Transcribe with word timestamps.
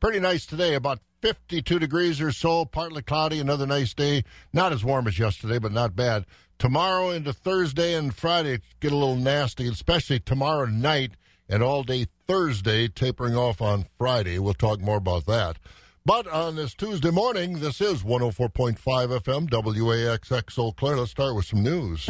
pretty 0.00 0.18
nice 0.18 0.46
today, 0.46 0.74
about 0.74 1.00
52 1.20 1.78
degrees 1.78 2.20
or 2.20 2.32
so, 2.32 2.64
partly 2.64 3.02
cloudy, 3.02 3.38
another 3.38 3.66
nice 3.66 3.94
day. 3.94 4.24
Not 4.52 4.72
as 4.72 4.82
warm 4.82 5.06
as 5.06 5.18
yesterday, 5.18 5.58
but 5.58 5.72
not 5.72 5.94
bad. 5.94 6.24
Tomorrow 6.58 7.10
into 7.10 7.32
Thursday 7.32 7.94
and 7.94 8.14
Friday, 8.14 8.60
get 8.80 8.92
a 8.92 8.96
little 8.96 9.16
nasty, 9.16 9.68
especially 9.68 10.20
tomorrow 10.20 10.66
night 10.66 11.12
and 11.48 11.62
all 11.62 11.82
day 11.82 12.06
Thursday, 12.26 12.88
tapering 12.88 13.36
off 13.36 13.60
on 13.60 13.86
Friday. 13.98 14.38
We'll 14.38 14.54
talk 14.54 14.80
more 14.80 14.96
about 14.96 15.26
that. 15.26 15.58
But 16.06 16.26
on 16.26 16.56
this 16.56 16.74
Tuesday 16.74 17.10
morning, 17.10 17.60
this 17.60 17.80
is 17.80 18.02
104.5 18.02 18.78
FM, 18.78 19.48
WAXX 19.50 20.58
Eau 20.58 20.72
Claire. 20.72 20.96
Let's 20.96 21.10
start 21.10 21.36
with 21.36 21.44
some 21.44 21.62
news. 21.62 22.06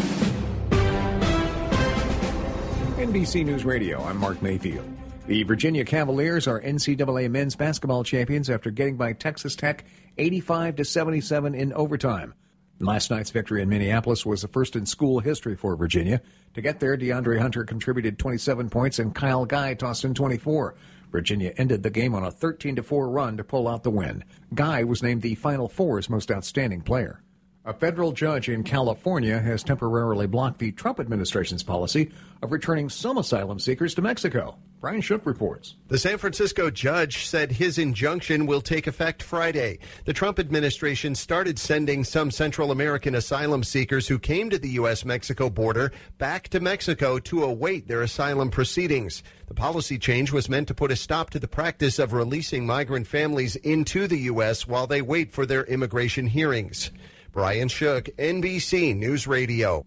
NBC 2.96 3.45
News 3.45 3.64
Radio, 3.64 4.02
I'm 4.04 4.18
Mark 4.18 4.43
Mayfield. 4.43 5.00
The 5.31 5.45
Virginia 5.45 5.85
Cavaliers 5.85 6.49
are 6.49 6.61
NCAA 6.61 7.30
men's 7.30 7.55
basketball 7.55 8.03
champions 8.03 8.51
after 8.51 8.73
getting 8.73 8.97
by 8.97 9.12
Texas 9.12 9.55
Tech 9.55 9.84
85 10.19 10.75
to 10.75 10.84
77 10.84 11.55
in 11.55 11.73
overtime. 11.73 12.34
Last 12.80 13.12
night's 13.12 13.30
victory 13.30 13.62
in 13.62 13.69
Minneapolis 13.69 14.27
was 14.27 14.43
the 14.43 14.48
first 14.48 14.74
in 14.74 14.87
school 14.87 15.21
history 15.21 15.55
for 15.55 15.77
Virginia. 15.77 16.21
To 16.55 16.61
get 16.61 16.80
there, 16.80 16.98
DeAndre 16.98 17.38
Hunter 17.38 17.62
contributed 17.62 18.19
27 18.19 18.71
points 18.71 18.98
and 18.98 19.15
Kyle 19.15 19.47
Guy 19.47 19.74
tossed 19.74 20.05
in 20.05 20.15
24. 20.15 20.74
Virginia 21.12 21.52
ended 21.57 21.85
the 21.85 21.91
game 21.91 22.12
on 22.12 22.24
a 22.24 22.33
13 22.33 22.83
4 22.83 23.09
run 23.09 23.37
to 23.37 23.45
pull 23.45 23.69
out 23.69 23.85
the 23.85 23.91
win. 23.93 24.24
Guy 24.52 24.83
was 24.83 25.01
named 25.01 25.23
the 25.23 25.37
Final 25.37 25.69
Four's 25.69 26.10
most 26.10 26.33
outstanding 26.33 26.80
player. 26.80 27.23
A 27.70 27.73
federal 27.73 28.10
judge 28.10 28.48
in 28.48 28.65
California 28.65 29.38
has 29.38 29.62
temporarily 29.62 30.27
blocked 30.27 30.59
the 30.59 30.73
Trump 30.73 30.98
administration's 30.98 31.62
policy 31.62 32.10
of 32.43 32.51
returning 32.51 32.88
some 32.88 33.16
asylum 33.16 33.60
seekers 33.60 33.95
to 33.95 34.02
Mexico. 34.02 34.56
Brian 34.80 35.01
Shook 35.01 35.24
reports. 35.24 35.77
The 35.87 35.96
San 35.96 36.19
Francisco 36.19 36.69
judge 36.69 37.29
said 37.29 37.52
his 37.52 37.79
injunction 37.79 38.46
will 38.46 38.60
take 38.60 38.88
effect 38.88 39.23
Friday. 39.23 39.79
The 40.05 40.12
Trump 40.12 40.41
administration 40.41 41.15
started 41.15 41.60
sending 41.60 42.02
some 42.02 42.32
Central 42.32 42.73
American 42.73 43.15
asylum 43.15 43.63
seekers 43.63 44.09
who 44.09 44.18
came 44.18 44.51
to 44.51 44.59
the 44.59 44.71
U.S. 44.71 45.04
Mexico 45.04 45.48
border 45.48 45.93
back 46.18 46.48
to 46.48 46.59
Mexico 46.59 47.21
to 47.21 47.45
await 47.45 47.87
their 47.87 48.02
asylum 48.02 48.51
proceedings. 48.51 49.23
The 49.46 49.54
policy 49.54 49.96
change 49.96 50.32
was 50.32 50.48
meant 50.48 50.66
to 50.66 50.74
put 50.74 50.91
a 50.91 50.96
stop 50.96 51.30
to 51.30 51.38
the 51.38 51.46
practice 51.46 52.01
of 52.01 52.15
releasing 52.15 52.66
migrant 52.66 53.07
families 53.07 53.54
into 53.54 54.09
the 54.09 54.18
U.S. 54.23 54.66
while 54.66 54.88
they 54.88 55.02
wait 55.02 55.30
for 55.30 55.46
their 55.46 55.63
immigration 55.66 56.26
hearings. 56.26 56.91
Brian 57.32 57.68
Shook, 57.68 58.06
NBC 58.16 58.96
News 58.96 59.28
Radio. 59.28 59.86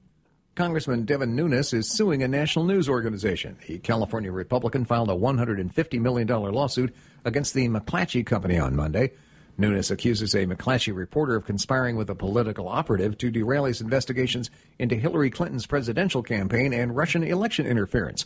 Congressman 0.55 1.03
Devin 1.03 1.35
Nunes 1.35 1.73
is 1.73 1.91
suing 1.91 2.23
a 2.23 2.27
national 2.27 2.63
news 2.63 2.87
organization. 2.87 3.57
The 3.67 3.79
California 3.79 4.31
Republican 4.31 4.85
filed 4.85 5.09
a 5.09 5.13
$150 5.13 5.99
million 5.99 6.25
lawsuit 6.25 6.95
against 7.25 7.53
the 7.53 7.67
McClatchy 7.67 8.25
Company 8.25 8.57
on 8.57 8.77
Monday. 8.77 9.11
Nunes 9.57 9.91
accuses 9.91 10.33
a 10.33 10.45
McClatchy 10.45 10.95
reporter 10.95 11.35
of 11.35 11.45
conspiring 11.45 11.97
with 11.97 12.09
a 12.09 12.15
political 12.15 12.69
operative 12.69 13.17
to 13.17 13.29
derail 13.29 13.65
his 13.65 13.81
investigations 13.81 14.49
into 14.79 14.95
Hillary 14.95 15.29
Clinton's 15.29 15.67
presidential 15.67 16.23
campaign 16.23 16.71
and 16.71 16.95
Russian 16.95 17.23
election 17.23 17.65
interference. 17.65 18.23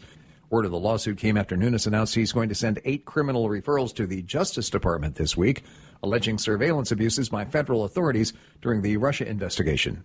Word 0.50 0.66
of 0.66 0.72
the 0.72 0.80
lawsuit 0.80 1.18
came 1.18 1.36
after 1.36 1.58
Nunes 1.58 1.88
announced 1.88 2.16
he's 2.16 2.32
going 2.32 2.50
to 2.50 2.56
send 2.56 2.80
eight 2.86 3.06
criminal 3.06 3.50
referrals 3.50 3.94
to 3.96 4.08
the 4.08 4.22
Justice 4.22 4.70
Department 4.70 5.16
this 5.16 5.36
week 5.36 5.64
alleging 6.04 6.38
surveillance 6.38 6.92
abuses 6.92 7.30
by 7.30 7.46
federal 7.46 7.84
authorities 7.84 8.34
during 8.62 8.82
the 8.82 8.98
Russia 8.98 9.28
investigation. 9.28 10.04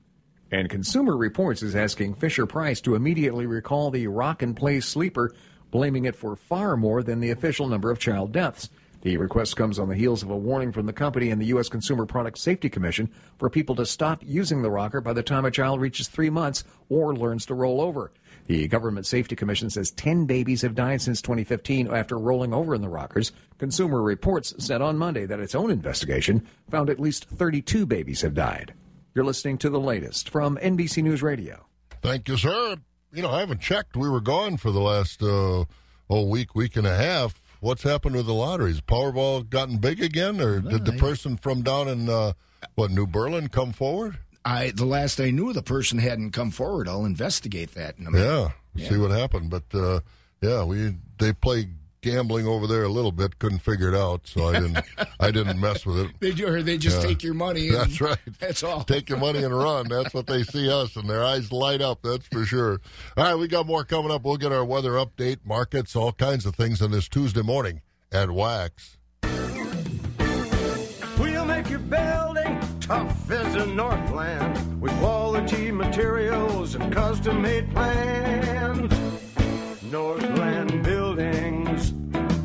And 0.51 0.69
Consumer 0.69 1.17
Reports 1.17 1.63
is 1.63 1.75
asking 1.75 2.15
Fisher 2.15 2.47
Price 2.47 2.81
to 2.83 2.95
immediately 2.95 3.47
recall 3.47 3.91
the 3.91 4.07
rock 4.07 4.43
and 4.43 4.57
play 4.57 4.81
sleeper, 4.81 5.35
blaming 5.70 6.05
it 6.05 6.17
for 6.17 6.37
far 6.37 6.77
more 6.77 7.03
than 7.03 7.20
the 7.20 7.31
official 7.31 7.69
number 7.69 7.91
of 7.91 7.98
child 7.98 8.33
deaths. 8.33 8.69
The 9.01 9.17
request 9.17 9.57
comes 9.57 9.79
on 9.79 9.89
the 9.89 9.97
heels 9.97 10.23
of 10.23 10.31
a 10.31 10.37
warning 10.37 10.70
from 10.70 10.87
the 10.87 10.93
company 10.93 11.31
and 11.31 11.41
the 11.41 11.47
U.S. 11.47 11.69
Consumer 11.69 12.07
Product 12.07 12.39
Safety 12.39 12.69
Commission 12.69 13.11
for 13.37 13.51
people 13.51 13.75
to 13.77 13.87
stop 13.87 14.23
using 14.25 14.63
the 14.63 14.70
rocker 14.70 15.01
by 15.01 15.13
the 15.13 15.25
time 15.25 15.45
a 15.45 15.51
child 15.51 15.81
reaches 15.81 16.07
three 16.07 16.31
months 16.31 16.63
or 16.89 17.17
learns 17.17 17.47
to 17.47 17.55
roll 17.55 17.81
over. 17.81 18.13
The 18.47 18.67
Government 18.69 19.07
Safety 19.07 19.36
Commission 19.36 19.70
says 19.70 19.91
10 19.92 20.27
babies 20.27 20.63
have 20.63 20.75
died 20.75 21.01
since 21.01 21.23
2015 21.23 21.89
after 21.89 22.19
rolling 22.19 22.53
over 22.53 22.75
in 22.75 22.83
the 22.83 22.89
rockers. 22.89 23.33
Consumer 23.58 24.03
Reports 24.03 24.55
said 24.58 24.83
on 24.83 24.98
Monday 24.98 25.27
that 25.27 25.41
its 25.41 25.55
own 25.55 25.70
investigation 25.70 26.47
found 26.70 26.91
at 26.91 27.01
least 27.01 27.27
32 27.27 27.86
babies 27.86 28.23
have 28.23 28.35
died. 28.35 28.75
You're 29.14 29.25
listening 29.25 29.58
to 29.58 29.70
the 29.70 29.81
latest 29.81 30.29
from 30.29 30.57
NBC 30.57 31.02
News 31.02 31.23
Radio. 31.23 31.67
Thank 32.01 32.29
you, 32.29 32.36
sir. 32.36 32.77
You 33.13 33.23
know, 33.23 33.31
I 33.31 33.41
haven't 33.41 33.61
checked. 33.61 33.97
We 33.97 34.08
were 34.08 34.20
gone 34.20 34.57
for 34.57 34.70
the 34.70 34.81
last 34.81 35.23
uh, 35.23 35.64
oh 36.11 36.27
week, 36.27 36.55
week 36.55 36.77
and 36.77 36.86
a 36.86 36.97
half. 36.97 37.41
What's 37.61 37.85
happened 37.85 38.17
with 38.17 38.27
the 38.27 38.35
lotteries? 38.35 38.81
Powerball 38.81 39.48
gotten 39.48 39.77
big 39.79 40.02
again, 40.02 40.41
or 40.41 40.61
did 40.61 40.85
the 40.85 40.92
person 40.95 41.36
from 41.36 41.63
down 41.63 41.86
in 41.86 42.08
uh, 42.08 42.33
what 42.75 42.91
New 42.91 43.07
Berlin 43.07 43.48
come 43.48 43.73
forward? 43.73 44.19
I 44.45 44.70
the 44.70 44.85
last 44.85 45.20
I 45.20 45.30
knew, 45.30 45.53
the 45.53 45.63
person 45.63 45.98
hadn't 45.98 46.33
come 46.33 46.51
forward. 46.51 46.89
I'll 46.89 47.05
investigate 47.05 47.75
that. 47.75 47.98
In 47.98 48.07
a 48.07 48.11
minute. 48.11 48.25
Yeah, 48.25 48.51
yeah. 48.75 48.89
see 48.89 48.97
what 48.98 49.11
happened. 49.11 49.51
But 49.51 49.64
uh, 49.75 50.01
yeah, 50.41 50.64
we 50.64 50.97
they 51.19 51.33
play 51.33 51.69
gambling 52.03 52.47
over 52.47 52.67
there 52.67 52.83
a 52.83 52.89
little 52.89 53.13
bit. 53.13 53.39
Couldn't 53.39 53.61
figure 53.61 53.89
it 53.89 53.95
out, 53.95 54.27
so 54.27 54.48
I 54.48 54.61
didn't. 54.61 54.85
I 55.20 55.31
didn't 55.31 55.61
mess 55.61 55.86
with 55.86 55.98
it. 56.01 56.11
They 56.20 56.33
do, 56.33 56.48
or 56.48 56.63
they 56.63 56.77
just 56.77 57.01
yeah. 57.01 57.08
take 57.08 57.23
your 57.23 57.35
money. 57.35 57.69
And, 57.69 57.77
that's 57.77 58.01
right. 58.01 58.19
That's 58.39 58.63
all. 58.63 58.85
Take 58.85 59.08
your 59.08 59.19
money 59.19 59.42
and 59.42 59.57
run. 59.57 59.89
That's 59.89 60.13
what 60.13 60.27
they 60.27 60.42
see 60.42 60.70
us, 60.70 60.97
and 60.97 61.08
their 61.08 61.25
eyes 61.25 61.51
light 61.52 61.81
up. 61.81 62.02
That's 62.02 62.27
for 62.27 62.45
sure. 62.45 62.81
All 63.17 63.25
right, 63.25 63.35
we 63.35 63.48
got 63.48 63.67
more 63.67 63.85
coming 63.85 64.11
up. 64.11 64.25
We'll 64.25 64.36
get 64.36 64.52
our 64.52 64.64
weather 64.64 64.92
update, 64.92 65.39
markets, 65.45 65.97
all 65.97 66.13
kinds 66.13 66.45
of 66.45 66.57
things 66.57 66.83
on 66.83 66.91
this 66.91 67.08
Tuesday 67.08 67.42
morning 67.42 67.81
at 68.11 68.31
Wax. 68.31 68.98
Tough 72.92 73.30
as 73.30 73.55
a 73.55 73.64
Northland 73.64 74.83
with 74.83 74.92
quality 74.98 75.70
materials 75.70 76.75
and 76.75 76.92
custom 76.92 77.41
made 77.41 77.67
plans. 77.73 78.92
Northland 79.91 80.83
Buildings, 80.83 81.92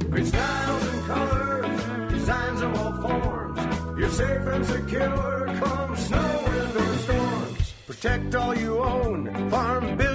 great 0.09 0.25
styles 0.25 0.83
and 0.91 1.05
colors, 1.05 1.81
designs 2.13 2.61
of 2.61 2.71
all 2.79 2.93
forms. 3.03 3.59
You're 3.99 4.09
safe 4.09 4.47
and 4.55 4.65
secure 4.65 5.47
come 5.59 5.95
snow, 5.97 6.43
wind, 6.45 6.75
or 6.77 6.97
storms. 7.05 7.73
Protect 7.85 8.35
all 8.35 8.55
you 8.57 8.73
own, 8.77 9.49
farm, 9.49 9.97
business, 9.97 10.06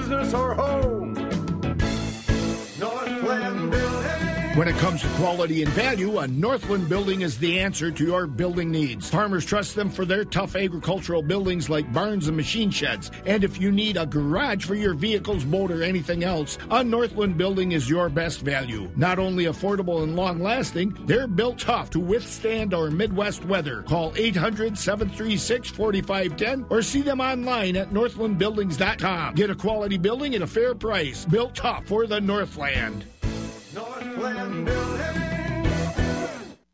When 4.54 4.68
it 4.68 4.76
comes 4.76 5.00
to 5.00 5.08
quality 5.14 5.62
and 5.62 5.72
value, 5.72 6.18
a 6.18 6.28
Northland 6.28 6.86
building 6.86 7.22
is 7.22 7.38
the 7.38 7.58
answer 7.58 7.90
to 7.90 8.04
your 8.04 8.26
building 8.26 8.70
needs. 8.70 9.08
Farmers 9.08 9.46
trust 9.46 9.74
them 9.74 9.88
for 9.88 10.04
their 10.04 10.26
tough 10.26 10.56
agricultural 10.56 11.22
buildings 11.22 11.70
like 11.70 11.90
barns 11.90 12.28
and 12.28 12.36
machine 12.36 12.70
sheds. 12.70 13.10
And 13.24 13.44
if 13.44 13.58
you 13.58 13.72
need 13.72 13.96
a 13.96 14.04
garage 14.04 14.66
for 14.66 14.74
your 14.74 14.92
vehicles, 14.92 15.46
boat, 15.46 15.70
or 15.70 15.82
anything 15.82 16.22
else, 16.22 16.58
a 16.70 16.84
Northland 16.84 17.38
building 17.38 17.72
is 17.72 17.88
your 17.88 18.10
best 18.10 18.42
value. 18.42 18.90
Not 18.94 19.18
only 19.18 19.44
affordable 19.44 20.02
and 20.02 20.16
long 20.16 20.38
lasting, 20.38 20.98
they're 21.06 21.26
built 21.26 21.58
tough 21.58 21.88
to 21.88 21.98
withstand 21.98 22.74
our 22.74 22.90
Midwest 22.90 23.46
weather. 23.46 23.84
Call 23.84 24.12
800 24.16 24.76
736 24.76 25.70
4510 25.70 26.66
or 26.68 26.82
see 26.82 27.00
them 27.00 27.22
online 27.22 27.74
at 27.74 27.88
northlandbuildings.com. 27.88 29.34
Get 29.34 29.48
a 29.48 29.54
quality 29.54 29.96
building 29.96 30.34
at 30.34 30.42
a 30.42 30.46
fair 30.46 30.74
price. 30.74 31.24
Built 31.24 31.54
tough 31.54 31.86
for 31.86 32.06
the 32.06 32.20
Northland. 32.20 33.06
Northland 33.74 34.66
Building. 34.66 35.31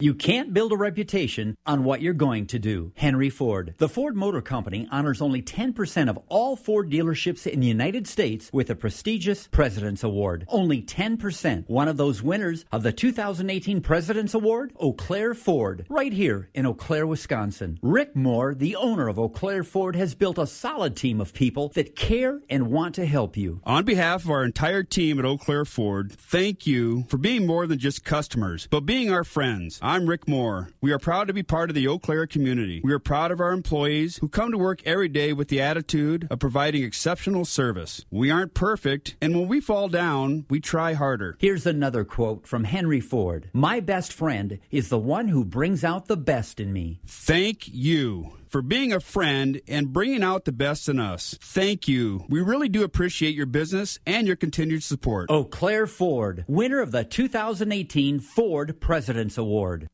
You 0.00 0.14
can't 0.14 0.54
build 0.54 0.70
a 0.70 0.76
reputation 0.76 1.56
on 1.66 1.82
what 1.82 2.00
you're 2.00 2.12
going 2.12 2.46
to 2.46 2.60
do. 2.60 2.92
Henry 2.94 3.30
Ford. 3.30 3.74
The 3.78 3.88
Ford 3.88 4.14
Motor 4.14 4.40
Company 4.40 4.86
honors 4.92 5.20
only 5.20 5.42
10% 5.42 6.08
of 6.08 6.20
all 6.28 6.54
Ford 6.54 6.88
dealerships 6.88 7.48
in 7.48 7.58
the 7.58 7.66
United 7.66 8.06
States 8.06 8.48
with 8.52 8.70
a 8.70 8.76
prestigious 8.76 9.48
President's 9.48 10.04
Award. 10.04 10.44
Only 10.46 10.82
10%. 10.82 11.68
One 11.68 11.88
of 11.88 11.96
those 11.96 12.22
winners 12.22 12.64
of 12.70 12.84
the 12.84 12.92
2018 12.92 13.80
President's 13.80 14.34
Award, 14.34 14.72
Eau 14.78 14.92
Claire 14.92 15.34
Ford, 15.34 15.84
right 15.88 16.12
here 16.12 16.48
in 16.54 16.64
Eau 16.64 16.74
Claire, 16.74 17.08
Wisconsin. 17.08 17.80
Rick 17.82 18.14
Moore, 18.14 18.54
the 18.54 18.76
owner 18.76 19.08
of 19.08 19.18
Eau 19.18 19.28
Claire 19.28 19.64
Ford, 19.64 19.96
has 19.96 20.14
built 20.14 20.38
a 20.38 20.46
solid 20.46 20.94
team 20.94 21.20
of 21.20 21.34
people 21.34 21.70
that 21.70 21.96
care 21.96 22.40
and 22.48 22.70
want 22.70 22.94
to 22.94 23.04
help 23.04 23.36
you. 23.36 23.60
On 23.64 23.84
behalf 23.84 24.22
of 24.22 24.30
our 24.30 24.44
entire 24.44 24.84
team 24.84 25.18
at 25.18 25.24
Eau 25.24 25.38
Claire 25.38 25.64
Ford, 25.64 26.12
thank 26.12 26.68
you 26.68 27.02
for 27.08 27.18
being 27.18 27.44
more 27.44 27.66
than 27.66 27.80
just 27.80 28.04
customers, 28.04 28.68
but 28.70 28.86
being 28.86 29.10
our 29.10 29.24
friends. 29.24 29.80
I'm 29.88 30.06
Rick 30.06 30.28
Moore. 30.28 30.68
We 30.82 30.92
are 30.92 30.98
proud 30.98 31.28
to 31.28 31.32
be 31.32 31.42
part 31.42 31.70
of 31.70 31.74
the 31.74 31.88
Eau 31.88 31.98
Claire 31.98 32.26
community. 32.26 32.82
We 32.84 32.92
are 32.92 32.98
proud 32.98 33.30
of 33.30 33.40
our 33.40 33.52
employees 33.52 34.18
who 34.18 34.28
come 34.28 34.50
to 34.50 34.58
work 34.58 34.82
every 34.84 35.08
day 35.08 35.32
with 35.32 35.48
the 35.48 35.62
attitude 35.62 36.28
of 36.30 36.40
providing 36.40 36.82
exceptional 36.82 37.46
service. 37.46 38.04
We 38.10 38.30
aren't 38.30 38.52
perfect, 38.52 39.16
and 39.22 39.34
when 39.34 39.48
we 39.48 39.62
fall 39.62 39.88
down, 39.88 40.44
we 40.50 40.60
try 40.60 40.92
harder. 40.92 41.38
Here's 41.40 41.64
another 41.64 42.04
quote 42.04 42.46
from 42.46 42.64
Henry 42.64 43.00
Ford 43.00 43.48
My 43.54 43.80
best 43.80 44.12
friend 44.12 44.58
is 44.70 44.90
the 44.90 44.98
one 44.98 45.28
who 45.28 45.42
brings 45.42 45.82
out 45.82 46.04
the 46.04 46.18
best 46.18 46.60
in 46.60 46.70
me. 46.70 47.00
Thank 47.06 47.66
you 47.66 48.37
for 48.48 48.62
being 48.62 48.92
a 48.92 49.00
friend 49.00 49.60
and 49.68 49.92
bringing 49.92 50.22
out 50.22 50.44
the 50.44 50.52
best 50.52 50.88
in 50.88 50.98
us. 50.98 51.36
Thank 51.40 51.86
you. 51.86 52.24
We 52.28 52.40
really 52.40 52.68
do 52.68 52.82
appreciate 52.82 53.34
your 53.34 53.46
business 53.46 53.98
and 54.06 54.26
your 54.26 54.36
continued 54.36 54.82
support. 54.82 55.30
Eau 55.30 55.44
Claire 55.44 55.86
Ford, 55.86 56.44
winner 56.48 56.80
of 56.80 56.90
the 56.90 57.04
2018 57.04 58.20
Ford 58.20 58.80
President's 58.80 59.38
Award. 59.38 59.88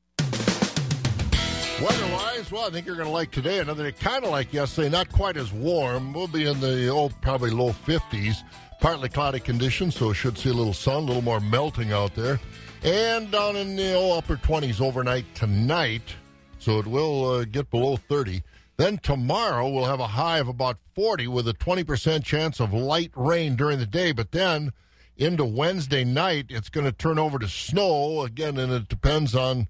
Weather-wise, 1.83 2.53
well, 2.53 2.67
I 2.67 2.71
think 2.71 2.87
you're 2.87 2.95
going 2.95 3.09
to 3.09 3.13
like 3.13 3.33
today. 3.33 3.59
Another 3.59 3.91
day, 3.91 3.97
kind 3.99 4.25
of 4.25 4.31
like 4.31 4.53
yesterday, 4.53 4.89
not 4.89 5.11
quite 5.11 5.37
as 5.37 5.53
warm. 5.53 6.13
We'll 6.13 6.29
be 6.29 6.47
in 6.47 6.61
the 6.61 6.89
oh, 6.89 7.09
probably 7.21 7.51
low 7.51 7.73
50s. 7.73 8.37
Partly 8.81 9.09
cloudy 9.09 9.41
conditions, 9.41 9.97
so 9.97 10.13
should 10.13 10.39
see 10.39 10.51
a 10.51 10.53
little 10.53 10.73
sun, 10.73 10.97
a 10.97 11.01
little 11.01 11.23
more 11.23 11.41
melting 11.41 11.93
out 11.93 12.15
there. 12.15 12.39
And 12.85 13.31
down 13.31 13.57
in 13.57 13.75
the 13.75 13.95
oh, 13.95 14.17
upper 14.17 14.37
20s 14.37 14.81
overnight 14.81 15.25
tonight, 15.35 16.15
so 16.65 16.79
it 16.79 16.87
will 16.87 17.31
uh, 17.31 17.45
get 17.45 17.71
below 17.71 17.97
30. 17.97 18.43
Then 18.77 18.99
tomorrow 18.99 19.69
we'll 19.69 19.85
have 19.85 20.01
a 20.01 20.09
high 20.09 20.39
of 20.39 20.49
about 20.49 20.79
40 20.95 21.29
with 21.29 21.47
a 21.47 21.55
20% 21.55 22.25
chance 22.25 22.61
of 22.61 22.73
light 22.73 23.13
rain 23.15 23.55
during 23.55 23.79
the 23.79 23.87
day. 23.87 24.13
But 24.13 24.33
then 24.33 24.73
into 25.17 25.45
Wednesday 25.45 26.05
night, 26.05 26.47
it's 26.49 26.71
going 26.71 26.87
to 26.87 26.93
turn 26.93 27.19
over 27.19 27.39
to 27.39 27.49
snow 27.49 28.23
again, 28.23 28.59
and 28.59 28.73
it 28.73 28.89
depends 28.89 29.35
on 29.35 29.69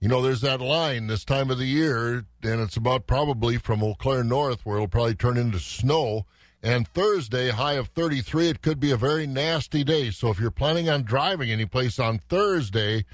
you 0.00 0.08
know, 0.08 0.20
there's 0.20 0.42
that 0.42 0.60
line 0.60 1.06
this 1.06 1.24
time 1.24 1.50
of 1.50 1.58
the 1.58 1.66
year, 1.66 2.26
and 2.42 2.60
it's 2.60 2.76
about 2.76 3.06
probably 3.06 3.56
from 3.56 3.82
Eau 3.82 3.94
Claire 3.94 4.24
North 4.24 4.64
where 4.64 4.76
it'll 4.76 4.88
probably 4.88 5.14
turn 5.14 5.38
into 5.38 5.58
snow. 5.58 6.26
And 6.62 6.86
Thursday, 6.88 7.50
high 7.50 7.74
of 7.74 7.88
33, 7.88 8.48
it 8.48 8.62
could 8.62 8.78
be 8.78 8.90
a 8.90 8.96
very 8.96 9.26
nasty 9.26 9.84
day. 9.84 10.10
So 10.10 10.28
if 10.28 10.38
you're 10.38 10.50
planning 10.50 10.88
on 10.88 11.04
driving 11.04 11.50
anyplace 11.50 11.98
on 11.98 12.18
Thursday, 12.18 13.04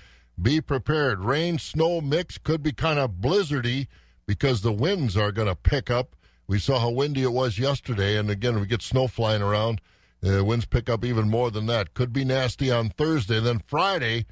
be 0.42 0.60
prepared. 0.60 1.20
Rain, 1.20 1.58
snow 1.58 2.00
mix 2.00 2.38
could 2.38 2.62
be 2.62 2.72
kind 2.72 2.98
of 2.98 3.12
blizzardy 3.20 3.86
because 4.26 4.62
the 4.62 4.72
winds 4.72 5.16
are 5.16 5.32
going 5.32 5.48
to 5.48 5.54
pick 5.54 5.90
up. 5.90 6.16
We 6.46 6.58
saw 6.58 6.80
how 6.80 6.90
windy 6.90 7.22
it 7.22 7.32
was 7.32 7.58
yesterday, 7.58 8.16
and 8.18 8.28
again, 8.30 8.60
we 8.60 8.66
get 8.66 8.82
snow 8.82 9.06
flying 9.06 9.42
around. 9.42 9.80
Uh, 10.24 10.44
winds 10.44 10.66
pick 10.66 10.88
up 10.88 11.04
even 11.04 11.28
more 11.28 11.50
than 11.50 11.66
that. 11.66 11.94
Could 11.94 12.12
be 12.12 12.24
nasty 12.24 12.70
on 12.70 12.90
Thursday. 12.90 13.40
Then 13.40 13.62
Friday, 13.66 14.26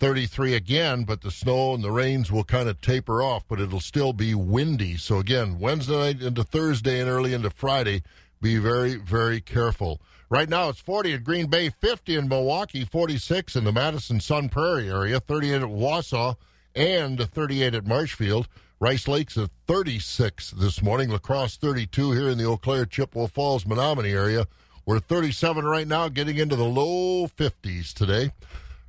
33 0.00 0.54
again, 0.54 1.04
but 1.04 1.22
the 1.22 1.30
snow 1.30 1.74
and 1.74 1.82
the 1.82 1.90
rains 1.90 2.30
will 2.30 2.44
kind 2.44 2.68
of 2.68 2.80
taper 2.80 3.22
off, 3.22 3.44
but 3.48 3.60
it'll 3.60 3.80
still 3.80 4.12
be 4.12 4.34
windy. 4.34 4.96
So 4.96 5.18
again, 5.18 5.58
Wednesday 5.58 5.96
night 5.96 6.22
into 6.22 6.44
Thursday 6.44 7.00
and 7.00 7.08
early 7.08 7.34
into 7.34 7.50
Friday, 7.50 8.02
be 8.40 8.58
very, 8.58 8.96
very 8.96 9.40
careful. 9.40 10.00
Right 10.30 10.48
now 10.48 10.68
it's 10.68 10.80
40 10.80 11.14
at 11.14 11.24
Green 11.24 11.46
Bay, 11.46 11.70
50 11.70 12.16
in 12.16 12.28
Milwaukee, 12.28 12.84
46 12.84 13.56
in 13.56 13.64
the 13.64 13.72
Madison 13.72 14.20
Sun 14.20 14.50
Prairie 14.50 14.90
area, 14.90 15.20
38 15.20 15.62
at 15.62 15.68
Wausau, 15.68 16.36
and 16.74 17.18
38 17.18 17.74
at 17.74 17.86
Marshfield. 17.86 18.48
Rice 18.80 19.08
Lakes 19.08 19.36
at 19.36 19.50
36 19.66 20.52
this 20.52 20.82
morning. 20.82 21.10
La 21.10 21.18
Crosse 21.18 21.56
32 21.56 22.12
here 22.12 22.28
in 22.28 22.38
the 22.38 22.44
Eau 22.44 22.56
Claire, 22.56 22.86
Chippewa 22.86 23.26
Falls, 23.26 23.64
Menomonie 23.64 24.12
area. 24.12 24.46
We're 24.86 25.00
37 25.00 25.64
right 25.64 25.86
now, 25.86 26.08
getting 26.08 26.36
into 26.36 26.56
the 26.56 26.64
low 26.64 27.26
50s 27.26 27.92
today. 27.92 28.30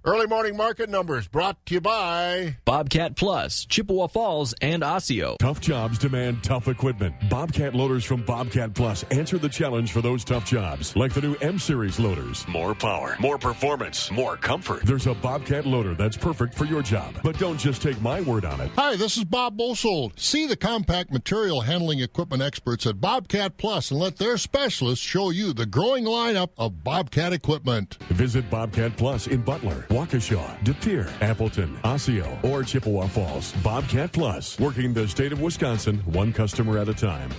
Early 0.10 0.26
morning 0.26 0.58
market 0.58 0.90
numbers 0.90 1.28
brought 1.28 1.64
to 1.68 1.76
you 1.76 1.82
by 1.82 2.58
Bobcat 2.66 3.16
Plus, 3.16 3.64
Chippewa 3.66 4.08
Falls, 4.08 4.56
and 4.60 4.84
Osseo. 4.84 5.36
Tough 5.40 5.62
jobs 5.62 6.00
demand 6.00 6.44
tough 6.44 6.68
equipment. 6.68 7.14
Bobcat 7.30 7.76
loaders 7.76 8.06
from 8.06 8.24
Bobcat 8.24 8.74
Plus 8.74 9.04
answer 9.12 9.38
the 9.38 9.48
challenge 9.48 9.92
for 9.92 10.02
those 10.02 10.24
tough 10.24 10.46
jobs, 10.46 10.96
like 10.96 11.14
the 11.14 11.22
new 11.22 11.36
M 11.36 11.60
Series 11.60 12.00
loaders. 12.00 12.48
More 12.48 12.74
power, 12.74 13.18
more 13.20 13.38
performance, 13.38 14.10
more 14.10 14.36
comfort. 14.36 14.82
There's 14.82 15.06
a 15.06 15.14
Bobcat 15.14 15.68
loader 15.68 15.94
that's 15.94 16.18
perfect 16.18 16.56
for 16.56 16.66
your 16.66 16.82
job. 16.82 17.14
But 17.22 17.38
don't 17.38 17.60
just 17.60 17.84
take 17.84 18.02
my 18.02 18.20
word 18.22 18.46
on 18.46 18.62
it. 18.62 18.72
Hi, 18.78 18.96
this 18.96 19.16
is 19.16 19.26
Bob 19.26 19.58
Bosold. 19.58 20.20
See 20.20 20.48
the 20.48 20.56
compact 20.56 21.12
material 21.12 21.62
handling 21.62 22.00
equipment 22.00 22.42
experts 22.42 22.88
at 22.88 23.00
Bobcat 23.00 23.58
Plus 23.58 23.92
and 23.92 24.00
let 24.00 24.18
their 24.18 24.40
specialists 24.40 25.06
show 25.06 25.30
you 25.30 25.54
the 25.54 25.68
growing 25.68 26.06
lineup 26.06 26.50
of 26.58 26.84
Bobcat 26.84 27.32
equipment. 27.32 28.00
Visit 28.10 28.50
Bobcat 28.50 28.98
Plus 28.98 29.28
in 29.28 29.42
Butler. 29.44 29.86
Waukesha, 30.00 30.64
De 30.64 30.74
Pere, 30.74 31.10
Appleton, 31.20 31.78
Osseo, 31.84 32.40
or 32.44 32.64
Chippewa 32.64 33.06
Falls. 33.08 33.52
Bobcat 33.62 34.14
Plus, 34.14 34.58
working 34.58 34.94
the 34.94 35.06
state 35.06 35.34
of 35.34 35.42
Wisconsin 35.42 35.98
one 36.06 36.32
customer 36.32 36.78
at 36.78 36.88
a 36.88 36.94
time. 36.94 37.30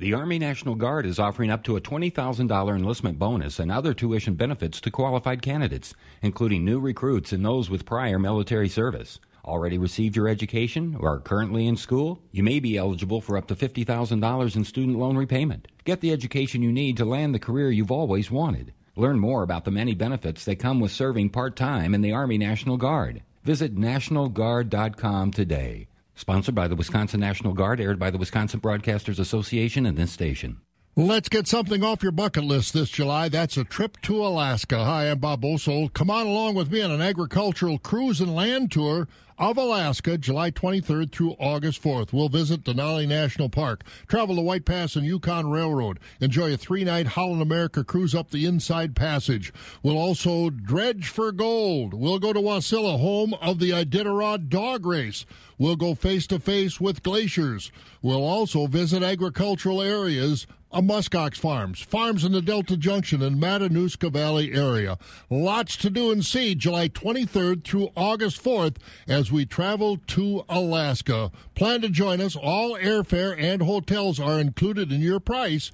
The 0.00 0.14
Army 0.14 0.36
National 0.40 0.74
Guard 0.74 1.06
is 1.06 1.20
offering 1.20 1.50
up 1.52 1.62
to 1.64 1.76
a 1.76 1.80
$20,000 1.80 2.74
enlistment 2.74 3.16
bonus 3.16 3.60
and 3.60 3.70
other 3.70 3.94
tuition 3.94 4.34
benefits 4.34 4.80
to 4.80 4.90
qualified 4.90 5.40
candidates, 5.40 5.94
including 6.20 6.64
new 6.64 6.80
recruits 6.80 7.30
and 7.32 7.44
those 7.44 7.70
with 7.70 7.86
prior 7.86 8.18
military 8.18 8.68
service. 8.68 9.20
Already 9.44 9.78
received 9.78 10.16
your 10.16 10.26
education 10.26 10.96
or 10.98 11.14
are 11.14 11.20
currently 11.20 11.68
in 11.68 11.76
school? 11.76 12.20
You 12.32 12.42
may 12.42 12.58
be 12.58 12.76
eligible 12.76 13.20
for 13.20 13.38
up 13.38 13.46
to 13.46 13.54
$50,000 13.54 14.56
in 14.56 14.64
student 14.64 14.98
loan 14.98 15.16
repayment. 15.16 15.68
Get 15.84 16.00
the 16.00 16.10
education 16.10 16.60
you 16.60 16.72
need 16.72 16.96
to 16.96 17.04
land 17.04 17.36
the 17.36 17.38
career 17.38 17.70
you've 17.70 17.92
always 17.92 18.32
wanted. 18.32 18.74
Learn 18.96 19.18
more 19.18 19.42
about 19.42 19.64
the 19.64 19.70
many 19.70 19.94
benefits 19.94 20.44
that 20.44 20.56
come 20.56 20.80
with 20.80 20.90
serving 20.90 21.30
part 21.30 21.56
time 21.56 21.94
in 21.94 22.00
the 22.00 22.12
Army 22.12 22.38
National 22.38 22.76
Guard. 22.76 23.22
Visit 23.44 23.76
NationalGuard.com 23.76 25.30
today. 25.30 25.86
Sponsored 26.14 26.54
by 26.54 26.68
the 26.68 26.76
Wisconsin 26.76 27.20
National 27.20 27.54
Guard, 27.54 27.80
aired 27.80 27.98
by 27.98 28.10
the 28.10 28.18
Wisconsin 28.18 28.60
Broadcasters 28.60 29.18
Association 29.18 29.86
and 29.86 29.96
this 29.96 30.12
station. 30.12 30.60
Let's 30.96 31.28
get 31.28 31.46
something 31.46 31.84
off 31.84 32.02
your 32.02 32.10
bucket 32.10 32.42
list 32.42 32.72
this 32.72 32.90
July. 32.90 33.28
That's 33.28 33.56
a 33.56 33.62
trip 33.62 33.96
to 34.02 34.26
Alaska. 34.26 34.84
Hi, 34.84 35.08
I'm 35.08 35.20
Bob 35.20 35.40
Bosold. 35.40 35.94
Come 35.94 36.10
on 36.10 36.26
along 36.26 36.56
with 36.56 36.72
me 36.72 36.82
on 36.82 36.90
an 36.90 37.00
agricultural 37.00 37.78
cruise 37.78 38.20
and 38.20 38.34
land 38.34 38.72
tour 38.72 39.06
of 39.38 39.56
Alaska, 39.56 40.18
July 40.18 40.50
23rd 40.50 41.12
through 41.12 41.36
August 41.38 41.80
4th. 41.80 42.12
We'll 42.12 42.28
visit 42.28 42.64
Denali 42.64 43.06
National 43.06 43.48
Park, 43.48 43.84
travel 44.08 44.34
the 44.34 44.42
White 44.42 44.64
Pass 44.64 44.96
and 44.96 45.06
Yukon 45.06 45.48
Railroad, 45.48 46.00
enjoy 46.20 46.52
a 46.52 46.56
three 46.56 46.82
night 46.82 47.06
Holland 47.06 47.40
America 47.40 47.84
cruise 47.84 48.12
up 48.12 48.30
the 48.30 48.44
Inside 48.44 48.96
Passage. 48.96 49.52
We'll 49.84 49.96
also 49.96 50.50
dredge 50.50 51.06
for 51.06 51.30
gold. 51.30 51.94
We'll 51.94 52.18
go 52.18 52.32
to 52.32 52.40
Wasilla, 52.40 52.98
home 52.98 53.34
of 53.34 53.60
the 53.60 53.70
Iditarod 53.70 54.48
Dog 54.48 54.84
Race. 54.84 55.24
We'll 55.56 55.76
go 55.76 55.94
face 55.94 56.26
to 56.26 56.40
face 56.40 56.80
with 56.80 57.04
glaciers. 57.04 57.70
We'll 58.02 58.24
also 58.24 58.66
visit 58.66 59.04
agricultural 59.04 59.80
areas 59.80 60.48
a 60.72 60.80
muskox 60.80 61.36
farms, 61.36 61.80
farms 61.80 62.24
in 62.24 62.32
the 62.32 62.40
Delta 62.42 62.76
Junction 62.76 63.22
and 63.22 63.42
Matanuska 63.42 64.12
Valley 64.12 64.52
area. 64.52 64.98
Lots 65.28 65.76
to 65.78 65.90
do 65.90 66.10
and 66.10 66.24
see 66.24 66.54
July 66.54 66.88
23rd 66.88 67.64
through 67.64 67.90
August 67.96 68.42
4th 68.42 68.76
as 69.08 69.32
we 69.32 69.44
travel 69.46 69.96
to 70.08 70.44
Alaska. 70.48 71.32
Plan 71.54 71.80
to 71.80 71.88
join 71.88 72.20
us. 72.20 72.36
All 72.36 72.78
airfare 72.78 73.36
and 73.38 73.62
hotels 73.62 74.20
are 74.20 74.38
included 74.38 74.92
in 74.92 75.00
your 75.00 75.20
price. 75.20 75.72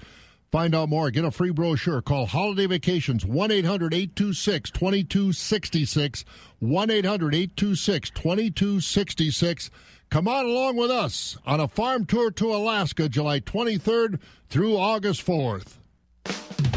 Find 0.51 0.73
out 0.73 0.89
more. 0.89 1.11
Get 1.11 1.25
a 1.25 1.31
free 1.31 1.51
brochure. 1.51 2.01
Call 2.01 2.25
Holiday 2.25 2.67
Vacations 2.67 3.25
1 3.25 3.51
800 3.51 3.93
826 3.93 4.71
2266. 4.71 6.25
1 6.59 6.89
800 6.89 7.35
826 7.35 8.09
2266. 8.11 9.69
Come 10.09 10.27
on 10.27 10.45
along 10.45 10.77
with 10.77 10.89
us 10.89 11.37
on 11.45 11.59
a 11.59 11.67
farm 11.67 12.05
tour 12.05 12.31
to 12.31 12.53
Alaska 12.53 13.09
July 13.09 13.41
23rd 13.41 14.19
through 14.49 14.77
August 14.77 15.25
4th. 15.25 15.77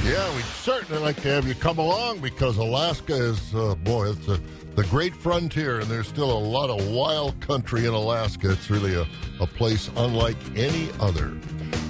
Yeah, 0.05 0.35
we'd 0.35 0.45
certainly 0.45 1.01
like 1.01 1.21
to 1.23 1.29
have 1.29 1.47
you 1.47 1.55
come 1.55 1.79
along 1.79 2.19
because 2.19 2.57
Alaska 2.57 3.15
is, 3.15 3.55
uh, 3.55 3.77
boy, 3.77 4.11
it's 4.11 4.27
a, 4.27 4.41
the 4.75 4.83
great 4.85 5.15
frontier, 5.15 5.79
and 5.79 5.89
there's 5.89 6.09
still 6.09 6.33
a 6.33 6.41
lot 6.41 6.71
of 6.71 6.89
wild 6.89 7.41
country 7.41 7.87
in 7.87 7.95
Alaska. 7.95 8.51
It's 8.51 8.69
really 8.69 8.95
a, 8.95 9.07
a 9.41 9.47
place 9.47 9.89
unlike 9.97 10.37
any 10.57 10.89
other. 10.99 11.33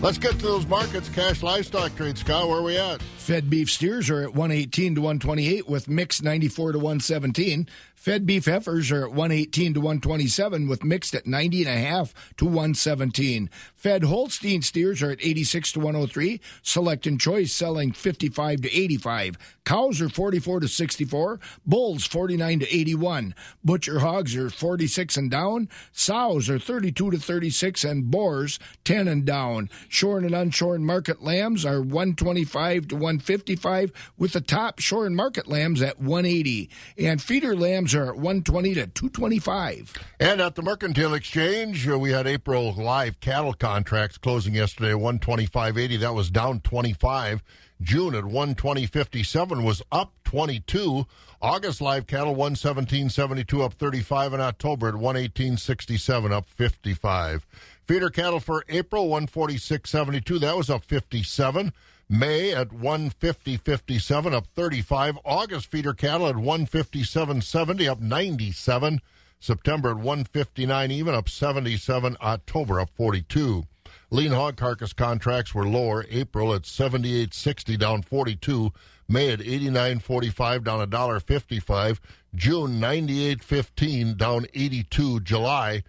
Let's 0.02 0.18
get 0.18 0.32
to 0.32 0.46
those 0.46 0.66
markets. 0.66 1.08
Cash 1.08 1.42
livestock 1.42 1.94
trade, 1.96 2.18
Scott. 2.18 2.48
Where 2.48 2.58
are 2.58 2.62
we 2.62 2.76
at? 2.76 3.00
Fed 3.02 3.48
beef 3.48 3.70
steers 3.70 4.10
are 4.10 4.22
at 4.22 4.34
118 4.34 4.94
to 4.94 5.00
128 5.00 5.68
with 5.68 5.88
mix 5.88 6.22
94 6.22 6.72
to 6.72 6.78
117. 6.78 7.68
Fed 8.00 8.24
beef 8.24 8.46
heifers 8.46 8.90
are 8.90 9.04
at 9.04 9.10
118 9.10 9.74
to 9.74 9.80
127 9.80 10.68
with 10.68 10.82
mixed 10.82 11.14
at 11.14 11.26
90 11.26 11.66
and 11.66 11.70
a 11.70 11.86
half 11.86 12.14
to 12.38 12.46
117. 12.46 13.50
Fed 13.74 14.04
Holstein 14.04 14.62
steers 14.62 15.02
are 15.02 15.10
at 15.10 15.22
86 15.22 15.72
to 15.72 15.80
103. 15.80 16.40
Select 16.62 17.06
and 17.06 17.20
choice 17.20 17.52
selling 17.52 17.92
55 17.92 18.62
to 18.62 18.74
85. 18.74 19.36
Cows 19.66 20.00
are 20.00 20.08
44 20.08 20.60
to 20.60 20.68
64. 20.68 21.40
Bulls 21.66 22.06
49 22.06 22.60
to 22.60 22.74
81. 22.74 23.34
Butcher 23.62 24.00
hogs 24.00 24.34
are 24.34 24.48
46 24.48 25.18
and 25.18 25.30
down. 25.30 25.68
Sows 25.92 26.48
are 26.48 26.58
32 26.58 27.10
to 27.10 27.18
36 27.18 27.84
and 27.84 28.10
boars 28.10 28.58
10 28.84 29.08
and 29.08 29.26
down. 29.26 29.68
Shorn 29.90 30.24
and 30.24 30.34
unshorn 30.34 30.80
market 30.80 31.22
lambs 31.22 31.66
are 31.66 31.82
125 31.82 32.88
to 32.88 32.94
155 32.94 33.92
with 34.16 34.32
the 34.32 34.40
top 34.40 34.78
shorn 34.78 35.14
market 35.14 35.48
lambs 35.48 35.82
at 35.82 36.00
180. 36.00 36.70
And 36.96 37.20
feeder 37.20 37.54
lambs 37.54 37.89
are 37.94 38.10
at 38.10 38.16
120 38.16 38.74
to 38.74 38.86
225. 38.86 39.94
And 40.18 40.40
at 40.40 40.54
the 40.54 40.62
Mercantile 40.62 41.14
Exchange, 41.14 41.88
uh, 41.88 41.98
we 41.98 42.12
had 42.12 42.26
April 42.26 42.72
live 42.72 43.20
cattle 43.20 43.54
contracts 43.54 44.18
closing 44.18 44.54
yesterday 44.54 44.90
at 44.90 44.96
125.80. 44.96 46.00
That 46.00 46.14
was 46.14 46.30
down 46.30 46.60
25. 46.60 47.42
June 47.82 48.14
at 48.14 48.24
120.57 48.24 49.64
was 49.64 49.82
up 49.90 50.12
22. 50.24 51.06
August 51.40 51.80
live 51.80 52.06
cattle 52.06 52.36
117.72 52.36 53.64
up 53.64 53.72
35 53.74 54.34
and 54.34 54.42
October 54.42 54.88
at 54.88 54.94
118.67 54.94 56.32
up 56.32 56.48
55. 56.48 57.46
Feeder 57.86 58.10
cattle 58.10 58.40
for 58.40 58.64
April 58.68 59.08
146.72 59.08 60.40
that 60.40 60.56
was 60.56 60.68
up 60.68 60.84
57. 60.84 61.72
May 62.12 62.52
at 62.52 62.70
150.57 62.70 64.32
up 64.32 64.48
35. 64.48 65.18
August 65.24 65.70
feeder 65.70 65.94
cattle 65.94 66.26
at 66.26 66.34
157.70 66.34 67.88
up 67.88 68.00
97. 68.00 69.00
September 69.38 69.90
at 69.90 69.96
159 69.96 70.90
even, 70.90 71.14
up 71.14 71.28
77. 71.28 72.16
October 72.20 72.80
up 72.80 72.90
42. 72.96 73.62
Lean 74.10 74.32
hog 74.32 74.56
carcass 74.56 74.92
contracts 74.92 75.54
were 75.54 75.68
lower. 75.68 76.04
April 76.10 76.52
at 76.52 76.62
78.60, 76.62 77.78
down 77.78 78.02
42. 78.02 78.72
May 79.08 79.30
at 79.30 79.38
89.45, 79.38 80.64
down 80.64 80.90
$1.55. 80.90 82.00
June 82.34 82.80
98.15, 82.80 84.16
down 84.16 84.46
82. 84.52 85.20
July 85.20 85.84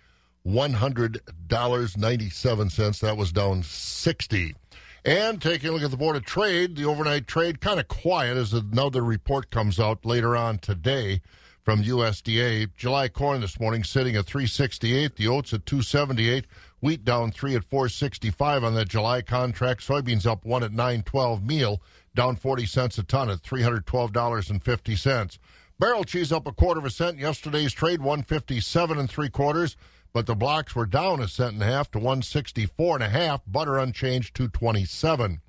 $100.97. 0.46 3.00
That 3.00 3.18
was 3.18 3.32
down 3.32 3.64
60. 3.64 4.54
And 5.04 5.42
taking 5.42 5.70
a 5.70 5.74
look 5.74 5.82
at 5.82 5.90
the 5.90 5.98
Board 5.98 6.16
of 6.16 6.26
Trade, 6.26 6.76
the 6.76 6.86
overnight 6.86 7.26
trade 7.26 7.60
kind 7.60 7.80
of 7.80 7.88
quiet 7.88 8.38
as 8.38 8.54
another 8.54 9.04
report 9.04 9.50
comes 9.50 9.80
out 9.80 10.06
later 10.06 10.38
on 10.38 10.60
today 10.60 11.22
from 11.64 11.82
USDA. 11.84 12.70
July 12.78 13.08
corn 13.08 13.42
this 13.42 13.60
morning 13.60 13.84
sitting 13.84 14.16
at 14.16 14.28
368, 14.28 15.16
the 15.16 15.28
oats 15.28 15.54
at 15.54 15.66
278, 15.66 16.46
wheat 16.82 17.04
down 17.04 17.32
3 17.32 17.56
at 17.56 17.64
465 17.64 18.64
on 18.64 18.76
that 18.76 18.90
July 18.90 19.24
contract, 19.24 19.82
soybeans 19.82 20.28
up 20.28 20.46
1 20.46 20.64
at 20.64 20.72
912, 20.72 21.44
meal 21.44 21.82
down 22.14 22.36
40 22.36 22.68
cents 22.68 23.00
a 23.00 23.04
ton 23.04 23.32
at 23.32 23.42
$312.50. 23.42 25.40
Barrel 25.80 26.04
cheese 26.04 26.32
up 26.32 26.46
a 26.46 26.52
quarter 26.52 26.80
of 26.80 26.86
a 26.86 26.92
cent. 26.92 27.18
Yesterday's 27.18 27.74
trade 27.74 28.02
157 28.02 29.00
and 29.00 29.10
three 29.10 29.30
quarters 29.30 29.76
but 30.14 30.26
the 30.26 30.36
blocks 30.36 30.76
were 30.76 30.86
down 30.86 31.22
a 31.22 31.28
cent 31.28 31.54
and 31.54 31.64
a 31.64 31.66
half 31.66 31.90
to 31.92 31.98
164 31.98 32.98
and 32.98 33.04
a 33.04 33.10
half. 33.10 33.42
Butter 33.48 33.78
unchanged 33.78 34.36
227. 34.36 35.42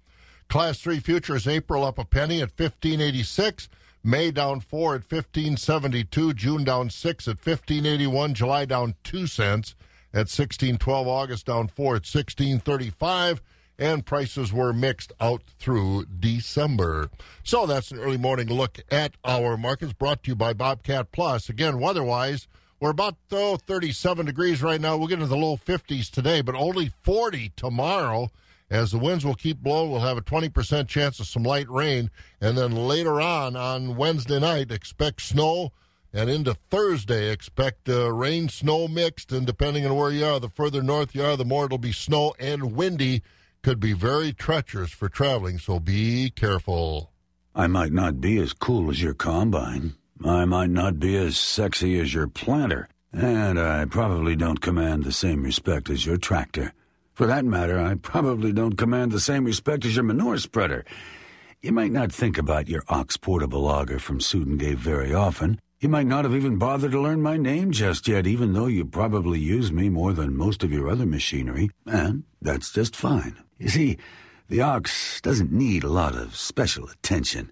Class 0.48 0.78
3 0.80 1.00
futures 1.00 1.48
April 1.48 1.84
up 1.84 1.98
a 1.98 2.04
penny 2.04 2.42
at 2.42 2.50
1586. 2.50 3.68
May 4.04 4.30
down 4.30 4.60
4 4.60 4.96
at 4.96 5.10
1572. 5.10 6.34
June 6.34 6.64
down 6.64 6.90
6 6.90 7.28
at 7.28 7.36
1581. 7.36 8.34
July 8.34 8.64
down 8.64 8.94
2 9.04 9.26
cents 9.26 9.74
at 10.12 10.28
1612. 10.28 11.08
August 11.08 11.46
down 11.46 11.68
4 11.68 11.86
at 11.86 12.06
1635. 12.06 13.40
And 13.78 14.04
prices 14.04 14.52
were 14.52 14.72
mixed 14.72 15.12
out 15.20 15.42
through 15.58 16.04
December. 16.06 17.10
So 17.42 17.66
that's 17.66 17.90
an 17.90 17.98
early 17.98 18.18
morning 18.18 18.48
look 18.48 18.80
at 18.90 19.14
our 19.24 19.56
markets 19.56 19.92
brought 19.92 20.22
to 20.24 20.32
you 20.32 20.36
by 20.36 20.52
Bobcat 20.52 21.10
Plus. 21.10 21.48
Again, 21.48 21.80
weather 21.80 22.04
wise, 22.04 22.46
we're 22.82 22.90
about 22.90 23.14
oh, 23.30 23.56
37 23.56 24.26
degrees 24.26 24.60
right 24.60 24.80
now. 24.80 24.96
We'll 24.96 25.06
get 25.06 25.20
into 25.20 25.28
the 25.28 25.36
low 25.36 25.56
50s 25.56 26.10
today, 26.10 26.40
but 26.40 26.56
only 26.56 26.90
40 27.02 27.52
tomorrow. 27.54 28.28
As 28.68 28.90
the 28.90 28.98
winds 28.98 29.24
will 29.24 29.36
keep 29.36 29.58
blowing, 29.58 29.92
we'll 29.92 30.00
have 30.00 30.18
a 30.18 30.22
20% 30.22 30.88
chance 30.88 31.20
of 31.20 31.28
some 31.28 31.44
light 31.44 31.70
rain. 31.70 32.10
And 32.40 32.58
then 32.58 32.74
later 32.74 33.20
on, 33.20 33.54
on 33.54 33.94
Wednesday 33.94 34.40
night, 34.40 34.72
expect 34.72 35.22
snow. 35.22 35.70
And 36.12 36.28
into 36.28 36.54
Thursday, 36.70 37.30
expect 37.30 37.88
uh, 37.88 38.12
rain, 38.12 38.48
snow 38.48 38.88
mixed. 38.88 39.30
And 39.30 39.46
depending 39.46 39.86
on 39.86 39.94
where 39.94 40.10
you 40.10 40.24
are, 40.24 40.40
the 40.40 40.48
further 40.48 40.82
north 40.82 41.14
you 41.14 41.22
are, 41.22 41.36
the 41.36 41.44
more 41.44 41.66
it'll 41.66 41.78
be 41.78 41.92
snow 41.92 42.34
and 42.40 42.74
windy. 42.74 43.22
Could 43.62 43.78
be 43.78 43.92
very 43.92 44.32
treacherous 44.32 44.90
for 44.90 45.08
traveling, 45.08 45.60
so 45.60 45.78
be 45.78 46.30
careful. 46.30 47.12
I 47.54 47.68
might 47.68 47.92
not 47.92 48.20
be 48.20 48.40
as 48.40 48.52
cool 48.52 48.90
as 48.90 49.00
your 49.00 49.14
combine. 49.14 49.94
I 50.24 50.44
might 50.44 50.70
not 50.70 51.00
be 51.00 51.16
as 51.16 51.36
sexy 51.36 51.98
as 51.98 52.14
your 52.14 52.28
planter, 52.28 52.88
and 53.12 53.58
I 53.58 53.84
probably 53.86 54.36
don't 54.36 54.60
command 54.60 55.04
the 55.04 55.12
same 55.12 55.42
respect 55.42 55.90
as 55.90 56.06
your 56.06 56.16
tractor. 56.16 56.72
For 57.12 57.26
that 57.26 57.44
matter, 57.44 57.78
I 57.78 57.94
probably 57.96 58.52
don't 58.52 58.78
command 58.78 59.12
the 59.12 59.20
same 59.20 59.44
respect 59.44 59.84
as 59.84 59.96
your 59.96 60.04
manure 60.04 60.38
spreader. 60.38 60.84
You 61.60 61.72
might 61.72 61.92
not 61.92 62.12
think 62.12 62.38
about 62.38 62.68
your 62.68 62.82
ox 62.88 63.16
portable 63.16 63.66
auger 63.66 63.98
from 63.98 64.20
Sudengabe 64.20 64.76
very 64.76 65.12
often. 65.12 65.60
You 65.80 65.88
might 65.88 66.06
not 66.06 66.24
have 66.24 66.34
even 66.34 66.56
bothered 66.56 66.92
to 66.92 67.00
learn 67.00 67.20
my 67.20 67.36
name 67.36 67.72
just 67.72 68.06
yet, 68.06 68.26
even 68.26 68.52
though 68.52 68.66
you 68.66 68.84
probably 68.84 69.40
use 69.40 69.72
me 69.72 69.88
more 69.88 70.12
than 70.12 70.36
most 70.36 70.62
of 70.62 70.72
your 70.72 70.88
other 70.88 71.06
machinery, 71.06 71.70
and 71.86 72.22
that's 72.40 72.72
just 72.72 72.94
fine. 72.94 73.36
You 73.58 73.68
see, 73.68 73.98
the 74.48 74.60
ox 74.60 75.20
doesn't 75.20 75.50
need 75.50 75.82
a 75.82 75.88
lot 75.88 76.14
of 76.14 76.36
special 76.36 76.88
attention, 76.88 77.50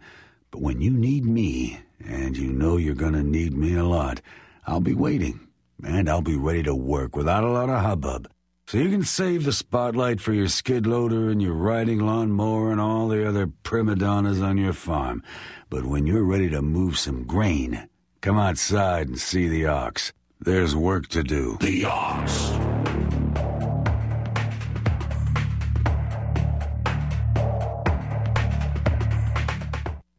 but 0.51 0.61
when 0.61 0.81
you 0.81 0.93
need 0.93 1.25
me, 1.25 1.81
and 2.05 2.37
you 2.37 2.53
know 2.53 2.77
you're 2.77 2.95
going 2.95 3.13
to 3.13 3.23
need 3.23 3.55
me 3.55 3.75
a 3.75 3.85
lot. 3.85 4.21
I'll 4.67 4.81
be 4.81 4.95
waiting, 4.95 5.49
and 5.85 6.09
I'll 6.09 6.23
be 6.23 6.37
ready 6.37 6.63
to 6.65 6.75
work 6.75 7.17
without 7.17 7.45
a 7.45 7.51
lot 7.51 7.69
of 7.69 7.81
hubbub. 7.83 8.31
So 8.67 8.79
you 8.79 8.89
can 8.89 9.03
save 9.03 9.45
the 9.45 9.53
spotlight 9.53 10.21
for 10.21 10.33
your 10.33 10.47
skid 10.47 10.87
loader 10.87 11.29
and 11.29 11.43
your 11.43 11.55
riding 11.55 11.99
lawnmower 12.07 12.71
and 12.71 12.81
all 12.81 13.09
the 13.09 13.29
other 13.29 13.49
prima 13.65 13.97
donnas 13.97 14.41
on 14.41 14.59
your 14.59 14.73
farm. 14.73 15.25
But 15.69 15.87
when 15.87 16.07
you're 16.07 16.23
ready 16.23 16.49
to 16.51 16.63
move 16.63 16.97
some 16.97 17.25
grain, 17.25 17.89
come 18.21 18.39
outside 18.39 19.09
and 19.09 19.19
see 19.19 19.49
the 19.49 19.67
ox. 19.67 20.13
There's 20.39 20.77
work 20.77 21.09
to 21.09 21.25
do. 21.25 21.59
The 21.61 21.85
ox. 21.85 22.53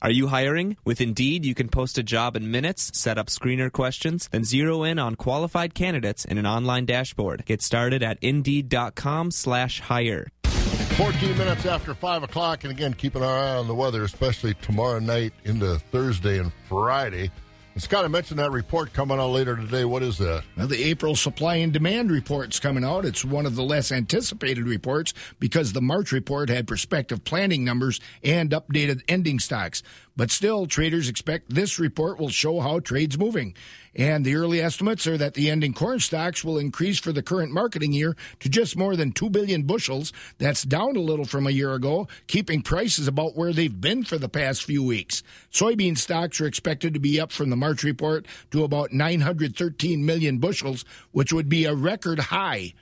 Are 0.03 0.09
you 0.09 0.29
hiring? 0.29 0.77
With 0.83 0.99
Indeed, 0.99 1.45
you 1.45 1.53
can 1.53 1.69
post 1.69 1.99
a 1.99 2.03
job 2.03 2.35
in 2.35 2.49
minutes, 2.49 2.91
set 2.95 3.19
up 3.19 3.27
screener 3.27 3.71
questions, 3.71 4.27
then 4.31 4.43
zero 4.43 4.83
in 4.83 4.97
on 4.97 5.13
qualified 5.15 5.75
candidates 5.75 6.25
in 6.25 6.39
an 6.39 6.45
online 6.47 6.85
dashboard. 6.85 7.45
Get 7.45 7.61
started 7.61 8.01
at 8.01 8.17
Indeed.com 8.21 9.31
slash 9.31 9.79
hire. 9.81 10.27
14 10.43 11.37
minutes 11.37 11.67
after 11.67 11.93
5 11.93 12.23
o'clock, 12.23 12.63
and 12.63 12.71
again, 12.71 12.95
keeping 12.95 13.21
our 13.21 13.37
eye 13.37 13.55
on 13.55 13.67
the 13.67 13.75
weather, 13.75 14.03
especially 14.03 14.55
tomorrow 14.55 14.99
night 14.99 15.33
into 15.43 15.77
Thursday 15.91 16.39
and 16.39 16.51
Friday. 16.67 17.29
Scott, 17.77 18.03
I 18.03 18.09
mentioned 18.09 18.39
that 18.39 18.51
report 18.51 18.93
coming 18.93 19.17
out 19.17 19.31
later 19.31 19.55
today. 19.55 19.85
What 19.85 20.03
is 20.03 20.17
that? 20.17 20.43
The 20.57 20.83
April 20.83 21.15
supply 21.15 21.55
and 21.55 21.71
demand 21.71 22.11
report's 22.11 22.59
coming 22.59 22.83
out. 22.83 23.05
It's 23.05 23.23
one 23.23 23.45
of 23.45 23.55
the 23.55 23.63
less 23.63 23.91
anticipated 23.91 24.67
reports 24.67 25.13
because 25.39 25.71
the 25.71 25.81
March 25.81 26.11
report 26.11 26.49
had 26.49 26.67
prospective 26.67 27.23
planting 27.23 27.63
numbers 27.63 28.01
and 28.23 28.51
updated 28.51 29.01
ending 29.07 29.39
stocks. 29.39 29.83
But 30.17 30.31
still, 30.31 30.67
traders 30.67 31.07
expect 31.07 31.55
this 31.55 31.79
report 31.79 32.19
will 32.19 32.29
show 32.29 32.59
how 32.59 32.81
trade's 32.81 33.17
moving. 33.17 33.55
And 33.95 34.23
the 34.23 34.35
early 34.35 34.61
estimates 34.61 35.05
are 35.05 35.17
that 35.17 35.33
the 35.33 35.49
ending 35.49 35.73
corn 35.73 35.99
stocks 35.99 36.45
will 36.45 36.57
increase 36.57 36.97
for 36.97 37.11
the 37.11 37.21
current 37.21 37.51
marketing 37.51 37.91
year 37.91 38.15
to 38.39 38.47
just 38.47 38.77
more 38.77 38.95
than 38.95 39.11
2 39.11 39.29
billion 39.29 39.63
bushels. 39.63 40.13
That's 40.37 40.63
down 40.63 40.95
a 40.95 41.01
little 41.01 41.25
from 41.25 41.45
a 41.45 41.51
year 41.51 41.73
ago, 41.73 42.07
keeping 42.27 42.61
prices 42.61 43.07
about 43.07 43.35
where 43.35 43.51
they've 43.51 43.81
been 43.81 44.05
for 44.05 44.17
the 44.17 44.29
past 44.29 44.63
few 44.63 44.81
weeks. 44.81 45.23
Soybean 45.51 45.97
stocks 45.97 46.39
are 46.39 46.47
expected 46.47 46.93
to 46.93 47.01
be 47.01 47.19
up 47.19 47.33
from 47.33 47.49
the 47.49 47.57
March 47.57 47.83
report 47.83 48.25
to 48.51 48.63
about 48.63 48.93
913 48.93 50.05
million 50.05 50.37
bushels, 50.37 50.85
which 51.11 51.33
would 51.33 51.49
be 51.49 51.65
a 51.65 51.75
record 51.75 52.19
high. 52.19 52.73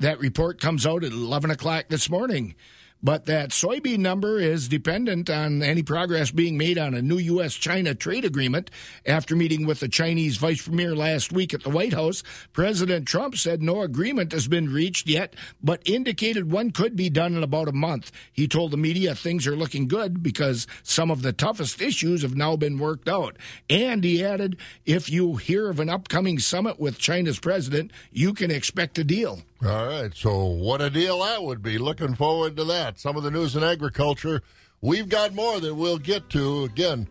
That 0.00 0.20
report 0.20 0.60
comes 0.60 0.86
out 0.86 1.02
at 1.02 1.12
11 1.12 1.50
o'clock 1.50 1.86
this 1.88 2.10
morning. 2.10 2.54
But 3.00 3.26
that 3.26 3.50
soybean 3.50 3.98
number 3.98 4.40
is 4.40 4.66
dependent 4.66 5.30
on 5.30 5.62
any 5.62 5.84
progress 5.84 6.32
being 6.32 6.58
made 6.58 6.78
on 6.78 6.94
a 6.94 7.02
new 7.02 7.18
U.S. 7.18 7.54
China 7.54 7.94
trade 7.94 8.24
agreement. 8.24 8.72
After 9.06 9.36
meeting 9.36 9.66
with 9.66 9.78
the 9.78 9.88
Chinese 9.88 10.36
vice 10.36 10.66
premier 10.66 10.96
last 10.96 11.32
week 11.32 11.54
at 11.54 11.62
the 11.62 11.70
White 11.70 11.92
House, 11.92 12.24
President 12.52 13.06
Trump 13.06 13.36
said 13.36 13.62
no 13.62 13.82
agreement 13.82 14.32
has 14.32 14.48
been 14.48 14.72
reached 14.72 15.06
yet, 15.06 15.34
but 15.62 15.80
indicated 15.86 16.50
one 16.50 16.72
could 16.72 16.96
be 16.96 17.08
done 17.08 17.36
in 17.36 17.44
about 17.44 17.68
a 17.68 17.72
month. 17.72 18.10
He 18.32 18.48
told 18.48 18.72
the 18.72 18.76
media 18.76 19.14
things 19.14 19.46
are 19.46 19.56
looking 19.56 19.86
good 19.86 20.20
because 20.20 20.66
some 20.82 21.10
of 21.10 21.22
the 21.22 21.32
toughest 21.32 21.80
issues 21.80 22.22
have 22.22 22.36
now 22.36 22.56
been 22.56 22.78
worked 22.78 23.08
out. 23.08 23.36
And 23.70 24.02
he 24.02 24.24
added, 24.24 24.56
if 24.86 25.08
you 25.08 25.36
hear 25.36 25.70
of 25.70 25.78
an 25.78 25.88
upcoming 25.88 26.40
summit 26.40 26.80
with 26.80 26.98
China's 26.98 27.38
president, 27.38 27.92
you 28.10 28.34
can 28.34 28.50
expect 28.50 28.98
a 28.98 29.04
deal. 29.04 29.42
All 29.64 29.86
right. 29.86 30.14
So, 30.14 30.44
what 30.44 30.80
a 30.80 30.90
deal 30.90 31.20
that 31.20 31.42
would 31.42 31.62
be. 31.62 31.78
Looking 31.78 32.14
forward 32.14 32.56
to 32.56 32.64
that. 32.64 32.98
Some 32.98 33.16
of 33.16 33.24
the 33.24 33.30
news 33.30 33.56
in 33.56 33.64
agriculture. 33.64 34.42
We've 34.80 35.08
got 35.08 35.34
more 35.34 35.58
that 35.58 35.74
we'll 35.74 35.98
get 35.98 36.30
to. 36.30 36.64
Again, 36.64 37.08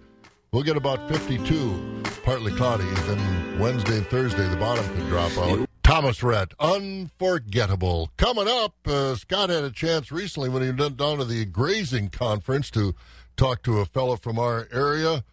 we'll 0.52 0.64
get 0.64 0.78
about 0.78 1.10
52, 1.10 2.04
partly 2.24 2.54
cloudy. 2.54 2.86
Then 2.86 3.60
Wednesday 3.60 3.98
and 3.98 4.08
Thursday, 4.08 4.48
the 4.48 4.56
bottom 4.56 4.86
could 4.96 5.08
drop 5.08 5.38
out. 5.38 5.68
Thomas 5.84 6.24
Rhett, 6.24 6.54
unforgettable. 6.60 8.12
Coming 8.18 8.48
up, 8.48 8.76
uh, 8.86 9.16
Scott 9.16 9.50
had 9.50 9.64
a 9.64 9.72
chance 9.72 10.12
recently 10.12 10.50
when 10.50 10.62
he 10.62 10.72
went 10.72 10.98
down 10.98 11.18
to 11.18 11.26
the 11.26 11.46
grazing 11.46 12.10
conference 12.10 12.70
to 12.72 12.94
talk 13.38 13.64
to 13.64 13.80
a 13.80 13.86
fellow 13.86 14.18
from 14.18 14.40
our 14.40 14.68
area, 14.72 15.24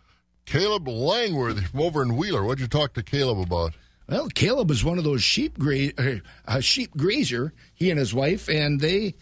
Caleb 0.47 0.87
Langworthy 0.87 1.63
from 1.63 1.81
over 1.81 2.03
in 2.03 2.17
Wheeler. 2.17 2.45
What'd 2.45 2.61
you 2.61 2.69
talk 2.69 2.95
to 2.95 3.03
Caleb 3.03 3.41
about? 3.41 3.75
Well, 4.09 4.29
Caleb 4.29 4.71
is 4.71 4.85
one 4.85 4.99
of 4.99 5.05
those 5.05 5.23
sheep 5.23 5.59
gra- 5.59 5.93
uh, 5.97 6.17
a 6.47 6.61
sheep 6.61 6.97
grazer. 6.97 7.53
He 7.75 7.91
and 7.91 7.99
his 7.99 8.13
wife, 8.15 8.49
and 8.49 8.81
they 8.81 9.15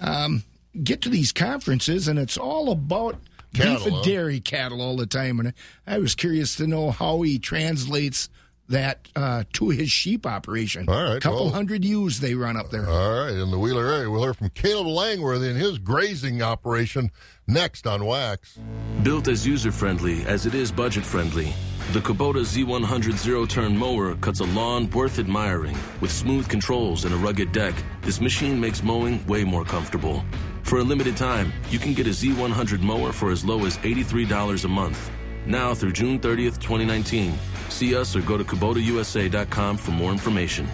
um, 0.00 0.42
get 0.82 1.02
to 1.02 1.08
these 1.10 1.32
conferences, 1.32 2.08
and 2.08 2.18
it's 2.18 2.38
all 2.38 2.70
about 2.72 3.18
Cattle, 3.54 3.74
beef 3.76 3.86
and 3.86 3.96
huh? 3.96 4.02
dairy 4.02 4.40
cattle 4.40 4.80
all 4.80 4.96
the 4.96 5.06
time. 5.06 5.38
And 5.40 5.52
I 5.86 5.98
was 5.98 6.14
curious 6.14 6.56
to 6.56 6.66
know 6.66 6.90
how 6.90 7.20
he 7.22 7.38
translates 7.38 8.30
that 8.68 9.06
uh, 9.14 9.44
to 9.52 9.68
his 9.68 9.90
sheep 9.90 10.24
operation. 10.24 10.88
All 10.88 10.94
right, 10.94 11.16
a 11.16 11.20
couple 11.20 11.44
well- 11.44 11.50
hundred 11.54 11.84
ewes 11.84 12.20
they 12.20 12.34
run 12.34 12.56
up 12.56 12.70
there. 12.70 12.88
All 12.88 13.24
right, 13.24 13.34
in 13.34 13.50
the 13.50 13.58
Wheeler 13.58 13.86
area, 13.86 14.10
we'll 14.10 14.22
hear 14.22 14.32
from 14.32 14.48
Caleb 14.50 14.86
Langworthy 14.86 15.50
and 15.50 15.58
his 15.58 15.76
grazing 15.78 16.40
operation 16.40 17.10
next 17.46 17.86
on 17.86 18.06
Wax. 18.06 18.58
Built 19.02 19.28
as 19.28 19.46
user 19.46 19.72
friendly 19.72 20.22
as 20.24 20.46
it 20.46 20.54
is 20.54 20.72
budget 20.72 21.04
friendly, 21.04 21.52
The 21.90 22.00
Kubota 22.00 22.40
Z100 22.40 23.18
zero 23.18 23.44
turn 23.44 23.76
mower 23.76 24.14
cuts 24.14 24.40
a 24.40 24.44
lawn 24.44 24.88
worth 24.92 25.18
admiring. 25.18 25.76
With 26.00 26.10
smooth 26.10 26.48
controls 26.48 27.04
and 27.04 27.12
a 27.12 27.18
rugged 27.18 27.52
deck, 27.52 27.74
this 28.00 28.18
machine 28.18 28.58
makes 28.58 28.82
mowing 28.82 29.26
way 29.26 29.44
more 29.44 29.62
comfortable. 29.62 30.24
For 30.62 30.78
a 30.78 30.82
limited 30.82 31.18
time, 31.18 31.52
you 31.68 31.78
can 31.78 31.92
get 31.92 32.06
a 32.06 32.10
Z100 32.10 32.80
mower 32.80 33.12
for 33.12 33.30
as 33.30 33.44
low 33.44 33.66
as 33.66 33.76
$83 33.78 34.64
a 34.64 34.68
month. 34.68 35.10
Now 35.44 35.74
through 35.74 35.92
June 35.92 36.18
30th, 36.18 36.60
2019. 36.60 37.34
See 37.68 37.94
us 37.94 38.16
or 38.16 38.22
go 38.22 38.38
to 38.38 38.44
KubotaUSA.com 38.44 39.76
for 39.76 39.90
more 39.90 40.12
information. 40.12 40.66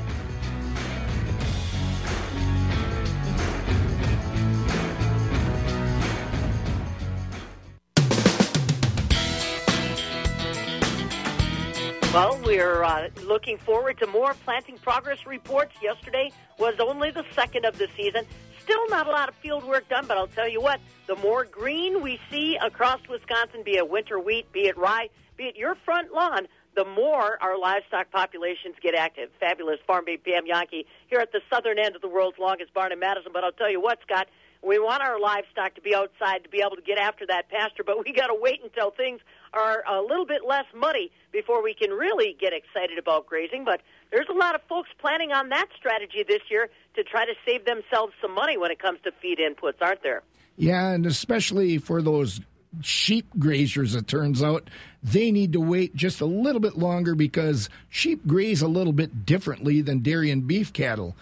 Well, 12.59 12.67
we're 12.67 12.85
uh, 12.85 13.09
looking 13.25 13.57
forward 13.57 13.99
to 13.99 14.09
more 14.09 14.35
planting 14.45 14.79
progress 14.79 15.25
reports. 15.27 15.77
Yesterday 15.81 16.33
was 16.59 16.75
only 16.81 17.13
the 17.13 17.25
second 17.33 17.65
of 17.65 17.79
the 17.79 17.87
season. 17.97 18.25
Still 18.61 18.89
not 18.89 19.07
a 19.07 19.11
lot 19.11 19.29
of 19.29 19.37
field 19.37 19.63
work 19.63 19.89
done, 19.89 20.07
but 20.09 20.19
I'll 20.19 20.27
tell 20.27 20.49
you 20.49 20.61
what, 20.61 20.81
the 21.07 21.15
more 21.17 21.45
green 21.45 22.03
we 22.03 22.19
see 22.33 22.57
across 22.57 22.99
Wisconsin, 23.09 23.63
be 23.65 23.77
it 23.77 23.89
winter 23.89 24.19
wheat, 24.19 24.51
be 24.51 24.67
it 24.67 24.77
rye, 24.77 25.09
be 25.37 25.45
it 25.45 25.57
your 25.57 25.77
front 25.85 26.13
lawn, 26.13 26.49
the 26.75 26.85
more 26.85 27.39
our 27.41 27.57
livestock 27.57 28.11
populations 28.11 28.75
get 28.83 28.95
active. 28.97 29.31
Fabulous 29.39 29.79
farm 29.87 30.05
babe 30.05 30.25
Pam 30.25 30.45
Jahnke 30.45 30.85
here 31.07 31.21
at 31.21 31.31
the 31.31 31.41
southern 31.49 31.79
end 31.79 31.95
of 31.95 32.03
the 32.03 32.09
world's 32.09 32.41
longest 32.41 32.75
barn 32.75 32.91
in 32.91 32.99
Madison. 32.99 33.31
But 33.33 33.45
I'll 33.45 33.53
tell 33.53 33.71
you 33.71 33.81
what, 33.81 34.01
Scott, 34.03 34.27
we 34.63 34.79
want 34.79 35.03
our 35.03 35.21
livestock 35.21 35.75
to 35.75 35.81
be 35.81 35.95
outside 35.95 36.43
to 36.45 36.49
be 36.49 36.61
able 36.61 36.77
to 36.77 36.83
get 36.83 36.99
after 36.99 37.27
that 37.27 37.49
pasture, 37.49 37.85
but 37.85 38.05
we 38.05 38.13
got 38.13 38.27
to 38.29 38.37
wait 38.39 38.61
until 38.63 38.91
things 38.91 39.21
are 39.53 39.85
a 39.89 40.03
little 40.03 40.27
bit 40.27 40.43
less 40.47 40.65
muddy 40.75 41.11
before 41.33 41.63
we 41.63 41.75
can 41.75 41.91
really 41.91 42.37
get 42.41 42.53
excited 42.53 42.99
about 42.99 43.27
grazing. 43.27 43.65
But 43.65 43.81
there's 44.11 44.29
a 44.29 44.35
lot 44.35 44.55
of 44.55 44.63
folks 44.69 44.91
planning 44.99 45.33
on 45.33 45.49
that 45.51 45.67
strategy 45.77 46.25
this 46.27 46.43
year 46.51 46.69
to 46.97 47.05
try 47.05 47.25
to 47.25 47.35
save 47.47 47.65
themselves 47.65 48.13
some 48.21 48.35
money 48.35 48.57
when 48.57 48.71
it 48.71 48.79
comes 48.79 48.99
to 49.05 49.13
feed 49.23 49.39
inputs, 49.39 49.81
aren't 49.81 50.03
there? 50.03 50.23
Yeah, 50.57 50.91
and 50.91 51.07
especially 51.07 51.79
for 51.79 52.03
those 52.03 52.41
sheep 52.83 53.27
grazers, 53.39 53.97
it 53.97 54.09
turns 54.09 54.43
out 54.43 54.69
they 55.03 55.31
need 55.31 55.53
to 55.53 55.61
wait 55.61 55.95
just 55.95 56.21
a 56.21 56.27
little 56.27 56.61
bit 56.61 56.77
longer 56.77 57.15
because 57.15 57.69
sheep 57.89 58.27
graze 58.27 58.61
a 58.61 58.69
little 58.69 58.93
bit 58.93 59.25
differently 59.25 59.81
than 59.81 60.01
dairy 60.01 60.31
and 60.31 60.47
beef 60.47 60.73
cattle. 60.73 61.17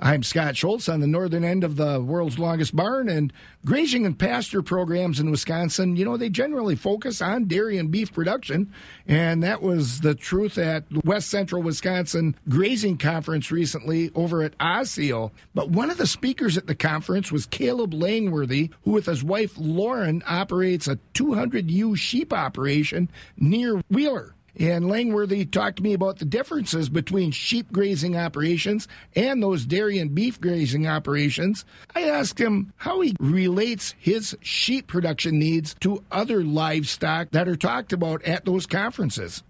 I'm 0.00 0.24
Scott 0.24 0.56
Schultz 0.56 0.88
on 0.88 0.98
the 0.98 1.06
northern 1.06 1.44
end 1.44 1.62
of 1.62 1.76
the 1.76 2.00
world's 2.02 2.36
longest 2.36 2.74
barn, 2.74 3.08
and 3.08 3.32
grazing 3.64 4.04
and 4.04 4.18
pasture 4.18 4.60
programs 4.60 5.20
in 5.20 5.30
Wisconsin, 5.30 5.94
you 5.94 6.04
know, 6.04 6.16
they 6.16 6.28
generally 6.28 6.74
focus 6.74 7.22
on 7.22 7.44
dairy 7.44 7.78
and 7.78 7.92
beef 7.92 8.12
production, 8.12 8.72
and 9.06 9.40
that 9.44 9.62
was 9.62 10.00
the 10.00 10.16
truth 10.16 10.58
at 10.58 10.84
West 11.04 11.30
Central 11.30 11.62
Wisconsin 11.62 12.34
Grazing 12.48 12.98
Conference 12.98 13.52
recently 13.52 14.10
over 14.16 14.42
at 14.42 14.54
Osseo. 14.58 15.30
But 15.54 15.70
one 15.70 15.90
of 15.90 15.96
the 15.96 16.08
speakers 16.08 16.56
at 16.56 16.66
the 16.66 16.74
conference 16.74 17.30
was 17.30 17.46
Caleb 17.46 17.94
Langworthy, 17.94 18.70
who 18.82 18.90
with 18.90 19.06
his 19.06 19.22
wife 19.22 19.54
Lauren 19.56 20.24
operates 20.26 20.88
a 20.88 20.98
200 21.14 21.70
ewe 21.70 21.94
sheep 21.94 22.32
operation 22.32 23.08
near 23.36 23.80
Wheeler. 23.88 24.33
And 24.58 24.88
Langworthy 24.88 25.44
talked 25.44 25.78
to 25.78 25.82
me 25.82 25.94
about 25.94 26.18
the 26.18 26.24
differences 26.24 26.88
between 26.88 27.32
sheep 27.32 27.72
grazing 27.72 28.16
operations 28.16 28.86
and 29.16 29.42
those 29.42 29.66
dairy 29.66 29.98
and 29.98 30.14
beef 30.14 30.40
grazing 30.40 30.86
operations. 30.86 31.64
I 31.94 32.02
asked 32.02 32.40
him 32.40 32.72
how 32.76 33.00
he 33.00 33.16
relates 33.18 33.94
his 33.98 34.36
sheep 34.40 34.86
production 34.86 35.38
needs 35.38 35.74
to 35.80 36.04
other 36.10 36.44
livestock 36.44 37.30
that 37.32 37.48
are 37.48 37.56
talked 37.56 37.92
about 37.92 38.22
at 38.24 38.44
those 38.44 38.66
conferences. 38.66 39.42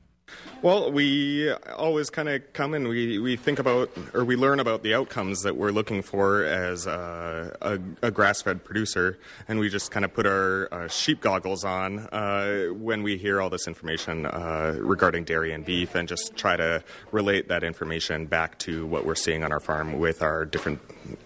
Well, 0.62 0.90
we 0.90 1.52
always 1.52 2.08
kind 2.08 2.26
of 2.28 2.52
come 2.54 2.72
and 2.72 2.88
we, 2.88 3.18
we 3.18 3.36
think 3.36 3.58
about 3.58 3.90
or 4.14 4.24
we 4.24 4.34
learn 4.34 4.60
about 4.60 4.82
the 4.82 4.94
outcomes 4.94 5.42
that 5.42 5.56
we're 5.56 5.72
looking 5.72 6.00
for 6.00 6.42
as 6.42 6.86
a, 6.86 7.54
a, 7.60 8.06
a 8.06 8.10
grass 8.10 8.40
fed 8.40 8.64
producer, 8.64 9.18
and 9.46 9.58
we 9.58 9.68
just 9.68 9.90
kind 9.90 10.06
of 10.06 10.14
put 10.14 10.24
our 10.24 10.72
uh, 10.72 10.88
sheep 10.88 11.20
goggles 11.20 11.64
on 11.64 11.98
uh, 12.12 12.68
when 12.68 13.02
we 13.02 13.18
hear 13.18 13.42
all 13.42 13.50
this 13.50 13.68
information 13.68 14.24
uh, 14.24 14.74
regarding 14.78 15.24
dairy 15.24 15.52
and 15.52 15.66
beef 15.66 15.94
and 15.94 16.08
just 16.08 16.34
try 16.34 16.56
to 16.56 16.82
relate 17.12 17.48
that 17.48 17.62
information 17.62 18.24
back 18.24 18.58
to 18.60 18.86
what 18.86 19.04
we're 19.04 19.14
seeing 19.14 19.44
on 19.44 19.52
our 19.52 19.60
farm 19.60 19.98
with 19.98 20.22
our 20.22 20.46
different 20.46 20.80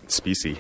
species. 0.09 0.57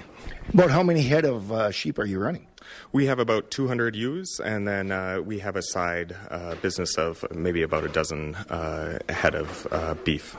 About 0.54 0.70
how 0.70 0.84
many 0.84 1.02
head 1.02 1.24
of 1.24 1.50
uh, 1.50 1.72
sheep 1.72 1.98
are 1.98 2.06
you 2.06 2.20
running? 2.20 2.46
We 2.92 3.06
have 3.06 3.18
about 3.18 3.50
200 3.50 3.96
ewes, 3.96 4.40
and 4.44 4.66
then 4.66 4.90
uh, 4.90 5.20
we 5.20 5.38
have 5.40 5.56
a 5.56 5.62
side 5.62 6.16
uh, 6.30 6.54
business 6.56 6.96
of 6.96 7.24
maybe 7.30 7.62
about 7.62 7.84
a 7.84 7.88
dozen 7.88 8.34
uh, 8.34 8.98
head 9.08 9.34
of 9.34 9.66
uh, 9.70 9.94
beef. 9.94 10.36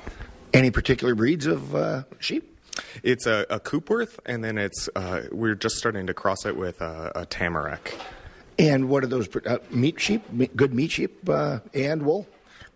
Any 0.54 0.72
particular 0.72 1.16
breeds 1.16 1.46
of 1.46 1.76
uh, 1.76 2.04
sheep? 2.20 2.58
It's 3.04 3.26
a, 3.26 3.46
a 3.50 3.60
Coopworth, 3.60 4.20
and 4.26 4.44
then 4.44 4.58
it's 4.58 4.90
uh, 4.96 5.24
we're 5.32 5.56
just 5.56 5.78
starting 5.78 6.08
to 6.08 6.14
cross 6.14 6.46
it 6.46 6.56
with 6.56 6.82
a, 6.82 7.12
a 7.16 7.26
Tamarack. 7.26 7.94
And 8.58 8.90
what 8.90 9.04
are 9.04 9.08
those 9.08 9.30
meat 9.70 10.00
sheep? 10.00 10.24
Good 10.56 10.74
meat 10.74 10.92
sheep 10.92 11.30
and 11.30 12.04
wool? 12.04 12.28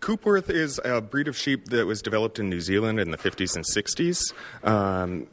Coopworth 0.04 0.50
is 0.50 0.78
a 0.84 1.00
breed 1.00 1.28
of 1.28 1.36
sheep 1.36 1.70
that 1.70 1.86
was 1.86 2.02
developed 2.02 2.38
in 2.38 2.50
New 2.50 2.60
Zealand 2.60 3.00
in 3.00 3.10
the 3.10 3.16
50s 3.16 3.56
and 3.56 3.64
60s. 3.64 4.34
Um, 4.62 5.26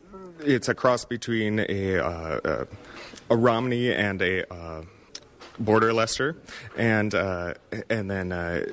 it's 0.45 0.69
a 0.69 0.73
cross 0.73 1.03
between 1.03 1.60
a, 1.67 1.97
uh, 1.97 2.39
a, 2.43 2.67
a 3.32 3.36
Romney 3.36 3.91
and 3.91 4.22
a 4.22 4.54
uh, 4.54 4.84
Border 5.58 5.94
Leicester, 5.94 6.36
and 6.78 7.15
uh, 7.15 7.56
and 7.89 8.12
then. 8.12 8.32
Uh, 8.32 8.65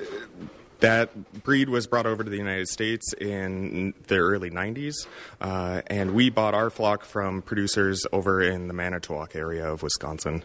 that 0.81 1.43
breed 1.43 1.67
was 1.67 1.87
brought 1.87 2.05
over 2.05 2.23
to 2.23 2.29
the 2.29 2.37
United 2.37 2.69
States 2.69 3.11
in 3.11 3.93
the 4.07 4.15
early 4.15 4.49
90s, 4.49 5.07
uh, 5.41 5.81
and 5.87 6.13
we 6.13 6.29
bought 6.29 6.53
our 6.53 6.69
flock 6.69 7.03
from 7.03 7.41
producers 7.41 8.05
over 8.13 8.41
in 8.41 8.69
the 8.69 8.73
Manitowoc 8.73 9.35
area 9.35 9.69
of 9.69 9.83
Wisconsin. 9.83 10.41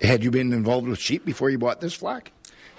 Had 0.00 0.24
you 0.24 0.30
been 0.30 0.54
involved 0.54 0.88
with 0.88 0.98
sheep 0.98 1.26
before 1.26 1.50
you 1.50 1.58
bought 1.58 1.82
this 1.82 1.92
flock? 1.92 2.30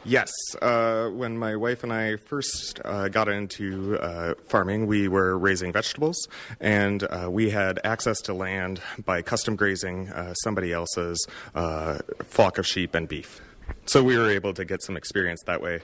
Yes. 0.06 0.32
Uh, 0.62 1.10
when 1.10 1.38
my 1.38 1.56
wife 1.56 1.84
and 1.84 1.92
I 1.94 2.16
first 2.16 2.80
uh, 2.86 3.10
got 3.10 3.28
into 3.28 3.98
uh, 4.00 4.34
farming, 4.48 4.88
we 4.88 5.08
were 5.08 5.38
raising 5.38 5.72
vegetables, 5.74 6.28
and 6.60 7.04
uh, 7.04 7.28
we 7.30 7.50
had 7.50 7.80
access 7.84 8.22
to 8.22 8.34
land 8.34 8.82
by 9.06 9.22
custom 9.22 9.56
grazing 9.56 10.10
uh, 10.10 10.34
somebody 10.36 10.72
else's 10.72 11.28
uh, 11.54 12.00
flock 12.24 12.58
of 12.58 12.66
sheep 12.66 12.96
and 12.96 13.08
beef. 13.08 13.42
So 13.86 14.02
we 14.02 14.18
were 14.18 14.30
able 14.30 14.54
to 14.54 14.66
get 14.66 14.82
some 14.82 14.98
experience 14.98 15.44
that 15.46 15.62
way 15.62 15.82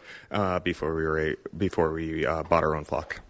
before 0.63 0.95
we 0.95 1.04
were 1.04 1.19
a- 1.32 1.36
before 1.58 1.91
we 1.91 2.23
bought 2.25 2.63
our 2.63 2.75
own 2.75 2.84
flock. 2.86 3.21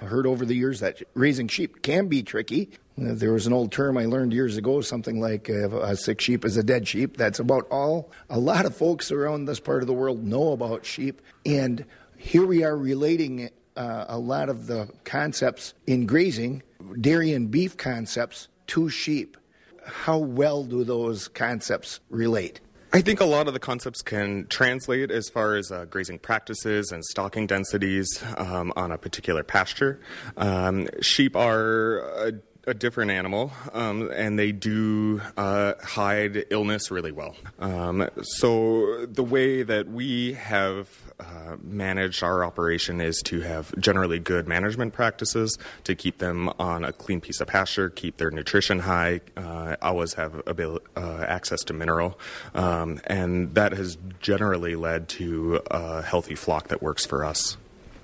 Heard 0.00 0.26
over 0.26 0.44
the 0.44 0.54
years 0.54 0.80
that 0.80 1.02
raising 1.14 1.48
sheep 1.48 1.82
can 1.82 2.06
be 2.06 2.22
tricky. 2.22 2.70
There 2.96 3.32
was 3.32 3.46
an 3.46 3.52
old 3.52 3.72
term 3.72 3.96
I 3.96 4.06
learned 4.06 4.32
years 4.32 4.56
ago, 4.56 4.80
something 4.80 5.20
like 5.20 5.50
uh, 5.50 5.70
a 5.80 5.96
sick 5.96 6.20
sheep 6.20 6.44
is 6.44 6.56
a 6.56 6.62
dead 6.62 6.86
sheep. 6.86 7.16
That's 7.16 7.38
about 7.38 7.66
all 7.70 8.10
a 8.30 8.38
lot 8.38 8.64
of 8.64 8.76
folks 8.76 9.10
around 9.10 9.44
this 9.44 9.60
part 9.60 9.82
of 9.82 9.86
the 9.86 9.92
world 9.92 10.24
know 10.24 10.52
about 10.52 10.84
sheep. 10.84 11.22
And 11.44 11.84
here 12.16 12.44
we 12.46 12.64
are 12.64 12.76
relating 12.76 13.50
uh, 13.76 14.04
a 14.08 14.18
lot 14.18 14.48
of 14.48 14.66
the 14.66 14.88
concepts 15.04 15.74
in 15.86 16.06
grazing, 16.06 16.62
dairy 17.00 17.32
and 17.32 17.50
beef 17.50 17.76
concepts, 17.76 18.48
to 18.68 18.88
sheep. 18.88 19.36
How 19.84 20.18
well 20.18 20.64
do 20.64 20.84
those 20.84 21.28
concepts 21.28 22.00
relate? 22.10 22.60
I 22.90 23.02
think 23.02 23.20
a 23.20 23.26
lot 23.26 23.48
of 23.48 23.52
the 23.52 23.60
concepts 23.60 24.00
can 24.00 24.46
translate 24.46 25.10
as 25.10 25.28
far 25.28 25.56
as 25.56 25.70
uh, 25.70 25.84
grazing 25.84 26.20
practices 26.20 26.90
and 26.90 27.04
stocking 27.04 27.46
densities 27.46 28.22
um, 28.38 28.72
on 28.76 28.92
a 28.92 28.98
particular 28.98 29.42
pasture. 29.42 30.00
Um, 30.38 30.88
sheep 31.02 31.36
are 31.36 31.98
a, 31.98 32.32
a 32.66 32.72
different 32.72 33.10
animal, 33.10 33.52
um, 33.74 34.10
and 34.14 34.38
they 34.38 34.52
do 34.52 35.20
uh, 35.36 35.74
hide 35.82 36.46
illness 36.48 36.90
really 36.90 37.12
well. 37.12 37.36
Um, 37.58 38.08
so 38.22 39.04
the 39.04 39.22
way 39.22 39.62
that 39.64 39.88
we 39.88 40.32
have 40.32 40.88
uh, 41.20 41.56
managed 41.62 42.22
our 42.22 42.44
operation 42.44 43.00
is 43.00 43.20
to 43.22 43.40
have 43.40 43.74
generally 43.78 44.18
good 44.18 44.46
management 44.46 44.92
practices 44.92 45.58
to 45.84 45.94
keep 45.94 46.18
them 46.18 46.48
on 46.58 46.84
a 46.84 46.92
clean 46.92 47.20
piece 47.20 47.40
of 47.40 47.48
pasture, 47.48 47.90
keep 47.90 48.18
their 48.18 48.30
nutrition 48.30 48.78
high, 48.78 49.20
uh, 49.36 49.76
always 49.82 50.14
have 50.14 50.40
abil- 50.46 50.80
uh, 50.96 51.24
access 51.26 51.62
to 51.64 51.72
mineral, 51.72 52.18
um, 52.54 53.00
and 53.06 53.54
that 53.54 53.72
has 53.72 53.98
generally 54.20 54.76
led 54.76 55.08
to 55.08 55.60
a 55.70 56.02
healthy 56.02 56.34
flock 56.34 56.68
that 56.68 56.82
works 56.82 57.04
for 57.04 57.24
us. 57.24 57.56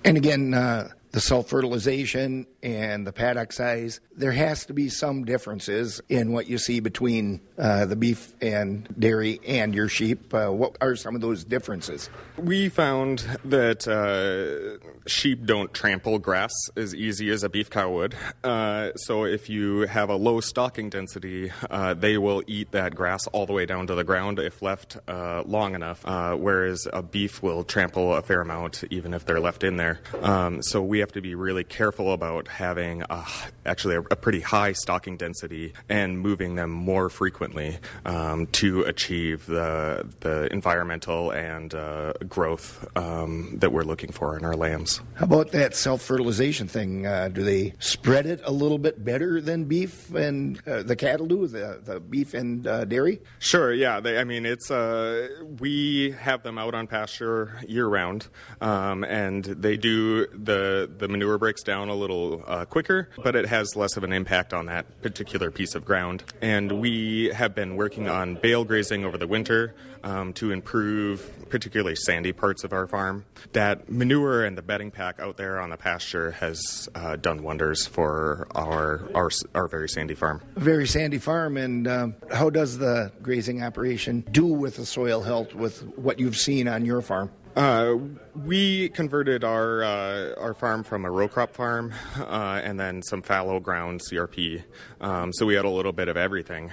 And 0.05 0.17
again, 0.17 0.53
uh, 0.53 0.89
the 1.13 1.21
self 1.21 1.49
fertilization 1.49 2.47
and 2.65 3.07
the 3.07 3.13
paddock 3.13 3.53
size, 3.53 4.01
there 4.17 4.33
has 4.33 4.65
to 4.67 4.73
be 4.73 4.89
some 4.89 5.25
differences 5.25 6.01
in 6.09 6.33
what 6.33 6.49
you 6.49 6.57
see 6.57 6.81
between 6.81 7.41
uh, 7.59 7.85
the 7.85 7.95
beef 7.95 8.35
and 8.41 8.89
dairy 8.99 9.39
and 9.47 9.75
your 9.75 9.89
sheep. 9.89 10.33
Uh, 10.33 10.49
what 10.49 10.77
are 10.81 10.97
some 10.97 11.15
of 11.15 11.21
those 11.21 11.45
differences? 11.45 12.09
We 12.39 12.71
found 12.71 13.27
that 13.45 13.87
uh, 13.87 14.83
sheep 15.07 15.45
don't 15.45 15.75
trample 15.75 16.19
grass 16.19 16.53
as 16.75 16.95
easy 16.95 17.29
as 17.31 17.43
a 17.43 17.51
beef 17.51 17.69
cow 17.69 17.91
would. 17.91 18.17
Uh, 18.43 18.93
so 18.97 19.25
if 19.27 19.51
you 19.51 19.81
have 19.83 20.09
a 20.09 20.17
low 20.17 20.41
stocking 20.41 20.89
density, 20.89 21.53
uh, 21.71 21.93
they 21.93 22.17
will 22.17 22.43
eat 22.47 22.73
that 22.73 22.95
grass 22.95 23.27
all 23.29 23.45
the 23.45 23.53
way 23.53 23.67
down 23.67 23.87
to 23.89 23.95
the 23.95 24.05
ground 24.05 24.39
if 24.39 24.63
left 24.63 24.97
uh, 25.07 25.43
long 25.45 25.75
enough, 25.75 26.03
whereas 26.05 26.89
a 26.95 27.03
beef 27.03 27.43
will 27.43 27.63
trample 27.63 28.15
a 28.15 28.23
fair 28.23 28.41
amount 28.41 28.85
even 28.91 29.13
if 29.13 29.27
they're 29.27 29.41
left 29.41 29.63
in 29.65 29.77
there. 29.77 30.01
Um, 30.23 30.63
so 30.63 30.81
we 30.81 31.01
have 31.01 31.13
to 31.13 31.21
be 31.21 31.35
really 31.35 31.65
careful 31.65 32.15
about 32.15 32.49
having 32.55 33.03
a, 33.11 33.25
actually 33.67 33.97
a, 33.97 34.01
a, 34.01 34.17
pretty 34.17 34.41
high 34.41 34.73
stocking 34.73 35.17
density 35.17 35.75
and 35.89 36.19
moving 36.19 36.55
them 36.55 36.71
more 36.71 37.11
frequently 37.11 37.79
um, 38.07 38.47
to 38.47 38.83
achieve 38.83 39.45
the, 39.47 40.09
the 40.21 40.51
environmental 40.53 41.31
and 41.33 41.75
uh, 41.75 42.13
growth 42.29 42.87
um, 42.97 43.57
that 43.59 43.73
we're 43.73 43.83
looking 43.83 44.13
for 44.13 44.39
in 44.39 44.45
our 44.45 44.55
lambs. 44.55 45.01
How 45.15 45.25
about 45.25 45.51
that 45.53 45.75
self 45.75 46.01
fertilization 46.01 46.69
thing? 46.69 47.07
Uh, 47.07 47.29
do 47.29 47.43
they 47.43 47.75
spread 47.81 48.27
it 48.27 48.41
a 48.45 48.53
little 48.53 48.79
bit 48.79 49.05
better 49.05 49.41
than 49.41 49.65
beef 49.65 50.15
and 50.15 50.61
uh, 50.67 50.83
the 50.83 50.97
cattle 50.97 51.27
do, 51.27 51.47
the, 51.47 51.81
the 51.85 52.01
beef 52.01 52.35
and 52.35 52.67
uh, 52.67 52.85
dairy? 52.85 53.21
Sure, 53.41 53.73
yeah. 53.73 54.01
They, 54.01 54.19
I 54.19 54.25
mean, 54.25 54.47
it's 54.47 54.71
uh, 54.71 55.29
we 55.59 56.13
have 56.13 56.43
them 56.43 56.59
out 56.59 56.75
on 56.75 56.87
pasture 56.87 57.61
year 57.67 57.87
round, 57.87 58.29
um, 58.61 59.05
and 59.05 59.45
they 59.45 59.77
do 59.77 60.27
the 60.29 60.91
the 60.97 61.09
manure 61.09 61.39
breaks 61.39 61.63
down 61.63 61.89
a 61.89 61.95
little 61.95 62.44
uh, 62.47 62.65
quicker, 62.65 63.09
but 63.23 63.37
it 63.37 63.47
has 63.47 63.77
less 63.77 63.97
of 63.97 64.05
an 64.05 64.13
impact 64.13 64.53
on 64.53 64.67
that 64.67 65.03
particular 65.03 65.51
piece 65.51 65.75
of 65.75 65.85
ground. 65.85 66.25
And 66.41 66.81
we 66.81 67.31
have 67.35 67.55
been 67.55 67.77
working 67.77 68.09
on 68.09 68.37
bale 68.37 68.65
grazing 68.65 69.05
over 69.05 69.19
the 69.19 69.27
winter 69.27 69.75
um, 70.03 70.33
to 70.35 70.51
improve 70.51 71.49
particularly 71.49 71.97
sandy 71.97 72.33
parts 72.33 72.65
of 72.65 72.73
our 72.73 72.87
farm. 72.87 73.25
That 73.53 73.91
manure 73.91 74.45
and 74.45 74.57
the 74.57 74.63
bedding 74.63 74.91
pack 74.91 75.19
out 75.21 75.37
there 75.37 75.61
on 75.61 75.71
the 75.71 75.77
pasture 75.77 76.33
has 76.33 76.89
uh, 76.95 77.17
done 77.17 77.43
wonders 77.43 77.87
for 77.87 78.47
our, 78.55 79.09
our 79.15 79.31
our 79.55 79.69
very 79.69 79.89
sandy 79.89 80.15
farm. 80.15 80.43
Very 80.57 80.87
sandy 80.87 81.19
farm, 81.19 81.57
and 81.57 81.89
um, 81.89 82.15
how 82.33 82.51
does 82.51 82.79
the 82.79 83.13
grazing 83.23 83.63
operation 83.63 84.25
do 84.31 84.47
with 84.47 84.77
the 84.77 84.87
soil 84.87 85.23
health 85.23 85.55
with 85.55 85.83
what 85.97 86.19
you've 86.19 86.37
seen 86.37 86.69
on 86.69 86.85
your 86.85 87.01
farm? 87.01 87.31
Uh, 87.57 87.97
we 88.35 88.89
converted 88.89 89.45
our 89.45 89.85
uh, 89.85 90.35
our 90.39 90.55
farm 90.55 90.83
from 90.83 91.05
a 91.05 91.11
row 91.11 91.29
crop 91.29 91.55
farm 91.55 91.95
uh, 92.19 92.61
and 92.65 92.81
then 92.81 93.01
some 93.03 93.23
fallow 93.23 93.61
ground 93.61 94.01
CRP. 94.01 94.65
Um, 95.01 95.33
so 95.33 95.47
we 95.47 95.55
had 95.55 95.65
a 95.65 95.71
little 95.71 95.93
bit 95.93 96.09
of 96.09 96.17
everything. 96.17 96.73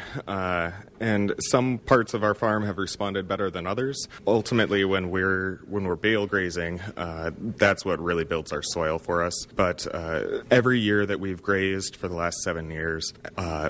Uh, 1.01 1.11
and 1.11 1.33
some 1.39 1.77
parts 1.77 2.13
of 2.13 2.23
our 2.23 2.33
farm 2.33 2.63
have 2.63 2.77
responded 2.77 3.27
better 3.27 3.51
than 3.51 3.67
others. 3.67 4.07
Ultimately, 4.25 4.85
when 4.85 5.09
we're 5.11 5.59
when 5.67 5.83
we're 5.83 5.95
bale 5.95 6.25
grazing, 6.25 6.79
uh, 6.97 7.31
that's 7.37 7.83
what 7.83 7.99
really 7.99 8.23
builds 8.23 8.51
our 8.53 8.61
soil 8.61 8.97
for 8.97 9.23
us. 9.23 9.45
But 9.55 9.87
uh, 9.93 10.43
every 10.49 10.79
year 10.79 11.05
that 11.05 11.19
we've 11.19 11.41
grazed 11.41 11.95
for 11.95 12.07
the 12.07 12.15
last 12.15 12.41
seven 12.43 12.71
years, 12.71 13.13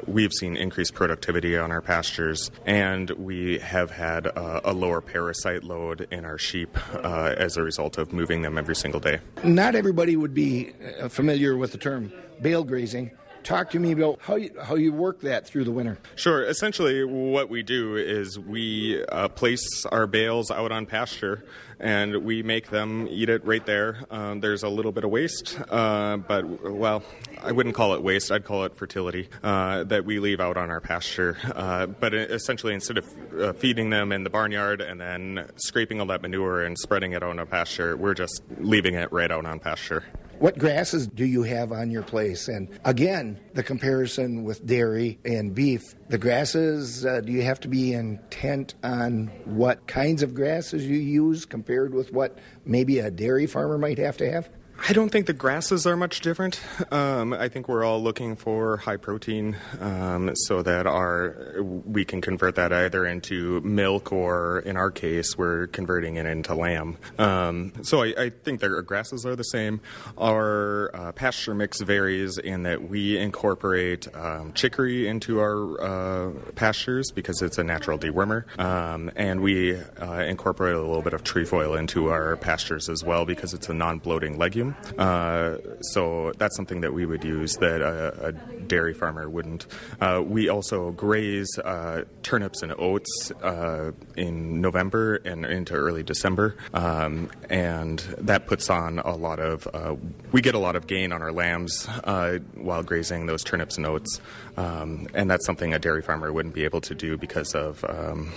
we've 0.05 0.33
seen 0.33 0.55
increased 0.55 0.93
productivity 0.93 1.57
on 1.57 1.71
our 1.71 1.81
pastures, 1.81 2.51
and 2.65 3.09
we 3.11 3.59
have 3.59 3.91
had 3.91 4.27
a 4.27 4.73
lower 4.73 5.01
parasite 5.01 5.63
load 5.63 6.07
in 6.11 6.25
our 6.25 6.37
sheep 6.37 6.77
as 7.03 7.57
a 7.57 7.61
result 7.61 7.81
result 7.81 7.97
of 7.97 8.13
moving 8.13 8.41
them 8.41 8.57
every 8.57 8.75
single 8.75 8.99
day. 8.99 9.19
Not 9.43 9.75
everybody 9.75 10.15
would 10.15 10.33
be 10.33 10.73
uh, 10.99 11.09
familiar 11.09 11.57
with 11.57 11.71
the 11.71 11.77
term 11.77 12.11
bale 12.41 12.63
grazing. 12.63 13.11
Talk 13.43 13.71
to 13.71 13.79
me 13.79 13.91
about 13.91 14.19
how 14.21 14.35
you, 14.35 14.51
how 14.61 14.75
you 14.75 14.93
work 14.93 15.21
that 15.21 15.47
through 15.47 15.63
the 15.63 15.71
winter. 15.71 15.97
Sure. 16.15 16.43
Essentially, 16.43 17.03
what 17.03 17.49
we 17.49 17.63
do 17.63 17.95
is 17.95 18.37
we 18.37 19.03
uh, 19.05 19.29
place 19.29 19.85
our 19.85 20.05
bales 20.05 20.51
out 20.51 20.71
on 20.71 20.85
pasture 20.85 21.43
and 21.79 22.23
we 22.23 22.43
make 22.43 22.69
them 22.69 23.07
eat 23.09 23.29
it 23.29 23.43
right 23.43 23.65
there. 23.65 23.97
Um, 24.11 24.39
there's 24.39 24.61
a 24.61 24.69
little 24.69 24.91
bit 24.91 25.03
of 25.03 25.09
waste, 25.09 25.59
uh, 25.69 26.17
but 26.17 26.45
well, 26.71 27.03
I 27.41 27.51
wouldn't 27.51 27.73
call 27.73 27.95
it 27.95 28.03
waste. 28.03 28.31
I'd 28.31 28.45
call 28.45 28.65
it 28.65 28.75
fertility 28.75 29.27
uh, 29.41 29.85
that 29.85 30.05
we 30.05 30.19
leave 30.19 30.39
out 30.39 30.57
on 30.57 30.69
our 30.69 30.79
pasture. 30.79 31.37
Uh, 31.43 31.87
but 31.87 32.13
essentially, 32.13 32.75
instead 32.75 32.99
of 32.99 33.05
uh, 33.39 33.53
feeding 33.53 33.89
them 33.89 34.11
in 34.11 34.23
the 34.23 34.29
barnyard 34.29 34.81
and 34.81 35.01
then 35.01 35.49
scraping 35.55 35.99
all 35.99 36.05
that 36.07 36.21
manure 36.21 36.63
and 36.63 36.77
spreading 36.77 37.13
it 37.13 37.23
on 37.23 37.39
a 37.39 37.45
pasture, 37.47 37.97
we're 37.97 38.13
just 38.13 38.43
leaving 38.59 38.93
it 38.93 39.11
right 39.11 39.31
out 39.31 39.45
on 39.45 39.59
pasture. 39.59 40.03
What 40.41 40.57
grasses 40.57 41.05
do 41.05 41.23
you 41.23 41.43
have 41.43 41.71
on 41.71 41.91
your 41.91 42.01
place? 42.01 42.47
And 42.47 42.67
again, 42.83 43.39
the 43.53 43.61
comparison 43.61 44.43
with 44.43 44.65
dairy 44.65 45.19
and 45.23 45.53
beef. 45.53 45.93
The 46.09 46.17
grasses, 46.17 47.05
uh, 47.05 47.21
do 47.21 47.31
you 47.31 47.43
have 47.43 47.59
to 47.59 47.67
be 47.67 47.93
intent 47.93 48.73
on 48.83 49.27
what 49.45 49.85
kinds 49.85 50.23
of 50.23 50.33
grasses 50.33 50.83
you 50.83 50.97
use 50.97 51.45
compared 51.45 51.93
with 51.93 52.11
what 52.11 52.39
maybe 52.65 52.97
a 52.97 53.11
dairy 53.11 53.45
farmer 53.45 53.77
might 53.77 53.99
have 53.99 54.17
to 54.17 54.31
have? 54.31 54.49
I 54.87 54.93
don't 54.93 55.09
think 55.09 55.27
the 55.27 55.33
grasses 55.33 55.85
are 55.85 55.95
much 55.95 56.21
different. 56.21 56.59
Um, 56.91 57.33
I 57.33 57.49
think 57.49 57.67
we're 57.67 57.83
all 57.83 58.01
looking 58.01 58.35
for 58.35 58.77
high 58.77 58.97
protein 58.97 59.55
um, 59.79 60.31
so 60.33 60.63
that 60.63 60.87
our 60.87 61.61
we 61.61 62.03
can 62.03 62.19
convert 62.19 62.55
that 62.55 62.73
either 62.73 63.05
into 63.05 63.61
milk 63.61 64.11
or, 64.11 64.59
in 64.59 64.77
our 64.77 64.89
case, 64.89 65.37
we're 65.37 65.67
converting 65.67 66.15
it 66.15 66.25
into 66.25 66.55
lamb. 66.55 66.97
Um, 67.19 67.73
so 67.83 68.01
I, 68.01 68.13
I, 68.17 68.29
think 68.29 68.59
their 68.59 68.81
grasses 68.81 69.25
are 69.25 69.35
the 69.35 69.43
same. 69.43 69.81
Our 70.17 70.89
uh, 70.95 71.11
pasture 71.11 71.53
mix 71.53 71.81
varies 71.81 72.37
in 72.39 72.63
that 72.63 72.89
we 72.89 73.17
incorporate 73.17 74.07
um, 74.15 74.53
chicory 74.53 75.07
into 75.07 75.39
our 75.39 75.81
uh, 75.81 76.31
pastures 76.55 77.11
because 77.11 77.41
it's 77.41 77.57
a 77.59 77.63
natural 77.63 77.99
dewormer, 77.99 78.45
um, 78.59 79.11
and 79.15 79.41
we 79.41 79.75
uh, 79.75 80.23
incorporate 80.23 80.75
a 80.75 80.79
little 80.79 81.03
bit 81.03 81.13
of 81.13 81.23
trefoil 81.23 81.75
into 81.75 82.09
our 82.09 82.35
pastures 82.37 82.89
as 82.89 83.03
well 83.03 83.25
because 83.25 83.53
it's 83.53 83.69
a 83.69 83.73
non-bloating 83.73 84.37
legume. 84.37 84.70
Uh, 84.97 85.57
so 85.81 86.31
that's 86.37 86.55
something 86.55 86.81
that 86.81 86.93
we 86.93 87.05
would 87.05 87.23
use 87.23 87.55
that 87.57 87.81
a, 87.81 88.27
a 88.27 88.31
dairy 88.31 88.93
farmer 88.93 89.29
wouldn't. 89.29 89.67
Uh, 89.99 90.21
we 90.25 90.49
also 90.49 90.91
graze 90.91 91.57
uh, 91.59 92.03
turnips 92.23 92.61
and 92.61 92.73
oats 92.77 93.31
uh, 93.43 93.91
in 94.15 94.61
November 94.61 95.15
and 95.15 95.45
into 95.45 95.73
early 95.73 96.03
December, 96.03 96.55
um, 96.73 97.29
and 97.49 97.99
that 98.17 98.47
puts 98.47 98.69
on 98.69 98.99
a 98.99 99.15
lot 99.15 99.39
of. 99.39 99.67
Uh, 99.73 99.95
we 100.31 100.41
get 100.41 100.55
a 100.55 100.59
lot 100.59 100.75
of 100.75 100.87
gain 100.87 101.11
on 101.11 101.21
our 101.21 101.31
lambs 101.31 101.87
uh, 102.03 102.39
while 102.55 102.83
grazing 102.83 103.25
those 103.25 103.43
turnips 103.43 103.77
and 103.77 103.85
oats, 103.85 104.21
um, 104.57 105.07
and 105.13 105.29
that's 105.29 105.45
something 105.45 105.73
a 105.73 105.79
dairy 105.79 106.01
farmer 106.01 106.31
wouldn't 106.31 106.55
be 106.55 106.63
able 106.63 106.81
to 106.81 106.95
do 106.95 107.17
because 107.17 107.53
of 107.55 107.83
um, 107.87 108.31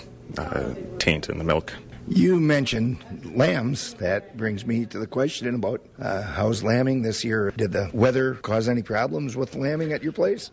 taint 0.99 1.29
in 1.29 1.37
the 1.37 1.43
milk. 1.43 1.73
You 2.07 2.39
mentioned 2.39 3.35
lambs. 3.35 3.95
That 3.95 4.37
brings 4.37 4.63
me 4.63 4.85
to 4.85 4.99
the 4.99 5.07
question 5.07 5.55
about 5.55 5.81
uh, 5.99 6.21
how's 6.21 6.61
lambing 6.61 7.01
this 7.01 7.23
year? 7.23 7.51
Did 7.57 7.71
the 7.71 7.89
weather 7.93 8.35
cause 8.35 8.69
any 8.69 8.83
problems 8.83 9.35
with 9.35 9.55
lambing 9.55 9.91
at 9.91 10.03
your 10.03 10.11
place? 10.11 10.51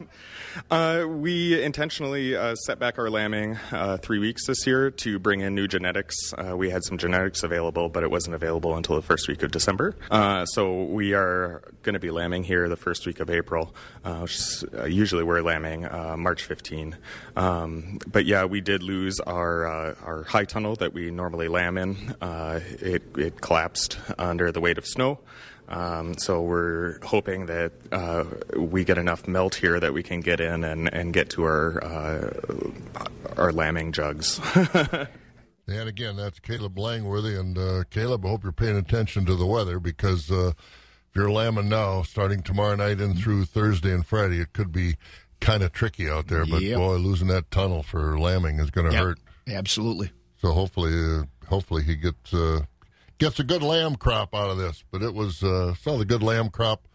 Uh, 0.71 1.05
we 1.07 1.63
intentionally 1.63 2.35
uh, 2.35 2.55
set 2.55 2.79
back 2.79 2.99
our 2.99 3.11
lambing 3.11 3.59
uh, 3.71 3.99
three 3.99 4.19
weeks 4.19 4.47
this 4.47 4.67
year 4.67 4.91
to 4.91 5.19
bring 5.19 5.41
in 5.41 5.55
new 5.55 5.69
genetics. 5.69 6.17
Uh, 6.33 6.57
we 6.57 6.71
had 6.71 6.83
some 6.85 6.97
genetics 6.97 7.43
available, 7.43 7.91
but 7.91 8.03
it 8.03 8.11
wasn't 8.11 8.35
available 8.35 8.75
until 8.75 8.97
the 8.97 9.03
first 9.03 9.29
week 9.29 9.43
of 9.43 9.51
December. 9.51 9.95
Uh, 10.11 10.47
so 10.47 10.85
we 10.85 11.13
are 11.13 11.71
going 11.83 11.95
to 11.95 12.01
be 12.01 12.11
lambing 12.11 12.45
here 12.45 12.67
the 12.71 12.77
first 12.77 13.07
week 13.07 13.21
of 13.21 13.29
April. 13.29 13.75
Is, 14.07 14.65
usually 14.87 15.23
we're 15.23 15.43
lambing 15.43 15.83
March 16.19 16.45
15. 16.45 16.97
Um, 17.37 17.99
but 18.07 18.25
yeah, 18.25 18.47
we 18.47 18.63
did 18.63 18.83
lose 18.83 19.21
our 19.21 19.67
our 19.67 20.23
high 20.25 20.45
tunnel 20.45 20.77
that 20.77 20.95
we 20.95 21.11
normally 21.11 21.42
lamb 21.49 21.79
in. 21.79 22.15
Uh, 22.21 22.61
it, 22.63 23.03
it 23.17 23.41
collapsed 23.41 23.99
under 24.19 24.53
the 24.53 24.61
weight 24.61 24.79
of 24.79 24.87
snow. 24.87 25.19
Um, 25.69 26.19
so 26.19 26.43
we're 26.43 26.99
hoping 27.03 27.47
that 27.47 27.73
uh, 27.91 28.25
we 28.57 28.85
get 28.85 28.99
enough 28.99 29.27
melt 29.27 29.55
here 29.55 29.81
that 29.81 29.95
we 29.95 30.03
can 30.03 30.21
get 30.21 30.41
in 30.41 30.65
and, 30.65 30.93
and 30.93 31.13
get 31.13 31.31
to 31.31 31.45
our 31.45 31.83
uh, 31.83 32.31
our 33.37 33.53
lambing 33.53 33.93
jugs. 33.93 34.39
and 35.67 35.89
again, 35.89 36.17
that's 36.17 36.41
Caleb 36.41 36.79
Langworthy. 36.79 37.37
And 37.37 37.57
uh, 37.57 37.85
Caleb, 37.91 38.27
I 38.27 38.29
hope 38.29 38.43
you're 38.43 38.53
paying 38.53 38.77
attention 38.77 39.25
to 39.27 39.35
the 39.35 39.47
weather 39.47 39.81
because 39.81 40.31
uh, 40.31 40.53
if 41.13 41.17
you're 41.17 41.31
lambing 41.31 41.71
now, 41.71 42.03
starting 42.03 42.43
tomorrow 42.43 42.75
night 42.77 43.01
and 43.01 43.19
through 43.19 43.47
Thursday 43.47 43.95
and 43.95 44.05
Friday, 44.05 44.41
it 44.41 44.53
could 44.53 44.73
be 44.73 44.97
kind 45.41 45.63
of 45.63 45.73
tricky 45.73 46.09
out 46.09 46.29
there. 46.29 46.45
But 46.45 46.63
yep. 46.63 46.79
boy, 46.79 46.97
losing 46.97 47.29
that 47.29 47.51
tunnel 47.51 47.83
for 47.83 48.19
lambing 48.19 48.59
is 48.59 48.71
going 48.71 48.89
to 48.89 48.93
yep. 48.93 49.03
hurt. 49.03 49.19
Absolutely. 49.49 50.11
So 50.41 50.53
hopefully, 50.53 50.93
uh, 50.93 51.25
hopefully 51.53 51.83
he 51.83 51.95
gets 51.97 52.33
uh, 52.33 52.61
gets 53.19 53.39
a 53.39 53.45
good 53.45 53.63
lamb 53.63 53.97
crop 53.97 54.35
out 54.35 54.51
of 54.51 54.57
this. 54.57 54.83
But 54.91 55.03
it 55.03 55.13
was 55.13 55.43
uh, 55.43 55.75
saw 55.75 55.99
the 55.99 56.07
good 56.07 56.23
lamb 56.23 56.49
crop 56.49 56.89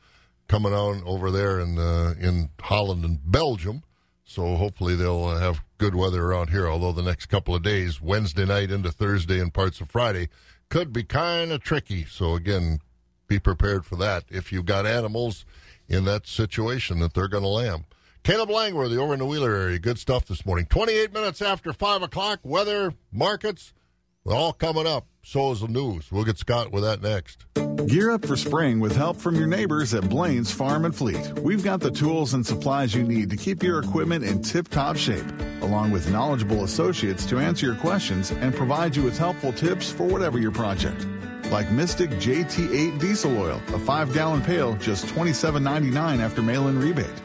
coming 0.48 0.74
on 0.74 1.04
over 1.06 1.30
there 1.30 1.60
in 1.60 1.78
uh, 1.78 2.16
in 2.20 2.50
Holland 2.60 3.06
and 3.06 3.20
Belgium. 3.24 3.84
So 4.26 4.56
hopefully 4.56 4.96
they'll 4.96 5.26
uh, 5.26 5.40
have 5.40 5.62
good 5.78 5.96
weather 5.96 6.26
around 6.26 6.50
here. 6.50 6.68
Although 6.68 6.92
the 6.92 7.04
next 7.04 7.28
couple 7.28 7.56
of 7.56 7.62
days, 7.62 8.02
Wednesday 8.02 8.46
night 8.46 8.72
into 8.72 8.92
Thursday 8.92 9.40
and 9.40 9.54
parts 9.54 9.80
of 9.80 9.90
Friday, 9.90 10.28
could 10.70 10.92
be 10.92 11.04
kind 11.04 11.52
of 11.52 11.64
tricky. 11.64 12.04
So 12.04 12.34
again, 12.34 12.80
be 13.28 13.40
prepared 13.40 13.86
for 13.86 13.96
that. 13.98 14.26
If 14.30 14.52
you've 14.52 14.66
got 14.66 14.86
animals 14.86 15.46
in 15.88 16.04
that 16.06 16.28
situation 16.28 17.00
that 17.00 17.14
they're 17.14 17.30
going 17.30 17.44
to 17.44 17.50
lamb. 17.50 17.86
Caleb 18.24 18.50
Langworthy 18.50 18.98
over 18.98 19.14
in 19.14 19.20
the 19.20 19.26
Wheeler 19.26 19.56
area. 19.56 19.80
Good 19.80 20.00
stuff 20.00 20.26
this 20.26 20.46
morning. 20.46 20.66
28 20.66 21.14
minutes 21.14 21.42
after 21.42 21.72
5 21.72 22.02
o'clock. 22.02 22.40
Weather, 22.44 22.94
markets, 23.10 23.72
all 24.36 24.54
coming 24.54 24.88
up. 24.88 25.06
So 25.24 25.52
is 25.52 25.60
the 25.60 25.68
news. 25.68 26.12
We'll 26.12 26.24
get 26.24 26.38
Scott 26.38 26.72
with 26.72 26.84
that 26.84 27.02
next. 27.02 27.46
Gear 27.88 28.12
up 28.12 28.26
for 28.26 28.36
spring 28.36 28.80
with 28.80 28.96
help 28.96 29.18
from 29.18 29.36
your 29.36 29.48
neighbors 29.48 29.94
at 29.94 30.10
Blain's 30.10 30.52
Farm 30.52 30.86
and 30.86 30.96
Fleet. 30.96 31.40
We've 31.40 31.64
got 31.64 31.80
the 31.80 31.92
tools 31.92 32.34
and 32.34 32.46
supplies 32.46 32.96
you 32.96 33.04
need 33.04 33.30
to 33.30 33.38
keep 33.38 33.62
your 33.62 33.80
equipment 33.80 34.24
in 34.24 34.42
tip 34.42 34.68
top 34.68 34.98
shape, 34.98 35.26
along 35.62 35.92
with 35.92 36.10
knowledgeable 36.12 36.64
associates 36.64 37.26
to 37.28 37.40
answer 37.40 37.66
your 37.66 37.76
questions 37.76 38.32
and 38.32 38.56
provide 38.56 38.96
you 38.96 39.04
with 39.04 39.18
helpful 39.18 39.54
tips 39.54 39.92
for 39.92 40.04
whatever 40.04 40.40
your 40.40 40.52
project. 40.52 41.06
Like 41.52 41.68
Mystik 41.68 42.14
JT8 42.22 43.00
diesel 43.00 43.38
oil, 43.38 43.62
a 43.74 43.80
5 43.80 44.14
gallon 44.14 44.42
pail, 44.42 44.76
just 44.76 45.06
$27.99 45.08 46.20
after 46.20 46.42
mail 46.42 46.68
in 46.68 46.80
rebate. 46.80 47.22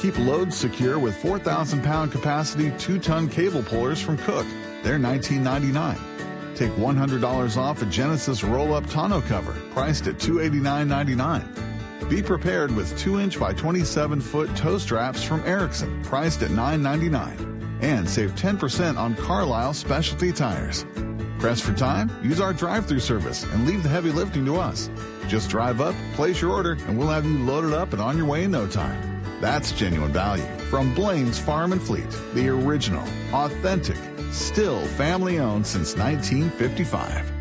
Keep 0.00 0.18
loads 0.18 0.56
secure 0.56 0.98
with 0.98 1.16
4,000 1.16 1.82
pound 1.82 2.12
capacity 2.12 2.72
2 2.78 2.98
ton 2.98 3.28
cable 3.28 3.62
pullers 3.62 4.00
from 4.00 4.16
Cook. 4.18 4.46
They're 4.82 4.98
$19.99. 4.98 6.17
Take 6.58 6.72
$100 6.72 7.56
off 7.56 7.82
a 7.82 7.86
Genesis 7.86 8.42
roll 8.42 8.74
up 8.74 8.84
tonneau 8.86 9.20
cover, 9.20 9.52
priced 9.70 10.08
at 10.08 10.16
$289.99. 10.16 12.10
Be 12.10 12.20
prepared 12.20 12.74
with 12.74 12.98
2 12.98 13.20
inch 13.20 13.38
by 13.38 13.52
27 13.52 14.20
foot 14.20 14.56
tow 14.56 14.76
straps 14.76 15.22
from 15.22 15.40
Erickson, 15.46 16.02
priced 16.02 16.42
at 16.42 16.50
$9.99. 16.50 17.80
And 17.80 18.10
save 18.10 18.32
10% 18.32 18.98
on 18.98 19.14
Carlisle 19.14 19.74
specialty 19.74 20.32
tires. 20.32 20.84
Press 21.38 21.60
for 21.60 21.74
time? 21.74 22.10
Use 22.24 22.40
our 22.40 22.52
drive 22.52 22.86
through 22.86 22.98
service 22.98 23.44
and 23.44 23.64
leave 23.64 23.84
the 23.84 23.88
heavy 23.88 24.10
lifting 24.10 24.44
to 24.46 24.56
us. 24.56 24.90
Just 25.28 25.50
drive 25.50 25.80
up, 25.80 25.94
place 26.14 26.40
your 26.40 26.50
order, 26.50 26.72
and 26.88 26.98
we'll 26.98 27.06
have 27.06 27.24
you 27.24 27.38
loaded 27.38 27.72
up 27.72 27.92
and 27.92 28.02
on 28.02 28.16
your 28.16 28.26
way 28.26 28.42
in 28.42 28.50
no 28.50 28.66
time. 28.66 29.22
That's 29.40 29.70
genuine 29.70 30.12
value 30.12 30.44
from 30.70 30.92
Blain's 30.92 31.38
Farm 31.38 31.70
and 31.70 31.80
Fleet, 31.80 32.10
the 32.34 32.48
original, 32.48 33.04
authentic, 33.32 33.96
still 34.32 34.80
family 34.96 35.38
owned 35.38 35.66
since 35.66 35.96
1955. 35.96 37.37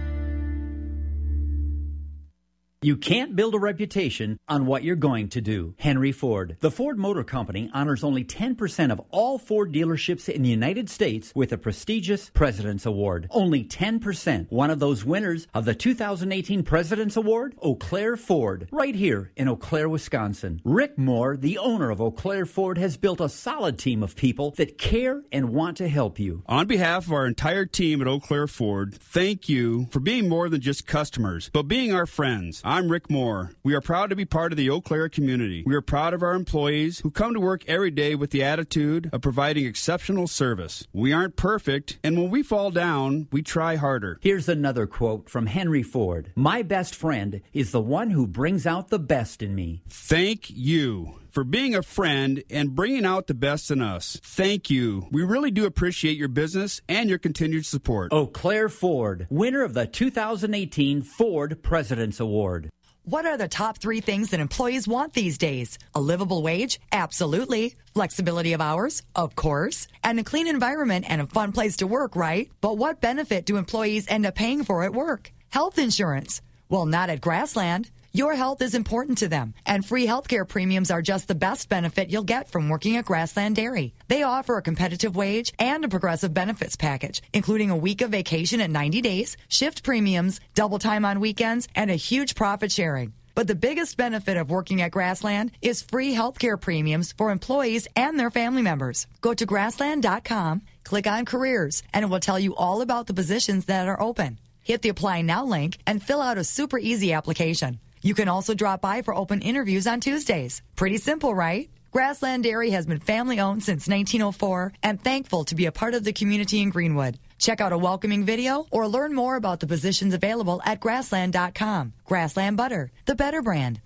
You 2.83 2.95
can't 2.95 3.35
build 3.35 3.55
a 3.55 3.59
reputation 3.59 4.37
on 4.47 4.67
what 4.67 4.83
you're 4.83 4.95
going 4.95 5.29
to 5.29 5.41
do. 5.41 5.73
Henry 5.79 6.11
Ford. 6.11 6.57
The 6.59 6.69
Ford 6.69 6.99
Motor 6.99 7.23
Company 7.23 7.71
honors 7.73 8.03
only 8.03 8.23
10% 8.23 8.91
of 8.91 9.01
all 9.09 9.39
Ford 9.39 9.73
dealerships 9.73 10.29
in 10.29 10.43
the 10.43 10.49
United 10.49 10.87
States 10.87 11.31
with 11.33 11.51
a 11.51 11.57
prestigious 11.57 12.29
President's 12.35 12.85
Award. 12.85 13.29
Only 13.31 13.63
10%. 13.63 14.51
One 14.51 14.69
of 14.69 14.77
those 14.77 15.03
winners 15.03 15.47
of 15.55 15.65
the 15.65 15.73
2018 15.73 16.61
President's 16.61 17.17
Award? 17.17 17.55
Eau 17.63 17.73
Claire 17.73 18.15
Ford, 18.15 18.69
right 18.71 18.93
here 18.93 19.31
in 19.35 19.47
Eau 19.47 19.55
Claire, 19.55 19.89
Wisconsin. 19.89 20.61
Rick 20.63 20.99
Moore, 20.99 21.35
the 21.35 21.57
owner 21.57 21.89
of 21.89 21.99
Eau 21.99 22.11
Claire 22.11 22.45
Ford, 22.45 22.77
has 22.77 22.95
built 22.95 23.19
a 23.19 23.27
solid 23.27 23.79
team 23.79 24.03
of 24.03 24.15
people 24.15 24.51
that 24.51 24.77
care 24.77 25.23
and 25.31 25.49
want 25.49 25.77
to 25.77 25.87
help 25.87 26.19
you. 26.19 26.43
On 26.45 26.67
behalf 26.67 27.07
of 27.07 27.13
our 27.13 27.25
entire 27.25 27.65
team 27.65 28.01
at 28.01 28.07
Eau 28.07 28.19
Claire 28.19 28.45
Ford, 28.45 28.93
thank 28.93 29.49
you 29.49 29.87
for 29.89 29.99
being 29.99 30.29
more 30.29 30.47
than 30.47 30.61
just 30.61 30.85
customers, 30.85 31.49
but 31.51 31.63
being 31.63 31.91
our 31.91 32.05
friends. 32.05 32.61
I'm 32.67 32.91
Rick 32.91 33.10
Moore. 33.10 33.53
We 33.63 33.75
are 33.75 33.80
proud 33.80 34.10
to 34.10 34.15
be 34.17 34.25
part 34.25 34.51
of 34.51 34.58
the 34.58 34.69
Eau 34.69 34.82
Claire 34.82 35.08
community. 35.08 35.63
We 35.65 35.73
are 35.73 35.82
proud 35.82 36.13
of 36.13 36.21
our 36.21 36.34
employees 36.34 36.99
who 36.99 37.10
come 37.10 37.34
to 37.34 37.39
work 37.39 37.63
every 37.65 37.91
day 37.91 38.13
with 38.13 38.32
the 38.32 38.43
attitude 38.43 39.10
of 39.13 39.21
providing 39.21 39.65
exceptional 39.65 40.27
service. 40.27 40.86
We 40.91 41.13
aren't 41.13 41.38
perfect, 41.38 41.97
and 42.03 42.17
when 42.17 42.30
we 42.30 42.43
fall 42.43 42.71
down, 42.71 43.30
we 43.32 43.41
try 43.41 43.77
harder. 43.77 44.19
Here's 44.21 44.49
another 44.49 44.86
quote 44.86 45.30
from 45.30 45.45
Henry 45.45 45.82
Ford 45.82 46.34
My 46.36 46.62
best 46.62 46.93
friend 46.93 47.39
is 47.53 47.71
the 47.71 47.80
one 47.80 48.10
who 48.10 48.27
brings 48.27 48.67
out 48.67 48.89
the 48.89 48.99
best 48.99 49.41
in 49.41 49.56
me. 49.56 49.84
Thank 49.88 50.49
you 50.49 51.21
for 51.38 51.43
being 51.43 51.76
a 51.76 51.84
friend 51.84 52.43
and 52.50 52.73
bringing 52.73 53.06
out 53.06 53.28
the 53.28 53.34
best 53.36 53.69
in 53.69 53.80
us. 53.80 54.19
Thank 54.23 54.71
you. 54.71 55.06
We 55.12 55.21
really 55.21 55.52
do 55.52 55.67
appreciate 55.67 56.17
your 56.17 56.30
business 56.30 56.82
and 56.89 57.08
your 57.12 57.19
continued 57.19 57.67
support. 57.67 58.12
Eau 58.12 58.26
Claire 58.26 58.69
Ford, 58.69 59.28
winner 59.30 59.62
of 59.62 59.76
the 59.76 59.86
2018 59.86 61.04
Ford 61.04 61.62
President's 61.62 62.19
Award. 62.19 62.71
What 63.04 63.28
are 63.28 63.38
the 63.38 63.47
top 63.47 63.78
three 63.78 64.02
things 64.02 64.32
that 64.32 64.39
employees 64.39 64.88
want 64.88 65.13
these 65.13 65.38
days? 65.38 65.78
A 65.93 66.02
livable 66.02 66.41
wage? 66.41 66.80
Absolutely. 66.91 67.76
Flexibility 67.93 68.54
of 68.54 68.60
hours? 68.60 69.04
Of 69.15 69.36
course. 69.36 69.88
And 70.04 70.19
a 70.19 70.23
clean 70.23 70.47
environment 70.47 71.06
and 71.08 71.21
a 71.21 71.28
fun 71.28 71.52
place 71.52 71.78
to 71.78 71.86
work, 71.86 72.15
right? 72.15 72.50
But 72.62 72.80
what 72.80 73.00
benefit 73.00 73.45
do 73.45 73.58
employees 73.58 74.08
end 74.08 74.26
up 74.26 74.34
paying 74.34 74.63
for 74.63 74.84
at 74.84 74.93
work? 74.93 75.32
Health 75.50 75.78
insurance. 75.78 76.41
Well, 76.67 76.88
not 76.88 77.12
at 77.12 77.21
Grassland. 77.21 77.91
Your 78.17 78.34
health 78.34 78.63
is 78.63 78.73
important 78.73 79.19
to 79.19 79.27
them, 79.27 79.53
and 79.63 79.86
free 79.86 80.08
healthcare 80.08 80.47
premiums 80.47 80.89
are 80.89 81.03
just 81.03 81.27
the 81.27 81.36
best 81.36 81.69
benefit 81.69 82.10
you'll 82.10 82.23
get 82.23 82.49
from 82.49 82.67
working 82.67 82.97
at 82.97 83.06
Grassland 83.06 83.56
Dairy. 83.56 83.93
They 84.08 84.23
offer 84.23 84.58
a 84.58 84.63
competitive 84.63 85.15
wage 85.15 85.53
and 85.60 85.86
a 85.86 85.88
progressive 85.88 86.34
benefits 86.34 86.75
package, 86.75 87.21
including 87.32 87.69
a 87.69 87.77
week 87.77 88.01
of 88.01 88.10
vacation 88.10 88.60
at 88.60 88.71
90 88.71 89.01
days, 89.01 89.38
shift 89.49 89.84
premiums, 89.84 90.39
double 90.56 90.80
time 90.80 91.06
on 91.06 91.19
weekends, 91.19 91.67
and 91.75 91.91
a 91.91 91.95
huge 91.95 92.34
profit 92.34 92.71
sharing. 92.71 93.13
But 93.36 93.45
the 93.45 93.53
biggest 93.53 93.97
benefit 93.97 94.36
of 94.36 94.49
working 94.49 94.82
at 94.82 94.89
Grassland 94.89 95.51
is 95.62 95.84
free 95.84 96.15
healthcare 96.15 96.60
premiums 96.60 97.12
for 97.12 97.30
employees 97.30 97.88
and 97.95 98.19
their 98.19 98.32
family 98.32 98.63
members. 98.63 99.06
Go 99.21 99.36
to 99.36 99.45
grassland.com, 99.45 100.63
click 100.84 101.06
on 101.06 101.23
careers, 101.23 101.84
and 101.93 102.01
it 102.01 102.08
will 102.08 102.19
tell 102.19 102.39
you 102.39 102.56
all 102.56 102.82
about 102.82 103.06
the 103.06 103.13
positions 103.13 103.65
that 103.65 103.88
are 103.88 104.01
open. 104.01 104.39
Hit 104.63 104.82
the 104.82 104.89
apply 104.89 105.21
now 105.21 105.45
link 105.45 105.77
and 105.86 106.01
fill 106.01 106.19
out 106.19 106.39
a 106.39 106.43
super 106.43 106.80
easy 106.80 107.13
application. 107.13 107.80
You 108.01 108.13
can 108.13 108.27
also 108.27 108.53
drop 108.53 108.81
by 108.81 109.01
for 109.01 109.15
open 109.15 109.41
interviews 109.41 109.88
on 109.88 109.99
Tuesdays. 109.99 110.62
Pretty 110.75 110.97
simple, 110.97 111.33
right? 111.33 111.69
Grassland 111.91 112.43
Dairy 112.43 112.71
has 112.71 112.86
been 112.86 112.99
family 112.99 113.39
owned 113.39 113.63
since 113.63 113.88
1904 113.88 114.73
and 114.83 115.03
thankful 115.03 115.43
to 115.45 115.55
be 115.55 115.65
a 115.65 115.71
part 115.71 115.93
of 115.93 116.03
the 116.03 116.13
community 116.13 116.62
in 116.62 116.69
Greenwood. 116.69 117.17
Check 117.39 117.62
out 117.62 117.71
a 117.71 117.77
welcoming 117.77 118.25
video 118.25 118.67
or 118.71 118.88
learn 118.88 119.13
more 119.13 119.36
about 119.36 119.60
the 119.60 119.67
positions 119.67 120.13
available 120.13 120.62
at 120.65 120.79
grassland.com. 120.79 121.93
Grassland 122.05 122.57
Butter, 122.57 122.91
the 123.05 123.15
better 123.15 123.41
brand. 123.41 123.81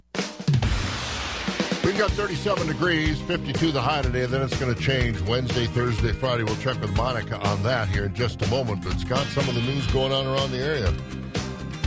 We've 1.84 1.98
got 1.98 2.12
37 2.12 2.68
degrees, 2.68 3.20
52 3.22 3.72
the 3.72 3.82
high 3.82 4.04
today. 4.04 4.26
Then 4.28 4.42
it's 4.44 4.58
going 4.60 4.74
to 4.74 4.80
change 4.80 5.20
Wednesday, 5.22 5.66
Thursday, 5.66 6.12
Friday. 6.12 6.44
We'll 6.44 6.56
check 6.58 6.80
with 6.80 6.96
Monica 6.96 7.40
on 7.40 7.64
that 7.64 7.90
here 7.90 8.06
in 8.06 8.14
just 8.14 8.42
a 8.44 8.48
moment. 8.50 8.84
But 8.84 9.00
Scott, 9.00 9.26
some 9.28 9.50
of 9.50 9.56
the 9.56 9.62
news 9.62 9.88
going 9.88 10.12
on 10.12 10.28
around 10.28 10.52
the 10.52 10.60
area. 10.60 10.94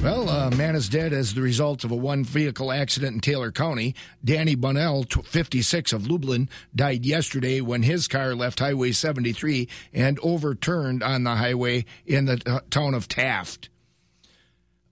Well, 0.05 0.29
a 0.29 0.51
man 0.51 0.77
is 0.77 0.91
dead 0.91 1.15
as 1.15 1.33
the 1.33 1.41
result 1.41 1.83
of 1.83 1.91
a 1.91 1.97
one 1.97 2.25
vehicle 2.25 2.71
accident 2.71 3.15
in 3.15 3.21
Taylor 3.21 3.51
County. 3.51 3.95
Danny 4.23 4.55
Bunnell, 4.55 5.05
56 5.05 5.95
of 5.95 6.07
Lublin, 6.11 6.51
died 6.75 7.07
yesterday 7.07 7.63
when 7.63 7.83
his 7.83 8.07
car 8.07 8.35
left 8.35 8.59
Highway 8.59 8.93
73 8.93 9.67
and 9.95 10.19
overturned 10.23 11.03
on 11.03 11.25
the 11.25 11.37
highway 11.37 11.87
in 12.05 12.27
the 12.27 12.37
t- 12.37 12.59
town 12.69 12.93
of 12.93 13.09
Taft. 13.09 13.71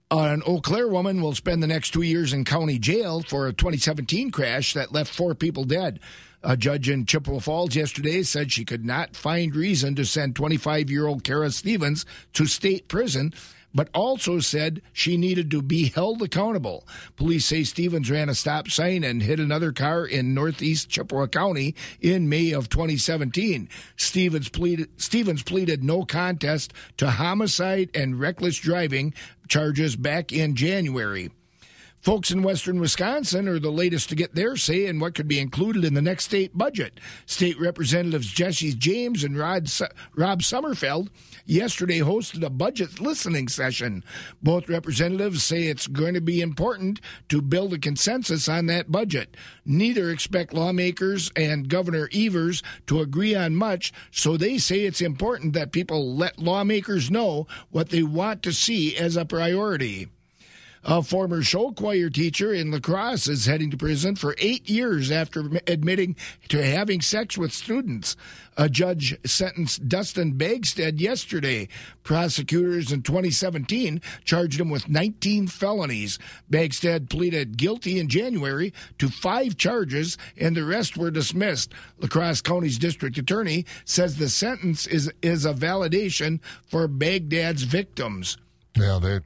An 0.09 0.41
Eau 0.47 0.61
Claire 0.61 0.87
woman 0.87 1.21
will 1.21 1.35
spend 1.35 1.61
the 1.61 1.67
next 1.67 1.91
two 1.91 2.01
years 2.01 2.33
in 2.33 2.43
county 2.43 2.79
jail 2.79 3.21
for 3.21 3.45
a 3.45 3.53
2017 3.53 4.31
crash 4.31 4.73
that 4.73 4.93
left 4.93 5.13
four 5.13 5.35
people 5.35 5.63
dead. 5.63 5.99
A 6.41 6.57
judge 6.57 6.89
in 6.89 7.05
Chippewa 7.05 7.39
Falls 7.39 7.75
yesterday 7.75 8.23
said 8.23 8.51
she 8.51 8.65
could 8.65 8.83
not 8.83 9.15
find 9.15 9.55
reason 9.55 9.93
to 9.93 10.05
send 10.05 10.35
25 10.35 10.89
year 10.89 11.05
old 11.05 11.23
Kara 11.23 11.51
Stevens 11.51 12.03
to 12.33 12.47
state 12.47 12.87
prison 12.87 13.31
but 13.73 13.89
also 13.93 14.39
said 14.39 14.81
she 14.91 15.17
needed 15.17 15.49
to 15.51 15.61
be 15.61 15.89
held 15.89 16.21
accountable. 16.21 16.87
Police 17.15 17.45
say 17.45 17.63
Stevens 17.63 18.09
ran 18.09 18.29
a 18.29 18.35
stop 18.35 18.69
sign 18.69 19.03
and 19.03 19.23
hit 19.23 19.39
another 19.39 19.71
car 19.71 20.05
in 20.05 20.33
northeast 20.33 20.89
Chippewa 20.89 21.27
County 21.27 21.75
in 21.99 22.29
May 22.29 22.51
of 22.51 22.69
2017. 22.69 23.67
Stevens 23.97 24.49
pleaded, 24.49 24.89
Stevens 24.97 25.43
pleaded 25.43 25.83
no 25.83 26.05
contest 26.05 26.73
to 26.97 27.09
homicide 27.09 27.89
and 27.93 28.19
reckless 28.19 28.57
driving 28.57 29.13
charges 29.47 29.95
back 29.95 30.31
in 30.31 30.55
January. 30.55 31.29
Folks 32.03 32.31
in 32.31 32.43
western 32.43 32.81
Wisconsin 32.81 33.47
are 33.47 33.59
the 33.59 33.71
latest 33.71 34.09
to 34.09 34.15
get 34.15 34.35
their 34.35 34.57
say 34.57 34.87
in 34.87 34.99
what 34.99 35.15
could 35.15 35.25
be 35.25 35.39
included 35.39 35.85
in 35.85 35.93
the 35.93 36.01
next 36.01 36.25
state 36.25 36.57
budget. 36.57 36.99
State 37.25 37.57
Representatives 37.57 38.27
Jesse 38.27 38.73
James 38.73 39.23
and 39.23 39.37
Rod, 39.37 39.71
Rob 40.13 40.43
Summerfield 40.43 41.09
yesterday 41.45 41.99
hosted 41.99 42.43
a 42.43 42.49
budget 42.49 42.99
listening 42.99 43.47
session. 43.47 44.03
Both 44.41 44.67
representatives 44.67 45.45
say 45.45 45.67
it's 45.67 45.87
going 45.87 46.13
to 46.13 46.19
be 46.19 46.41
important 46.41 46.99
to 47.29 47.41
build 47.41 47.71
a 47.71 47.79
consensus 47.79 48.49
on 48.49 48.65
that 48.65 48.91
budget. 48.91 49.37
Neither 49.63 50.09
expect 50.09 50.53
lawmakers 50.53 51.31
and 51.37 51.69
Governor 51.69 52.09
Evers 52.13 52.61
to 52.87 52.99
agree 52.99 53.33
on 53.33 53.55
much, 53.55 53.93
so 54.11 54.35
they 54.35 54.57
say 54.57 54.81
it's 54.81 54.99
important 54.99 55.53
that 55.53 55.71
people 55.71 56.17
let 56.17 56.37
lawmakers 56.37 57.09
know 57.09 57.47
what 57.71 57.91
they 57.91 58.03
want 58.03 58.43
to 58.43 58.51
see 58.51 58.97
as 58.97 59.15
a 59.15 59.23
priority. 59.23 60.09
A 60.85 61.01
former 61.01 61.41
show 61.43 61.71
choir 61.71 62.09
teacher 62.09 62.53
in 62.53 62.69
La 62.69 62.79
Crosse 62.79 63.29
is 63.29 63.45
heading 63.45 63.71
to 63.71 63.77
prison 63.77 64.17
for 64.17 64.35
eight 64.37 64.69
years 64.69 65.11
after 65.11 65.49
admitting 65.65 66.17
to 66.49 66.61
having 66.61 66.99
sex 66.99 67.37
with 67.37 67.53
students. 67.53 68.17
A 68.57 68.67
judge 68.67 69.17
sentenced 69.25 69.87
Dustin 69.87 70.33
Bagstead 70.33 70.99
yesterday. 70.99 71.69
Prosecutors 72.03 72.91
in 72.91 73.01
2017 73.01 74.01
charged 74.25 74.59
him 74.59 74.69
with 74.69 74.89
19 74.89 75.47
felonies. 75.47 76.19
Bagstead 76.49 77.09
pleaded 77.09 77.55
guilty 77.55 77.97
in 77.97 78.09
January 78.09 78.73
to 78.97 79.07
five 79.07 79.55
charges, 79.55 80.17
and 80.37 80.53
the 80.53 80.65
rest 80.65 80.97
were 80.97 81.11
dismissed. 81.11 81.71
La 81.99 82.09
Crosse 82.09 82.41
County's 82.41 82.77
district 82.77 83.17
attorney 83.17 83.65
says 83.85 84.17
the 84.17 84.27
sentence 84.27 84.85
is, 84.85 85.09
is 85.21 85.45
a 85.45 85.53
validation 85.53 86.41
for 86.67 86.89
Bagstead's 86.89 87.63
victims. 87.63 88.37
Yeah, 88.75 88.99
they, 89.01 89.19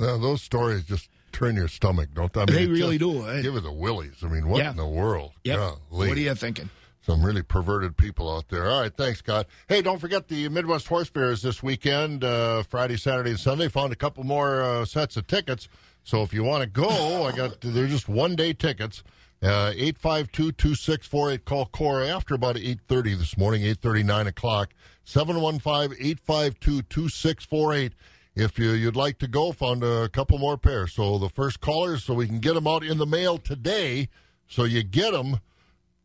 uh, 0.00 0.16
those 0.18 0.42
stories 0.42 0.84
just 0.84 1.08
turn 1.32 1.56
your 1.56 1.68
stomach, 1.68 2.10
don't 2.14 2.32
they? 2.32 2.42
I 2.42 2.44
mean, 2.46 2.54
They 2.56 2.66
really 2.66 2.98
do. 2.98 3.26
eh? 3.28 3.42
Give 3.42 3.56
it 3.56 3.62
the 3.62 3.72
willies. 3.72 4.16
I 4.22 4.26
mean, 4.28 4.48
what 4.48 4.58
Yeah. 4.62 4.70
in 4.70 4.76
the 4.76 4.86
world? 4.86 5.32
Golly. 5.44 5.76
What 5.90 6.08
are 6.10 6.20
you 6.20 6.34
thinking? 6.34 6.70
Some 7.04 7.24
really 7.24 7.42
perverted 7.42 7.96
people 7.96 8.32
out 8.32 8.48
there. 8.48 8.70
All 8.70 8.80
right, 8.80 8.96
thanks, 8.96 9.18
Scott. 9.18 9.48
Hey, 9.68 9.82
don't 9.82 9.98
forget 9.98 10.28
the 10.28 10.48
Midwest 10.48 10.86
Horse 10.86 11.08
Fair 11.08 11.32
is 11.32 11.42
this 11.42 11.60
weekend, 11.60 12.22
uh, 12.22 12.62
Friday, 12.62 12.96
Saturday, 12.96 13.30
and 13.30 13.40
Sunday. 13.40 13.66
Found 13.68 13.92
a 13.92 13.96
couple 13.96 14.22
more 14.22 14.62
uh, 14.62 14.84
sets 14.84 15.16
of 15.16 15.26
tickets. 15.26 15.68
So 16.04 16.22
if 16.22 16.32
you 16.32 16.44
want 16.44 16.62
to 16.62 16.68
go, 16.68 17.26
I 17.26 17.32
got 17.32 17.60
they're 17.60 17.88
just 17.88 18.08
one 18.08 18.36
day 18.36 18.52
tickets. 18.52 19.02
Uh, 19.42 19.72
Eight 19.74 19.98
five 19.98 20.30
two 20.30 20.52
two 20.52 20.76
six 20.76 21.04
four 21.06 21.32
eight. 21.32 21.44
Call 21.44 21.66
Cora 21.66 22.06
after 22.06 22.34
about 22.34 22.56
eight 22.56 22.78
thirty 22.86 23.14
this 23.16 23.36
morning. 23.36 23.64
Eight 23.64 23.78
thirty 23.80 24.04
nine 24.04 24.28
o'clock. 24.28 24.70
Seven 25.02 25.40
one 25.40 25.58
five 25.58 25.92
eight 25.98 26.20
five 26.20 26.60
two 26.60 26.82
two 26.82 27.08
six 27.08 27.44
four 27.44 27.74
eight. 27.74 27.94
If 28.34 28.58
you, 28.58 28.70
you'd 28.70 28.96
like 28.96 29.18
to 29.18 29.28
go, 29.28 29.52
found 29.52 29.84
a 29.84 30.08
couple 30.08 30.38
more 30.38 30.56
pairs. 30.56 30.94
So 30.94 31.18
the 31.18 31.28
first 31.28 31.60
callers, 31.60 32.04
so 32.04 32.14
we 32.14 32.26
can 32.26 32.38
get 32.38 32.54
them 32.54 32.66
out 32.66 32.82
in 32.82 32.98
the 32.98 33.06
mail 33.06 33.38
today. 33.38 34.08
So 34.48 34.64
you 34.64 34.82
get 34.82 35.12
them 35.12 35.40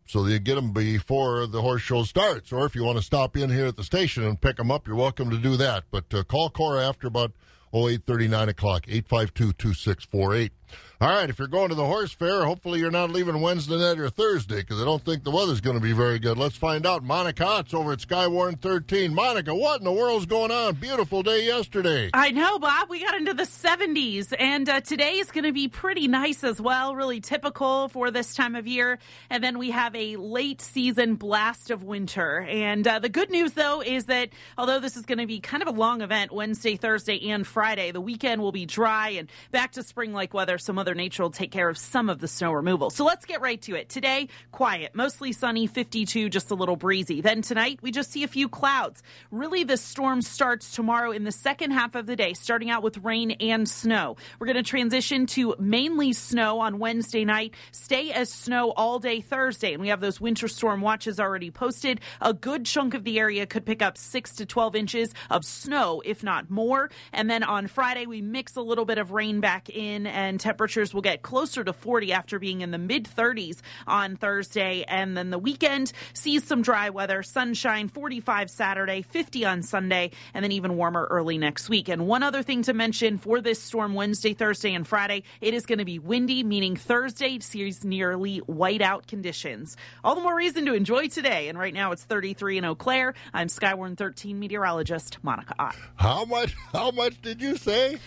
so 0.07 0.25
you 0.25 0.39
get 0.39 0.55
them 0.55 0.71
before 0.71 1.47
the 1.47 1.61
horse 1.61 1.81
show 1.81 2.03
starts. 2.03 2.53
Or 2.53 2.65
if 2.65 2.75
you 2.75 2.83
want 2.83 2.97
to 2.97 3.03
stop 3.03 3.35
in 3.35 3.49
here 3.49 3.65
at 3.65 3.75
the 3.75 3.83
station 3.83 4.23
and 4.23 4.39
pick 4.39 4.55
them 4.55 4.71
up, 4.71 4.87
you're 4.87 4.95
welcome 4.95 5.29
to 5.29 5.37
do 5.37 5.57
that. 5.57 5.83
But 5.91 6.05
uh, 6.13 6.23
call 6.23 6.49
Cora 6.49 6.87
after 6.87 7.07
about 7.07 7.33
oh 7.73 7.89
eight 7.89 8.05
thirty 8.05 8.29
nine 8.29 8.47
o'clock, 8.47 8.85
852-2648. 8.85 10.51
All 10.99 11.09
right, 11.09 11.29
if 11.29 11.37
you're 11.37 11.47
going 11.47 11.69
to 11.69 11.75
the 11.75 11.85
horse 11.85 12.11
fair, 12.11 12.43
hopefully 12.43 12.79
you're 12.79 12.89
not 12.89 13.11
leaving 13.11 13.39
Wednesday 13.39 13.77
night 13.77 13.99
or 13.99 14.09
Thursday 14.09 14.61
because 14.61 14.81
I 14.81 14.85
don't 14.85 15.05
think 15.05 15.23
the 15.23 15.29
weather's 15.29 15.61
going 15.61 15.75
to 15.75 15.81
be 15.81 15.91
very 15.93 16.17
good. 16.17 16.39
Let's 16.39 16.55
find 16.55 16.87
out. 16.87 17.03
Monica 17.03 17.43
Otts 17.43 17.75
over 17.75 17.91
at 17.91 17.99
Skywarn 17.99 18.59
13. 18.59 19.13
Monica, 19.13 19.53
what 19.53 19.79
in 19.79 19.85
the 19.85 19.91
world's 19.91 20.25
going 20.25 20.49
on? 20.49 20.73
Beautiful 20.73 21.21
day 21.21 21.45
yesterday. 21.45 22.09
I 22.15 22.31
know, 22.31 22.57
Bob. 22.57 22.89
We 22.89 23.03
got 23.03 23.13
into 23.13 23.35
the 23.35 23.43
70s, 23.43 24.33
and 24.39 24.67
uh, 24.67 24.81
today 24.81 25.19
is 25.19 25.29
going 25.29 25.43
to 25.43 25.51
be 25.51 25.67
pretty 25.67 26.07
nice 26.07 26.43
as 26.43 26.59
well, 26.59 26.95
really 26.95 27.21
typical 27.21 27.89
for 27.89 28.09
this 28.09 28.33
time 28.33 28.55
of 28.55 28.65
year. 28.65 28.97
And 29.29 29.43
then 29.43 29.59
we 29.59 29.69
have 29.69 29.95
a 29.95 30.15
late 30.15 30.61
season 30.61 31.13
blast 31.13 31.69
of 31.69 31.83
winter. 31.83 32.39
And 32.49 32.87
uh, 32.87 32.97
the 32.97 33.09
good 33.09 33.29
news, 33.29 33.51
though, 33.51 33.83
is 33.83 34.05
that 34.05 34.29
although 34.57 34.79
this 34.79 34.97
is 34.97 35.05
going 35.05 35.19
to 35.19 35.27
be 35.27 35.41
kind 35.41 35.61
of 35.61 35.69
a 35.69 35.77
long 35.77 36.01
event, 36.01 36.31
Wednesday, 36.31 36.75
Thursday, 36.75 37.29
and 37.29 37.45
Friday, 37.45 37.91
the 37.91 38.01
weekend 38.01 38.41
will 38.41 38.51
be 38.51 38.65
dry 38.65 39.09
and 39.09 39.29
back 39.51 39.73
to 39.73 39.83
spring 39.83 40.11
like 40.11 40.33
weather, 40.33 40.57
so 40.57 40.73
Mother 40.87 40.95
Nature 40.95 41.23
will 41.23 41.31
take 41.31 41.51
care 41.51 41.67
of 41.67 41.77
some 41.77 42.09
of 42.09 42.19
the 42.19 42.29
snow 42.29 42.53
removal. 42.53 42.89
So 42.89 43.03
let's 43.03 43.25
get 43.25 43.41
right 43.41 43.61
to 43.63 43.75
it. 43.75 43.89
Today, 43.89 44.29
quiet, 44.53 44.95
mostly 44.95 45.33
sunny, 45.33 45.67
52, 45.67 46.29
just 46.29 46.49
a 46.49 46.55
little 46.55 46.77
breezy. 46.77 47.19
Then 47.19 47.41
tonight, 47.41 47.79
we 47.81 47.91
just 47.91 48.09
see 48.09 48.23
a 48.23 48.27
few 48.29 48.47
clouds. 48.47 49.03
Really, 49.29 49.65
the 49.65 49.75
storm 49.75 50.21
starts 50.21 50.73
tomorrow 50.73 51.11
in 51.11 51.25
the 51.25 51.31
second 51.33 51.71
half 51.71 51.95
of 51.95 52.05
the 52.05 52.15
day, 52.15 52.31
starting 52.31 52.69
out 52.69 52.83
with 52.83 52.99
rain 52.99 53.31
and 53.31 53.67
snow. 53.67 54.15
We're 54.39 54.47
going 54.47 54.55
to 54.55 54.63
transition 54.63 55.25
to 55.25 55.55
mainly 55.59 56.13
snow 56.13 56.61
on 56.61 56.79
Wednesday 56.79 57.25
night, 57.25 57.53
stay 57.73 58.13
as 58.13 58.31
snow 58.31 58.71
all 58.71 58.99
day 58.99 59.19
Thursday. 59.19 59.73
And 59.73 59.81
we 59.81 59.89
have 59.89 59.99
those 59.99 60.21
winter 60.21 60.47
storm 60.47 60.79
watches 60.79 61.19
already 61.19 61.51
posted. 61.51 61.99
A 62.21 62.33
good 62.33 62.65
chunk 62.65 62.93
of 62.93 63.03
the 63.03 63.19
area 63.19 63.45
could 63.45 63.65
pick 63.65 63.81
up 63.81 63.97
6 63.97 64.35
to 64.37 64.45
12 64.45 64.73
inches 64.77 65.13
of 65.29 65.43
snow, 65.43 66.01
if 66.05 66.23
not 66.23 66.49
more. 66.49 66.89
And 67.11 67.29
then 67.29 67.43
on 67.43 67.67
Friday, 67.67 68.05
we 68.05 68.21
mix 68.21 68.55
a 68.55 68.61
little 68.61 68.85
bit 68.85 68.99
of 68.99 69.11
rain 69.11 69.41
back 69.41 69.69
in, 69.69 70.07
and 70.07 70.39
temperatures 70.77 70.93
will 70.93 71.01
get 71.01 71.23
closer 71.23 71.63
to 71.63 71.73
40 71.73 72.13
after 72.13 72.37
being 72.37 72.61
in 72.61 72.69
the 72.69 72.77
mid 72.77 73.05
30s 73.05 73.61
on 73.87 74.15
Thursday. 74.15 74.85
And 74.87 75.17
then 75.17 75.31
the 75.31 75.39
weekend 75.39 75.91
sees 76.13 76.43
some 76.43 76.61
dry 76.61 76.91
weather, 76.91 77.23
sunshine, 77.23 77.87
45 77.87 78.49
Saturday, 78.51 79.01
50 79.01 79.45
on 79.45 79.63
Sunday, 79.63 80.11
and 80.35 80.43
then 80.43 80.51
even 80.51 80.77
warmer 80.77 81.07
early 81.09 81.39
next 81.39 81.67
week. 81.67 81.89
And 81.89 82.07
one 82.07 82.21
other 82.21 82.43
thing 82.43 82.61
to 82.63 82.73
mention 82.73 83.17
for 83.17 83.41
this 83.41 83.59
storm 83.59 83.95
Wednesday, 83.95 84.33
Thursday, 84.35 84.75
and 84.75 84.87
Friday, 84.87 85.23
it 85.41 85.55
is 85.55 85.65
going 85.65 85.79
to 85.79 85.85
be 85.85 85.97
windy, 85.97 86.43
meaning 86.43 86.75
Thursday 86.75 87.39
sees 87.39 87.83
nearly 87.83 88.41
whiteout 88.41 89.07
conditions. 89.07 89.77
All 90.03 90.13
the 90.13 90.21
more 90.21 90.35
reason 90.35 90.65
to 90.67 90.73
enjoy 90.75 91.07
today. 91.07 91.49
And 91.49 91.57
right 91.57 91.73
now 91.73 91.91
it's 91.91 92.03
33 92.03 92.59
in 92.59 92.65
Eau 92.65 92.75
Claire. 92.75 93.15
I'm 93.33 93.47
Skywarn 93.47 93.97
13 93.97 94.37
meteorologist 94.37 95.17
Monica 95.23 95.55
Ott. 95.57 95.75
How 95.95 96.25
much? 96.25 96.53
How 96.71 96.91
much 96.91 97.19
did 97.21 97.41
you 97.41 97.57
say? 97.57 97.97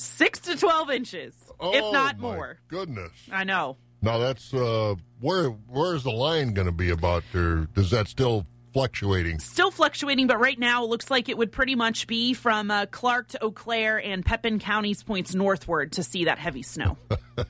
Six 0.00 0.38
to 0.40 0.56
12 0.56 0.90
inches, 0.90 1.34
if 1.60 1.84
Oh, 1.84 1.92
not 1.92 2.18
more. 2.18 2.58
Goodness. 2.68 3.12
I 3.30 3.44
know. 3.44 3.76
Now 4.00 4.18
that's 4.18 4.54
uh, 4.54 4.94
where 5.20 5.48
where's 5.48 6.04
the 6.04 6.10
line 6.10 6.54
going 6.54 6.66
to 6.66 6.72
be 6.72 6.90
about? 6.90 7.24
Or 7.34 7.66
does 7.74 7.90
that 7.90 8.06
still 8.08 8.46
fluctuating? 8.78 9.40
Still 9.40 9.70
fluctuating, 9.72 10.26
but 10.28 10.38
right 10.38 10.58
now 10.58 10.84
it 10.84 10.88
looks 10.90 11.10
like 11.10 11.28
it 11.28 11.36
would 11.36 11.50
pretty 11.50 11.74
much 11.74 12.06
be 12.06 12.32
from 12.32 12.70
uh, 12.70 12.86
Clark 12.86 13.28
to 13.28 13.42
Eau 13.44 13.50
Claire 13.50 13.98
and 13.98 14.24
Pepin 14.24 14.58
counties 14.60 15.02
points 15.02 15.34
northward 15.34 15.92
to 15.92 16.04
see 16.04 16.26
that 16.26 16.38
heavy 16.38 16.62
snow. 16.62 16.96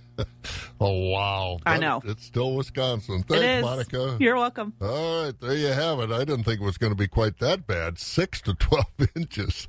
Oh 0.80 1.10
wow! 1.10 1.58
I 1.66 1.74
That- 1.74 1.80
know. 1.80 2.02
it's 2.04 2.24
still 2.24 2.54
Wisconsin. 2.54 3.20
It 3.20 3.26
Thanks, 3.28 3.44
is. 3.44 3.62
Monica. 3.64 4.16
You're 4.20 4.36
welcome. 4.36 4.72
All 4.80 5.24
right, 5.24 5.40
there 5.40 5.54
you 5.54 5.68
have 5.68 5.98
it. 6.00 6.10
I 6.12 6.18
didn't 6.24 6.42
think 6.44 6.60
it 6.60 6.64
was 6.64 6.78
going 6.78 6.92
to 6.92 6.96
be 6.96 7.06
quite 7.08 7.38
that 7.38 7.66
bad. 7.66 7.98
Six 7.98 8.40
to 8.42 8.54
twelve 8.54 8.86
inches. 9.16 9.66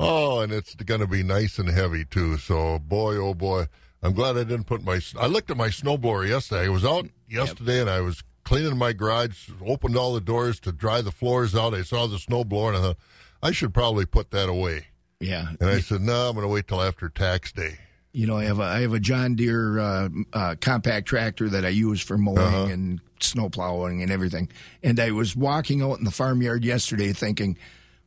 Oh, 0.00 0.40
and 0.40 0.52
it's 0.52 0.74
going 0.76 1.00
to 1.00 1.06
be 1.08 1.22
nice 1.24 1.58
and 1.58 1.68
heavy 1.68 2.04
too. 2.04 2.36
So, 2.38 2.78
boy, 2.80 3.16
oh 3.16 3.34
boy, 3.34 3.66
I'm 4.04 4.12
glad 4.12 4.36
I 4.36 4.44
didn't 4.44 4.64
put 4.64 4.82
my. 4.84 5.00
I 5.18 5.26
looked 5.26 5.50
at 5.50 5.56
my 5.56 5.68
snowblower 5.68 6.28
yesterday. 6.28 6.66
I 6.66 6.68
was 6.68 6.84
out 6.84 7.06
yesterday 7.28 7.80
and 7.80 7.90
I 7.90 8.00
was 8.00 8.22
cleaning 8.52 8.76
my 8.76 8.92
garage. 8.92 9.48
Opened 9.64 9.96
all 9.96 10.12
the 10.14 10.20
doors 10.20 10.60
to 10.60 10.72
dry 10.72 11.00
the 11.00 11.10
floors 11.12 11.54
out. 11.54 11.74
I 11.74 11.82
saw 11.82 12.06
the 12.06 12.16
snowblower 12.16 12.68
and 12.68 12.76
I 12.76 12.80
thought 12.80 12.96
I 13.42 13.50
should 13.52 13.72
probably 13.72 14.04
put 14.06 14.30
that 14.32 14.48
away. 14.48 14.86
Yeah. 15.20 15.46
And 15.60 15.70
I 15.70 15.80
said, 15.80 16.00
no, 16.00 16.28
I'm 16.28 16.34
going 16.34 16.46
to 16.46 16.52
wait 16.52 16.68
till 16.68 16.82
after 16.82 17.08
tax 17.08 17.52
day. 17.52 17.78
You 18.12 18.26
know, 18.26 18.36
I 18.36 18.44
have 18.44 18.58
a 18.58 18.64
I 18.64 18.80
have 18.82 18.92
a 18.92 19.00
John 19.00 19.36
Deere 19.36 19.78
uh, 19.78 20.08
uh, 20.34 20.54
compact 20.60 21.06
tractor 21.08 21.48
that 21.48 21.64
I 21.64 21.70
use 21.70 22.02
for 22.02 22.18
mowing 22.18 22.38
Uh-huh. 22.38 22.64
and 22.66 23.00
snow 23.20 23.48
plowing 23.48 24.02
and 24.02 24.12
everything. 24.12 24.50
And 24.82 25.00
I 25.00 25.12
was 25.12 25.34
walking 25.34 25.80
out 25.80 25.98
in 25.98 26.04
the 26.04 26.10
farmyard 26.10 26.62
yesterday, 26.62 27.14
thinking, 27.14 27.56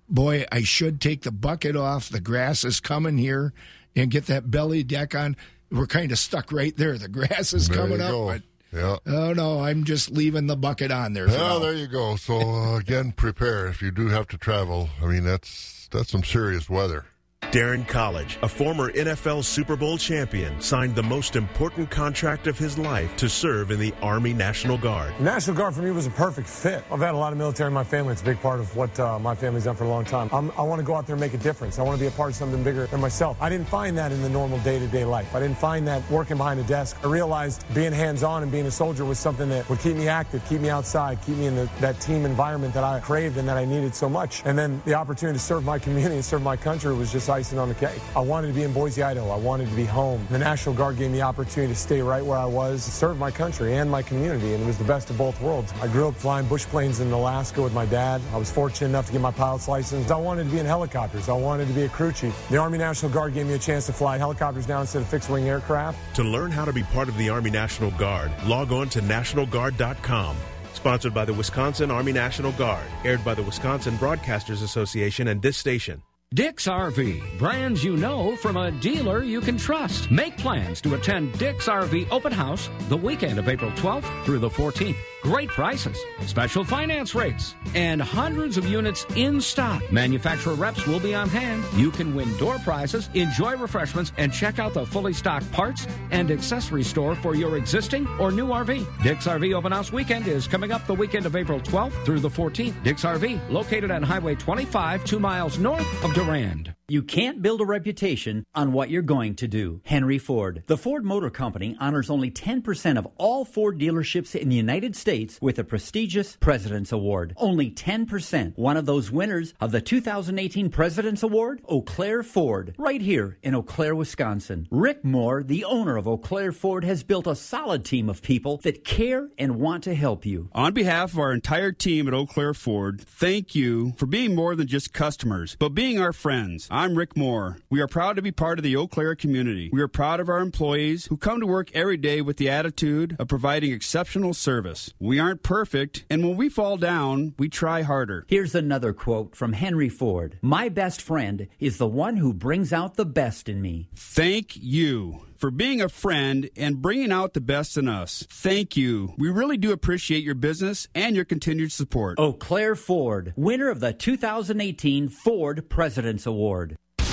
"Boy, 0.08 0.46
I 0.52 0.62
should 0.62 1.02
take 1.02 1.24
the 1.24 1.32
bucket 1.32 1.76
off. 1.76 2.10
The 2.10 2.20
grass 2.20 2.64
is 2.64 2.80
coming 2.80 3.18
here, 3.18 3.52
and 3.96 4.12
get 4.12 4.28
that 4.28 4.52
belly 4.52 4.84
deck 4.84 5.16
on." 5.16 5.36
We're 5.72 5.88
kind 5.88 6.12
of 6.12 6.20
stuck 6.20 6.52
right 6.52 6.78
there. 6.78 7.00
The 7.00 7.08
grass 7.08 7.52
is 7.54 7.68
There 7.68 7.76
coming 7.78 8.00
up, 8.00 8.12
go. 8.12 8.28
but 8.28 8.44
Yeah. 8.76 8.98
oh 9.06 9.34
no, 9.34 9.62
I'm 9.62 9.86
just 9.86 10.12
leaving 10.12 10.48
the 10.48 10.58
bucket 10.58 10.92
on 10.92 11.14
there. 11.14 11.28
Well, 11.28 11.62
there 11.62 11.74
you 11.74 11.88
go. 11.88 12.18
So 12.18 12.38
uh, 12.38 12.78
again, 12.78 13.14
prepare 13.14 13.68
if 13.68 13.82
you 13.82 13.90
do 13.92 14.10
have 14.10 14.28
to 14.30 14.38
travel. 14.38 14.90
I 15.02 15.06
mean, 15.06 15.24
that's 15.24 15.88
that's 15.92 16.12
some 16.12 16.24
serious 16.24 16.70
weather. 16.70 17.06
Darren 17.52 17.88
College, 17.88 18.38
a 18.42 18.50
former 18.50 18.92
NFL 18.92 19.44
Super 19.44 19.76
Bowl 19.76 19.98
champion, 19.98 20.60
signed 20.60 20.96
the 20.96 21.04
most 21.04 21.36
important 21.36 21.90
contract 21.90 22.48
of 22.48 22.58
his 22.58 22.78
life 22.78 23.16
to 23.16 23.30
serve 23.30 23.72
in 23.72 23.80
the 23.80 23.94
Army 24.02 24.34
National 24.34 24.78
Guard. 24.78 25.18
National 25.22 25.56
Guard 25.56 25.74
for 25.74 25.82
me 25.82 25.92
was 25.92 26.06
a 26.06 26.12
perfect 26.12 26.50
fit. 26.50 26.84
I've 26.92 27.00
had 27.00 27.14
a 27.14 27.18
lot 27.18 27.32
of 27.32 27.38
military 27.38 27.68
in 27.68 27.74
my 27.74 27.84
family. 27.84 28.12
It's 28.12 28.22
a 28.22 28.26
big 28.26 28.42
part 28.42 28.60
of 28.60 28.76
what 28.76 29.00
uh, 29.00 29.20
my 29.20 29.36
family's 29.36 29.64
done 29.66 29.76
for 29.76 29.86
a 29.86 29.90
long 29.90 30.04
time. 30.04 30.30
I'm, 30.34 30.52
I 30.58 30.64
want 30.64 30.80
to 30.80 30.86
go 30.86 30.96
out 30.96 31.08
there 31.08 31.14
and 31.14 31.22
make 31.22 31.34
a 31.34 31.38
difference. 31.38 31.80
I 31.80 31.84
want 31.84 31.98
to 31.98 32.04
be 32.04 32.08
a 32.08 32.12
part 32.12 32.32
of 32.32 32.36
something 32.36 32.62
bigger 32.64 32.88
than 32.88 33.00
myself. 33.00 33.38
I 33.40 33.50
didn't 33.50 33.70
find 33.70 33.98
that 33.98 34.12
in 34.12 34.22
the 34.22 34.30
normal 34.30 34.60
day-to-day 34.60 35.06
life. 35.06 35.34
I 35.34 35.40
didn't 35.40 35.58
find 35.58 35.88
that 35.88 36.10
working 36.10 36.38
behind 36.38 36.60
a 36.60 36.64
desk. 36.64 36.98
I 37.04 37.08
realized 37.08 37.64
being 37.74 37.94
hands-on 37.94 38.44
and 38.44 38.52
being 38.52 38.66
a 38.66 38.72
soldier 38.72 39.06
was 39.06 39.20
something 39.20 39.48
that 39.50 39.70
would 39.70 39.80
keep 39.80 39.96
me 39.96 40.10
active, 40.10 40.44
keep 40.50 40.60
me 40.60 40.70
outside, 40.70 41.22
keep 41.26 41.38
me 41.38 41.46
in 41.46 41.56
the, 41.56 41.70
that 41.80 42.02
team 42.02 42.26
environment 42.26 42.74
that 42.74 42.84
I 42.84 43.00
craved 43.00 43.38
and 43.38 43.48
that 43.48 43.58
I 43.58 43.66
needed 43.66 43.96
so 43.96 44.10
much. 44.10 44.42
And 44.46 44.58
then 44.58 44.82
the 44.86 44.96
opportunity 44.96 45.38
to 45.38 45.44
serve 45.44 45.64
my 45.64 45.80
community 45.80 46.16
and 46.16 46.26
serve 46.26 46.42
my 46.42 46.58
country 46.58 46.94
was 46.94 47.12
just 47.12 47.30
icing 47.36 47.60
on 47.60 47.68
the 47.70 47.76
cake. 47.76 48.00
I 48.16 48.22
wanted 48.22 48.48
to 48.48 48.54
be 48.54 48.64
in 48.64 48.74
Boise, 48.74 49.04
Idaho. 49.04 49.30
I 49.30 49.38
wanted 49.38 49.70
to 49.70 49.76
be 49.76 49.86
home. 49.86 50.26
The 50.32 50.40
National 50.40 50.74
Guard 50.74 50.98
gave 50.98 51.12
me 51.12 51.18
the 51.18 51.24
opportunity 51.24 51.74
to 51.74 51.80
stay 51.80 52.02
right 52.02 52.26
where 52.26 52.38
I 52.38 52.46
was, 52.46 52.84
serve 52.84 53.18
my 53.18 53.32
country 53.32 53.76
and 53.76 53.90
my 53.90 54.02
community, 54.02 54.54
and 54.54 54.64
it 54.64 54.66
was 54.66 54.78
the 54.78 54.86
best 54.86 55.10
of 55.10 55.18
both 55.18 55.40
worlds. 55.42 55.74
I 55.82 55.88
grew 55.88 56.08
up 56.08 56.16
flying 56.16 56.48
bush 56.48 56.66
planes 56.66 57.00
in 57.02 57.12
Alaska 57.12 57.62
with 57.62 57.74
my 57.74 57.86
dad. 57.86 58.22
I 58.34 58.38
was 58.38 58.50
fortunate 58.52 58.90
enough 58.90 59.08
to 59.08 59.12
get 59.12 59.22
my 59.22 59.32
pilot's 59.32 59.68
license. 59.68 60.10
I 60.12 60.18
wanted 60.18 60.46
to 60.46 60.50
be 60.50 60.60
in 60.60 60.66
helicopters. 60.66 61.30
I 61.30 61.34
wanted 61.34 61.68
to 61.68 61.74
be 61.74 61.84
a 61.84 61.90
crew 61.90 62.12
chief. 62.12 62.36
The 62.50 62.58
Army 62.58 62.78
National 62.78 63.12
Guard 63.12 63.34
gave 63.34 63.48
me 63.48 63.54
a 63.54 63.60
chance 63.60 63.86
to 63.88 63.94
fly 63.94 64.18
helicopters 64.18 64.68
now 64.68 64.82
instead 64.82 65.02
of 65.02 65.08
fixed-wing 65.10 65.50
aircraft. 65.50 65.98
To 66.16 66.24
learn 66.24 66.52
how 66.52 66.66
to 66.66 66.74
be 66.74 66.84
part 66.84 67.10
of 67.10 67.18
the 67.18 67.30
Army 67.30 67.50
National 67.52 67.92
Guard, 67.92 68.32
log 68.46 68.72
on 68.72 68.90
to 68.90 69.02
nationalguard.com. 69.02 70.38
Sponsored 70.74 71.14
by 71.14 71.26
the 71.26 71.34
Wisconsin 71.34 71.90
Army 71.90 72.12
National 72.12 72.52
Guard, 72.52 72.86
aired 73.04 73.24
by 73.24 73.34
the 73.34 73.44
Wisconsin 73.44 73.98
Broadcasters 73.98 74.62
Association 74.62 75.30
and 75.30 75.42
this 75.42 75.58
station. 75.58 76.04
Dick's 76.36 76.68
RV, 76.68 77.40
brands 77.40 77.82
you 77.82 77.96
know 77.96 78.36
from 78.36 78.58
a 78.58 78.70
dealer 78.70 79.24
you 79.24 79.40
can 79.40 79.58
trust. 79.58 80.12
Make 80.12 80.38
plans 80.38 80.82
to 80.82 80.96
attend 80.96 81.40
Dick's 81.40 81.68
RV 81.70 82.08
Open 82.12 82.34
House 82.34 82.70
the 82.90 82.98
weekend 82.98 83.40
of 83.40 83.48
April 83.48 83.72
12th 83.72 84.26
through 84.26 84.40
the 84.40 84.50
14th. 84.50 85.15
Great 85.26 85.50
prices, 85.50 85.98
special 86.28 86.64
finance 86.64 87.16
rates, 87.16 87.56
and 87.74 88.00
hundreds 88.00 88.58
of 88.58 88.68
units 88.68 89.08
in 89.16 89.42
stock. 89.42 89.82
Manufacturer 89.92 90.54
reps 90.54 90.86
will 90.86 91.00
be 91.00 91.16
on 91.16 91.28
hand. 91.28 91.66
You 91.74 91.90
can 91.90 92.14
win 92.14 92.38
door 92.38 92.60
prizes, 92.60 93.10
enjoy 93.16 93.56
refreshments, 93.56 94.12
and 94.18 94.32
check 94.32 94.60
out 94.60 94.76
the 94.76 94.86
fully 94.86 95.14
stocked 95.14 95.52
parts 95.52 95.88
and 96.12 96.30
accessory 96.30 96.84
store 96.84 97.16
for 97.16 97.34
your 97.34 97.58
existing 97.58 98.08
or 98.20 98.32
new 98.32 98.50
RV. 98.50 98.86
Dick's 99.02 99.26
RV 99.26 99.56
Open 99.56 99.72
House 99.72 99.92
Weekend 99.92 100.28
is 100.28 100.48
coming 100.48 100.72
up 100.72 100.86
the 100.86 100.94
weekend 100.94 101.26
of 101.26 101.36
April 101.36 101.60
12th 101.60 102.06
through 102.06 102.20
the 102.20 102.30
14th. 102.30 102.84
Dick's 102.84 103.04
RV, 103.04 103.50
located 103.50 103.90
on 103.90 104.04
Highway 104.04 104.36
25, 104.36 105.06
two 105.06 105.18
miles 105.18 105.58
north 105.58 106.04
of 106.04 106.14
Durand. 106.14 106.76
You 106.88 107.02
can't 107.02 107.42
build 107.42 107.62
a 107.62 107.66
reputation 107.66 108.46
on 108.54 108.72
what 108.72 108.92
you're 108.92 109.02
going 109.02 109.34
to 109.38 109.48
do. 109.48 109.82
Henry 109.86 110.20
Ford. 110.20 110.62
The 110.68 110.78
Ford 110.78 111.04
Motor 111.04 111.32
Company 111.32 111.76
honors 111.80 112.12
only 112.12 112.30
10% 112.30 113.00
of 113.00 113.08
all 113.18 113.44
Ford 113.44 113.80
dealerships 113.80 114.36
in 114.36 114.50
the 114.50 114.56
United 114.56 114.96
States 114.96 115.40
with 115.42 115.58
a 115.58 115.64
prestigious 115.64 116.38
President's 116.40 116.92
Award. 116.92 117.34
Only 117.38 117.72
10%. 117.72 118.56
One 118.56 118.78
of 118.78 118.86
those 118.86 119.10
winners 119.10 119.56
of 119.60 119.72
the 119.72 119.82
2018 119.82 120.70
President's 120.70 121.24
Award? 121.24 121.62
Eau 121.68 121.82
Claire 121.82 122.22
Ford, 122.22 122.76
right 122.78 123.02
here 123.02 123.40
in 123.42 123.56
Eau 123.56 123.64
Claire, 123.64 123.96
Wisconsin. 123.96 124.68
Rick 124.70 125.04
Moore, 125.04 125.42
the 125.42 125.66
owner 125.66 125.98
of 125.98 126.08
Eau 126.08 126.20
Claire 126.20 126.52
Ford, 126.52 126.84
has 126.84 127.02
built 127.04 127.26
a 127.26 127.36
solid 127.36 127.84
team 127.84 128.10
of 128.10 128.22
people 128.22 128.58
that 128.58 128.84
care 128.84 129.30
and 129.40 129.60
want 129.60 129.84
to 129.86 129.96
help 129.96 130.24
you. 130.24 130.50
On 130.54 130.72
behalf 130.72 131.14
of 131.14 131.20
our 131.20 131.34
entire 131.34 131.72
team 131.72 132.08
at 132.08 132.14
Eau 132.14 132.28
Claire 132.28 132.54
Ford, 132.54 133.02
thank 133.02 133.56
you 133.56 133.94
for 133.98 134.06
being 134.06 134.36
more 134.36 134.56
than 134.56 134.68
just 134.68 134.94
customers, 134.94 135.56
but 135.58 135.70
being 135.70 136.00
our 136.00 136.14
friends. 136.14 136.70
I'm 136.76 136.98
Rick 136.98 137.16
Moore. 137.16 137.60
We 137.70 137.80
are 137.80 137.88
proud 137.88 138.18
to 138.18 138.22
be 138.22 138.34
part 138.34 138.60
of 138.60 138.64
the 138.64 138.76
Eau 138.76 138.86
Claire 138.86 139.16
community. 139.16 139.70
We 139.72 139.82
are 139.82 139.88
proud 139.88 140.20
of 140.20 140.28
our 140.28 140.40
employees 140.40 141.06
who 141.06 141.16
come 141.16 141.40
to 141.40 141.48
work 141.48 141.72
every 141.74 141.96
day 141.96 142.20
with 142.20 142.36
the 142.36 142.50
attitude 142.50 143.16
of 143.18 143.30
providing 143.30 143.72
exceptional 143.72 144.34
service. 144.34 144.94
We 145.00 145.18
aren't 145.18 145.42
perfect, 145.42 146.04
and 146.10 146.22
when 146.22 146.36
we 146.36 146.50
fall 146.50 146.76
down, 146.76 147.34
we 147.40 147.48
try 147.48 147.84
harder. 147.84 148.26
Here's 148.28 148.54
another 148.54 148.92
quote 148.92 149.38
from 149.38 149.54
Henry 149.54 149.88
Ford 149.88 150.38
My 150.42 150.68
best 150.68 151.02
friend 151.02 151.48
is 151.62 151.78
the 151.78 151.88
one 151.88 152.18
who 152.18 152.34
brings 152.34 152.74
out 152.74 152.96
the 152.96 153.06
best 153.06 153.48
in 153.48 153.62
me. 153.62 153.88
Thank 153.96 154.58
you 154.58 155.22
for 155.46 155.52
being 155.52 155.80
a 155.80 155.88
friend 155.88 156.50
and 156.58 156.82
bringing 156.82 157.12
out 157.12 157.36
the 157.36 157.40
best 157.40 157.78
in 157.78 157.88
us. 157.88 158.26
Thank 158.32 158.76
you. 158.76 159.14
We 159.16 159.30
really 159.30 159.58
do 159.58 159.72
appreciate 159.72 160.24
your 160.24 160.34
business 160.34 160.88
and 160.96 161.16
your 161.16 161.24
continued 161.24 161.72
support. 161.72 162.20
Eau 162.20 162.34
Claire 162.34 162.74
Ford, 162.76 163.32
winner 163.36 163.70
of 163.70 163.80
the 163.80 163.94
2018 163.94 165.08
Ford 165.08 165.70
President's 165.70 166.26
Award. 166.26 166.78
We 166.98 167.06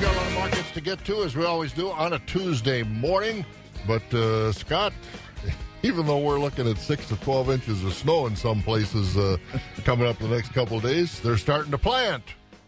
got 0.00 0.12
a 0.12 0.16
lot 0.16 0.26
of 0.26 0.34
markets 0.34 0.72
to 0.72 0.80
get 0.80 1.04
to, 1.04 1.22
as 1.22 1.36
we 1.36 1.44
always 1.44 1.72
do, 1.72 1.88
on 1.88 2.14
a 2.14 2.18
Tuesday 2.18 2.82
morning. 2.82 3.46
But, 3.86 4.12
uh, 4.12 4.50
Scott, 4.50 4.92
even 5.84 6.06
though 6.06 6.18
we're 6.18 6.40
looking 6.40 6.68
at 6.68 6.78
6 6.78 7.08
to 7.10 7.16
12 7.18 7.50
inches 7.50 7.84
of 7.84 7.94
snow 7.94 8.26
in 8.26 8.34
some 8.34 8.60
places 8.60 9.16
uh, 9.16 9.36
coming 9.84 10.08
up 10.08 10.18
the 10.18 10.26
next 10.26 10.52
couple 10.52 10.78
of 10.78 10.82
days, 10.82 11.20
they're 11.20 11.36
starting 11.36 11.70
to 11.70 11.78
plant 11.78 12.24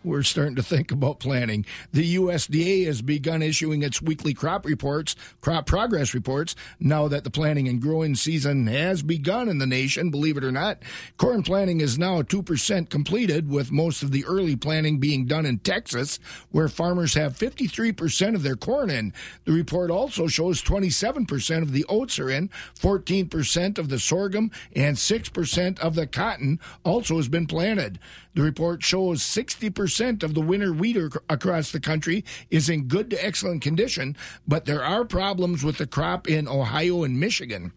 we're 0.07 0.23
starting 0.23 0.55
to 0.55 0.63
think 0.63 0.93
about 0.93 1.19
planning. 1.19 1.67
The 1.93 2.15
USDA 2.17 2.87
has 2.87 3.03
begun 3.03 3.43
issuing 3.43 3.83
its 3.83 4.01
weekly 4.01 4.33
crop 4.33 4.65
reports, 4.65 5.17
crop 5.41 5.67
progress 5.67 6.15
reports, 6.15 6.55
now 6.79 7.09
that 7.09 7.25
the 7.25 7.31
planting 7.31 7.67
and 7.67 7.83
growing 7.83 8.15
season 8.15 8.69
has 8.69 9.03
begun 9.03 9.49
in 9.49 9.59
the 9.59 9.67
nation, 9.67 10.11
believe 10.11 10.37
it 10.37 10.45
or 10.45 10.53
not. 10.53 10.79
Corn 11.17 11.43
planting 11.43 11.81
is 11.81 11.99
now 11.99 12.23
2% 12.23 12.89
completed, 12.89 13.51
with 13.51 13.73
most 13.73 14.03
of 14.03 14.13
the 14.13 14.25
early 14.27 14.55
planting 14.55 14.99
being 14.99 15.27
done 15.27 15.45
in 15.45 15.59
Texas, 15.59 16.21
where 16.51 16.69
farmers 16.69 17.15
have 17.15 17.37
53% 17.37 18.35
of 18.35 18.43
their 18.43 18.57
corn 18.57 18.91
in. 18.91 19.13
The 19.45 19.53
report 19.53 19.91
also 19.91 20.29
shows 20.29 20.63
27% 20.63 21.63
of 21.63 21.73
the 21.73 21.85
oats 21.89 22.19
are 22.19 22.31
in, 22.31 22.49
14% 22.79 23.79
of 23.79 23.89
the 23.89 23.99
sorghum, 23.99 24.53
and 24.75 24.97
6% 24.97 25.79
of 25.81 25.95
the 25.97 26.07
cotton 26.07 26.61
also 26.85 27.17
has 27.17 27.29
been 27.29 27.47
planted. 27.47 27.99
The 28.37 28.43
report 28.43 28.83
shows 28.83 29.23
60% 29.23 30.23
of 30.23 30.35
the 30.35 30.43
winter 30.43 30.71
wheat 30.71 30.99
across 31.31 31.73
the 31.73 31.81
country 31.81 32.23
is 32.51 32.69
in 32.69 32.87
good 32.87 33.09
to 33.09 33.25
excellent 33.25 33.63
condition, 33.63 34.15
but 34.47 34.67
there 34.67 34.85
are 34.85 35.07
problems 35.07 35.65
with 35.65 35.79
the 35.79 35.87
crop 35.87 36.29
in 36.29 36.47
Ohio 36.47 37.03
and 37.03 37.19
Michigan. 37.19 37.73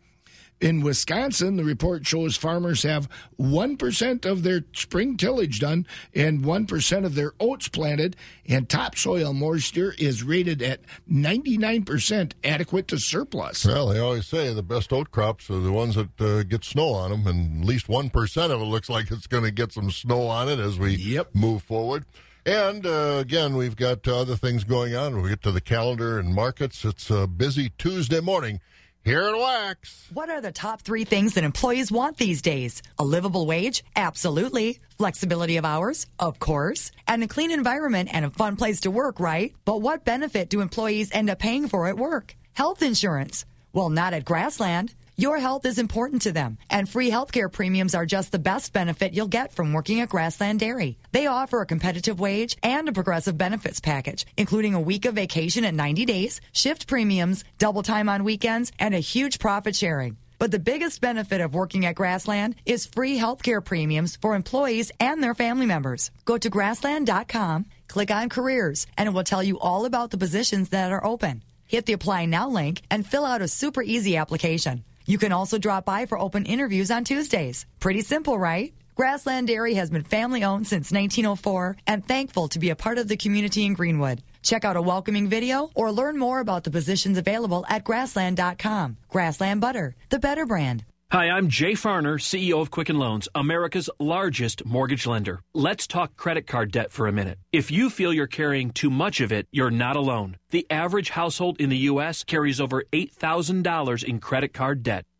In 0.61 0.81
Wisconsin, 0.81 1.55
the 1.55 1.63
report 1.63 2.05
shows 2.05 2.35
farmers 2.35 2.83
have 2.83 3.07
1% 3.39 4.25
of 4.25 4.43
their 4.43 4.65
spring 4.73 5.15
tillage 5.15 5.61
done 5.61 5.87
and 6.13 6.43
1% 6.43 7.05
of 7.05 7.15
their 7.15 7.33
oats 7.39 7.69
planted, 7.69 8.17
and 8.45 8.67
topsoil 8.67 9.31
moisture 9.31 9.95
is 9.97 10.21
rated 10.21 10.61
at 10.61 10.81
99% 11.09 12.33
adequate 12.43 12.89
to 12.89 12.97
surplus. 12.97 13.63
Well, 13.63 13.87
they 13.87 13.99
always 13.99 14.27
say 14.27 14.53
the 14.53 14.61
best 14.61 14.91
oat 14.91 15.11
crops 15.11 15.49
are 15.49 15.59
the 15.59 15.71
ones 15.71 15.95
that 15.95 16.19
uh, 16.19 16.43
get 16.43 16.65
snow 16.65 16.89
on 16.89 17.11
them, 17.11 17.27
and 17.27 17.61
at 17.61 17.67
least 17.67 17.87
1% 17.87 18.51
of 18.51 18.61
it 18.61 18.65
looks 18.65 18.89
like 18.89 19.11
it's 19.11 19.27
going 19.27 19.45
to 19.45 19.51
get 19.51 19.71
some 19.71 19.91
snow 19.91 20.23
on 20.23 20.49
it 20.49 20.59
as 20.59 20.77
we 20.77 20.95
yep. 20.95 21.33
move 21.33 21.63
forward. 21.63 22.03
And 22.45 22.85
uh, 22.85 23.17
again, 23.19 23.55
we've 23.55 23.75
got 23.75 24.05
other 24.07 24.35
things 24.35 24.65
going 24.65 24.95
on. 24.95 25.21
We 25.21 25.29
get 25.29 25.43
to 25.43 25.51
the 25.51 25.61
calendar 25.61 26.19
and 26.19 26.33
markets. 26.33 26.83
It's 26.83 27.09
a 27.09 27.27
busy 27.27 27.71
Tuesday 27.77 28.19
morning 28.19 28.59
here 29.03 29.23
at 29.23 29.37
Wax. 29.37 30.07
What 30.13 30.29
are 30.29 30.41
the 30.41 30.51
top 30.51 30.81
three 30.81 31.03
things 31.03 31.33
that 31.33 31.43
employees 31.43 31.91
want 31.91 32.17
these 32.17 32.41
days? 32.41 32.81
A 32.97 33.03
livable 33.03 33.45
wage? 33.45 33.83
Absolutely. 33.95 34.79
Flexibility 34.97 35.57
of 35.57 35.65
hours? 35.65 36.07
Of 36.19 36.39
course. 36.39 36.91
And 37.07 37.23
a 37.23 37.27
clean 37.27 37.51
environment 37.51 38.09
and 38.11 38.25
a 38.25 38.29
fun 38.29 38.55
place 38.55 38.81
to 38.81 38.91
work, 38.91 39.19
right? 39.19 39.53
But 39.65 39.81
what 39.81 40.05
benefit 40.05 40.49
do 40.49 40.61
employees 40.61 41.11
end 41.11 41.29
up 41.29 41.39
paying 41.39 41.67
for 41.67 41.87
at 41.87 41.97
work? 41.97 42.35
Health 42.53 42.81
insurance. 42.81 43.45
Well, 43.71 43.89
not 43.89 44.13
at 44.13 44.25
Grassland. 44.25 44.93
Your 45.19 45.37
health 45.37 45.65
is 45.65 45.79
important 45.79 46.21
to 46.21 46.31
them, 46.31 46.57
and 46.69 46.87
free 46.87 47.11
healthcare 47.11 47.51
premiums 47.51 47.93
are 47.93 48.05
just 48.05 48.31
the 48.31 48.39
best 48.39 48.71
benefit 48.71 49.11
you'll 49.11 49.27
get 49.27 49.51
from 49.51 49.73
working 49.73 49.99
at 49.99 50.07
Grassland 50.07 50.61
Dairy. 50.61 50.97
They 51.11 51.27
offer 51.27 51.59
a 51.59 51.65
competitive 51.65 52.21
wage 52.21 52.55
and 52.63 52.87
a 52.87 52.93
progressive 52.93 53.37
benefits 53.37 53.81
package, 53.81 54.25
including 54.37 54.75
a 54.75 54.79
week 54.79 55.03
of 55.03 55.15
vacation 55.15 55.65
at 55.65 55.73
90 55.73 56.05
days, 56.05 56.39
shift 56.53 56.87
premiums, 56.87 57.43
double 57.57 57.83
time 57.83 58.07
on 58.07 58.23
weekends, 58.23 58.71
and 58.79 58.95
a 58.95 58.99
huge 58.99 59.39
profit 59.39 59.75
sharing. 59.75 60.15
But 60.37 60.51
the 60.51 60.57
biggest 60.71 61.01
benefit 61.01 61.41
of 61.41 61.53
working 61.53 61.85
at 61.85 61.95
Grassland 61.95 62.55
is 62.65 62.85
free 62.85 63.19
healthcare 63.19 63.61
premiums 63.61 64.15
for 64.15 64.35
employees 64.35 64.89
and 65.01 65.21
their 65.21 65.35
family 65.35 65.65
members. 65.65 66.11
Go 66.23 66.37
to 66.37 66.49
grassland.com, 66.49 67.65
click 67.89 68.09
on 68.09 68.29
careers, 68.29 68.87
and 68.97 69.09
it 69.09 69.11
will 69.11 69.25
tell 69.25 69.43
you 69.43 69.59
all 69.59 69.83
about 69.83 70.11
the 70.11 70.17
positions 70.17 70.69
that 70.69 70.93
are 70.93 71.05
open. 71.05 71.43
Hit 71.67 71.87
the 71.87 71.93
apply 71.93 72.25
now 72.25 72.47
link 72.47 72.83
and 72.89 73.05
fill 73.05 73.25
out 73.25 73.41
a 73.41 73.49
super 73.49 73.83
easy 73.83 74.15
application. 74.15 74.85
You 75.09 75.17
can 75.17 75.31
also 75.31 75.57
drop 75.57 75.85
by 75.85 76.05
for 76.05 76.19
open 76.19 76.45
interviews 76.45 76.91
on 76.91 77.03
Tuesdays. 77.03 77.65
Pretty 77.79 78.01
simple, 78.01 78.37
right? 78.37 78.73
Grassland 78.93 79.47
Dairy 79.47 79.73
has 79.73 79.89
been 79.89 80.03
family 80.03 80.43
owned 80.43 80.67
since 80.67 80.91
1904 80.91 81.77
and 81.87 82.07
thankful 82.07 82.47
to 82.49 82.59
be 82.59 82.69
a 82.69 82.75
part 82.75 82.99
of 82.99 83.07
the 83.07 83.17
community 83.17 83.65
in 83.65 83.73
Greenwood. 83.73 84.21
Check 84.43 84.63
out 84.63 84.77
a 84.77 84.81
welcoming 84.83 85.27
video 85.27 85.71
or 85.73 85.91
learn 85.91 86.19
more 86.19 86.41
about 86.41 86.63
the 86.63 86.69
positions 86.69 87.17
available 87.17 87.65
at 87.67 87.83
grassland.com. 87.83 88.97
Grassland 89.09 89.61
Butter, 89.61 89.95
the 90.09 90.19
better 90.19 90.45
brand. 90.45 90.83
Hi, 91.11 91.27
I'm 91.27 91.49
Jay 91.49 91.71
Farner, 91.71 92.19
CEO 92.19 92.61
of 92.61 92.69
Quicken 92.69 92.99
Loans, 92.99 93.27
America's 93.33 93.89
largest 93.97 94.63
mortgage 94.63 95.07
lender. 95.07 95.39
Let's 95.55 95.87
talk 95.87 96.15
credit 96.15 96.45
card 96.45 96.71
debt 96.71 96.91
for 96.91 97.07
a 97.07 97.11
minute. 97.11 97.39
If 97.51 97.71
you 97.71 97.89
feel 97.89 98.13
you're 98.13 98.27
carrying 98.27 98.69
too 98.69 98.91
much 98.91 99.19
of 99.19 99.31
it, 99.31 99.47
you're 99.51 99.71
not 99.71 99.95
alone. 99.95 100.37
The 100.51 100.67
average 100.69 101.09
household 101.09 101.59
in 101.59 101.69
the 101.69 101.85
U.S. 101.89 102.23
carries 102.23 102.61
over 102.61 102.83
$8,000 102.93 104.03
in 104.03 104.19
credit 104.19 104.53
card 104.53 104.83
debt. 104.83 105.05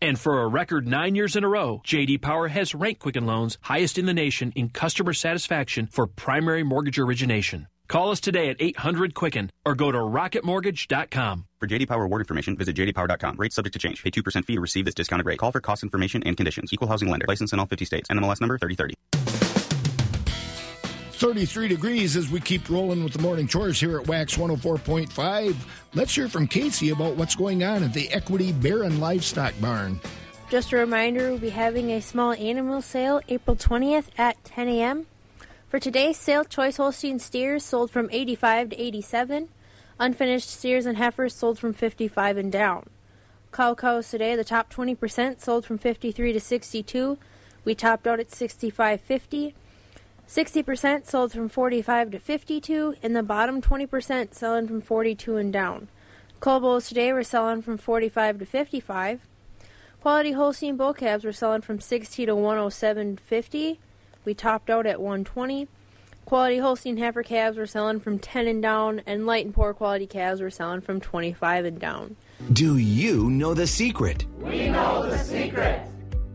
And 0.00 0.18
for 0.18 0.42
a 0.42 0.46
record 0.46 0.86
nine 0.86 1.14
years 1.14 1.36
in 1.36 1.44
a 1.44 1.48
row, 1.48 1.80
JD 1.84 2.20
Power 2.20 2.48
has 2.48 2.74
ranked 2.74 3.00
Quicken 3.00 3.24
Loans 3.24 3.56
highest 3.62 3.96
in 3.96 4.06
the 4.06 4.12
nation 4.14 4.52
in 4.54 4.68
customer 4.68 5.14
satisfaction 5.14 5.86
for 5.86 6.06
primary 6.06 6.62
mortgage 6.62 6.98
origination. 6.98 7.68
Call 7.88 8.10
us 8.10 8.20
today 8.20 8.50
at 8.50 8.56
800 8.58 9.14
Quicken 9.14 9.50
or 9.64 9.74
go 9.74 9.90
to 9.92 9.98
rocketmortgage.com. 9.98 11.46
For 11.60 11.66
JD 11.66 11.88
Power 11.88 12.04
award 12.04 12.20
information, 12.20 12.56
visit 12.56 12.76
jdpower.com. 12.76 13.36
Rates 13.36 13.54
subject 13.54 13.72
to 13.72 13.78
change. 13.78 14.02
Pay 14.02 14.10
2% 14.10 14.44
fee 14.44 14.56
to 14.56 14.60
receive 14.60 14.84
this 14.84 14.94
discounted 14.94 15.24
rate. 15.24 15.38
Call 15.38 15.52
for 15.52 15.60
cost 15.60 15.82
information 15.82 16.22
and 16.24 16.36
conditions. 16.36 16.72
Equal 16.72 16.88
housing 16.88 17.08
lender. 17.08 17.26
License 17.28 17.52
in 17.52 17.60
all 17.60 17.66
50 17.66 17.84
states. 17.84 18.08
NMLS 18.10 18.40
number 18.40 18.58
3030. 18.58 19.35
33 21.16 21.68
degrees 21.68 22.14
as 22.14 22.28
we 22.28 22.38
keep 22.40 22.68
rolling 22.68 23.02
with 23.02 23.14
the 23.14 23.22
morning 23.22 23.48
chores 23.48 23.80
here 23.80 23.98
at 23.98 24.06
Wax 24.06 24.36
104.5. 24.36 25.56
Let's 25.94 26.14
hear 26.14 26.28
from 26.28 26.46
Casey 26.46 26.90
about 26.90 27.16
what's 27.16 27.34
going 27.34 27.64
on 27.64 27.82
at 27.82 27.94
the 27.94 28.12
Equity 28.12 28.52
Barron 28.52 29.00
Livestock 29.00 29.54
Barn. 29.58 29.98
Just 30.50 30.72
a 30.72 30.76
reminder, 30.76 31.30
we'll 31.30 31.38
be 31.38 31.48
having 31.48 31.90
a 31.90 32.02
small 32.02 32.32
animal 32.32 32.82
sale 32.82 33.22
April 33.28 33.56
20th 33.56 34.08
at 34.18 34.44
10 34.44 34.68
a.m. 34.68 35.06
For 35.68 35.80
today's 35.80 36.18
sale, 36.18 36.44
choice 36.44 36.76
Holstein 36.76 37.18
steers 37.18 37.64
sold 37.64 37.90
from 37.90 38.10
85 38.12 38.70
to 38.70 38.80
87. 38.80 39.48
Unfinished 39.98 40.50
steers 40.50 40.84
and 40.84 40.98
heifers 40.98 41.34
sold 41.34 41.58
from 41.58 41.72
55 41.72 42.36
and 42.36 42.52
down. 42.52 42.90
Cow 43.52 43.74
cows 43.74 44.10
today, 44.10 44.36
the 44.36 44.44
top 44.44 44.70
20% 44.70 45.40
sold 45.40 45.64
from 45.64 45.78
53 45.78 46.34
to 46.34 46.40
62. 46.40 47.16
We 47.64 47.74
topped 47.74 48.06
out 48.06 48.20
at 48.20 48.28
65.50. 48.28 49.54
60% 50.28 51.06
sold 51.06 51.32
from 51.32 51.48
45 51.48 52.10
to 52.10 52.18
52, 52.18 52.96
and 53.02 53.14
the 53.14 53.22
bottom 53.22 53.62
20% 53.62 54.34
selling 54.34 54.66
from 54.66 54.80
42 54.80 55.36
and 55.36 55.52
down. 55.52 55.88
Cull 56.40 56.60
bulls 56.60 56.88
today 56.88 57.12
were 57.12 57.22
selling 57.22 57.62
from 57.62 57.78
45 57.78 58.40
to 58.40 58.46
55. 58.46 59.20
Quality 60.00 60.32
Holstein 60.32 60.76
bull 60.76 60.94
calves 60.94 61.24
were 61.24 61.32
selling 61.32 61.62
from 61.62 61.80
60 61.80 62.26
to 62.26 62.32
107.50. 62.32 63.78
We 64.24 64.34
topped 64.34 64.68
out 64.68 64.86
at 64.86 65.00
120. 65.00 65.68
Quality 66.24 66.58
Holstein 66.58 66.96
heifer 66.96 67.22
calves 67.22 67.56
were 67.56 67.66
selling 67.66 68.00
from 68.00 68.18
10 68.18 68.48
and 68.48 68.60
down, 68.60 69.02
and 69.06 69.26
light 69.26 69.44
and 69.44 69.54
poor 69.54 69.72
quality 69.72 70.08
calves 70.08 70.40
were 70.40 70.50
selling 70.50 70.80
from 70.80 71.00
25 71.00 71.64
and 71.64 71.78
down. 71.78 72.16
Do 72.52 72.76
you 72.76 73.30
know 73.30 73.54
the 73.54 73.66
secret? 73.66 74.26
We 74.40 74.68
know 74.68 75.08
the 75.08 75.18
secret. 75.18 75.82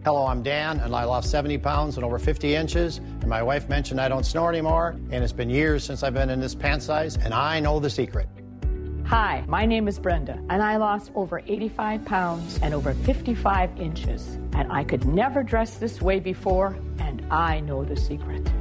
Hello, 0.03 0.25
I'm 0.25 0.41
Dan, 0.41 0.79
and 0.79 0.95
I 0.95 1.03
lost 1.03 1.29
70 1.29 1.59
pounds 1.59 1.95
and 1.95 2.03
over 2.03 2.17
50 2.17 2.55
inches. 2.55 2.97
And 2.97 3.27
my 3.27 3.43
wife 3.43 3.69
mentioned 3.69 4.01
I 4.01 4.09
don't 4.09 4.25
snore 4.25 4.49
anymore, 4.49 4.95
and 5.11 5.23
it's 5.23 5.31
been 5.31 5.47
years 5.47 5.83
since 5.83 6.01
I've 6.01 6.15
been 6.15 6.31
in 6.31 6.39
this 6.39 6.55
pant 6.55 6.81
size, 6.81 7.17
and 7.17 7.35
I 7.35 7.59
know 7.59 7.79
the 7.79 7.91
secret. 7.91 8.27
Hi, 9.05 9.43
my 9.47 9.63
name 9.63 9.87
is 9.87 9.99
Brenda, 9.99 10.41
and 10.49 10.63
I 10.63 10.77
lost 10.77 11.11
over 11.13 11.43
85 11.45 12.03
pounds 12.03 12.57
and 12.63 12.73
over 12.73 12.95
55 12.95 13.79
inches. 13.79 14.39
And 14.53 14.71
I 14.71 14.83
could 14.83 15.05
never 15.05 15.43
dress 15.43 15.77
this 15.77 16.01
way 16.01 16.19
before, 16.19 16.75
and 16.97 17.23
I 17.29 17.59
know 17.59 17.83
the 17.85 17.95
secret. 17.95 18.51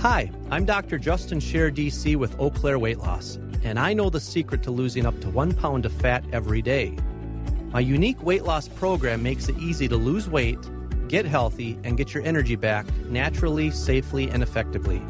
Hi, 0.00 0.32
I'm 0.50 0.64
Dr. 0.64 0.98
Justin 0.98 1.38
Scheer, 1.38 1.70
DC, 1.70 2.16
with 2.16 2.40
Eau 2.40 2.50
Claire 2.50 2.80
Weight 2.80 2.98
Loss, 2.98 3.38
and 3.62 3.78
I 3.78 3.92
know 3.92 4.10
the 4.10 4.18
secret 4.18 4.64
to 4.64 4.72
losing 4.72 5.06
up 5.06 5.20
to 5.20 5.30
one 5.30 5.54
pound 5.54 5.86
of 5.86 5.92
fat 5.92 6.24
every 6.32 6.60
day. 6.60 6.96
My 7.72 7.80
unique 7.80 8.22
weight 8.22 8.44
loss 8.44 8.68
program 8.68 9.22
makes 9.22 9.48
it 9.48 9.58
easy 9.58 9.88
to 9.88 9.96
lose 9.96 10.28
weight, 10.28 10.58
get 11.08 11.26
healthy, 11.26 11.78
and 11.84 11.96
get 11.96 12.14
your 12.14 12.22
energy 12.24 12.56
back 12.56 12.86
naturally, 13.08 13.70
safely, 13.70 14.30
and 14.30 14.42
effectively. 14.42 15.02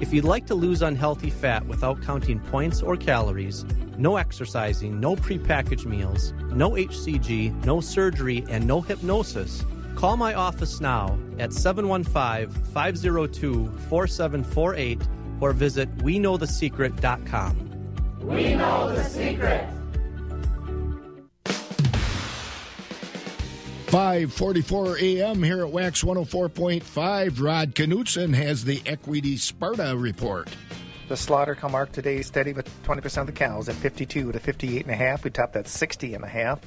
If 0.00 0.12
you'd 0.12 0.24
like 0.24 0.46
to 0.46 0.54
lose 0.54 0.82
unhealthy 0.82 1.30
fat 1.30 1.66
without 1.66 2.00
counting 2.02 2.38
points 2.38 2.82
or 2.82 2.96
calories, 2.96 3.64
no 3.96 4.16
exercising, 4.16 5.00
no 5.00 5.16
prepackaged 5.16 5.86
meals, 5.86 6.32
no 6.52 6.70
HCG, 6.70 7.64
no 7.64 7.80
surgery, 7.80 8.44
and 8.48 8.66
no 8.66 8.80
hypnosis, 8.80 9.64
call 9.96 10.16
my 10.16 10.34
office 10.34 10.80
now 10.80 11.18
at 11.38 11.52
715 11.52 12.48
502 12.72 13.66
4748 13.88 15.02
or 15.40 15.52
visit 15.52 15.88
we 16.02 16.18
know 16.18 16.36
the 16.36 16.46
secret.com. 16.46 17.56
We 18.22 18.54
know 18.54 18.94
the 18.94 19.04
secret. 19.04 19.68
5:44 23.88 25.00
a.m. 25.00 25.42
here 25.42 25.62
at 25.62 25.70
Wax 25.70 26.02
104.5. 26.02 27.42
Rod 27.42 27.74
Knutson 27.74 28.34
has 28.34 28.62
the 28.62 28.82
Equity 28.84 29.38
Sparta 29.38 29.96
report. 29.96 30.54
The 31.08 31.16
slaughter 31.16 31.54
come 31.54 31.72
mark 31.72 31.90
today 31.90 32.20
steady 32.20 32.52
with 32.52 32.68
20% 32.82 33.22
of 33.22 33.26
the 33.26 33.32
cows 33.32 33.66
at 33.66 33.76
52 33.76 34.32
to 34.32 34.38
58 34.38 34.82
and 34.82 34.90
a 34.90 34.94
half. 34.94 35.24
We 35.24 35.30
topped 35.30 35.56
at 35.56 35.66
60 35.66 36.12
and 36.12 36.22
a 36.22 36.28
half. 36.28 36.60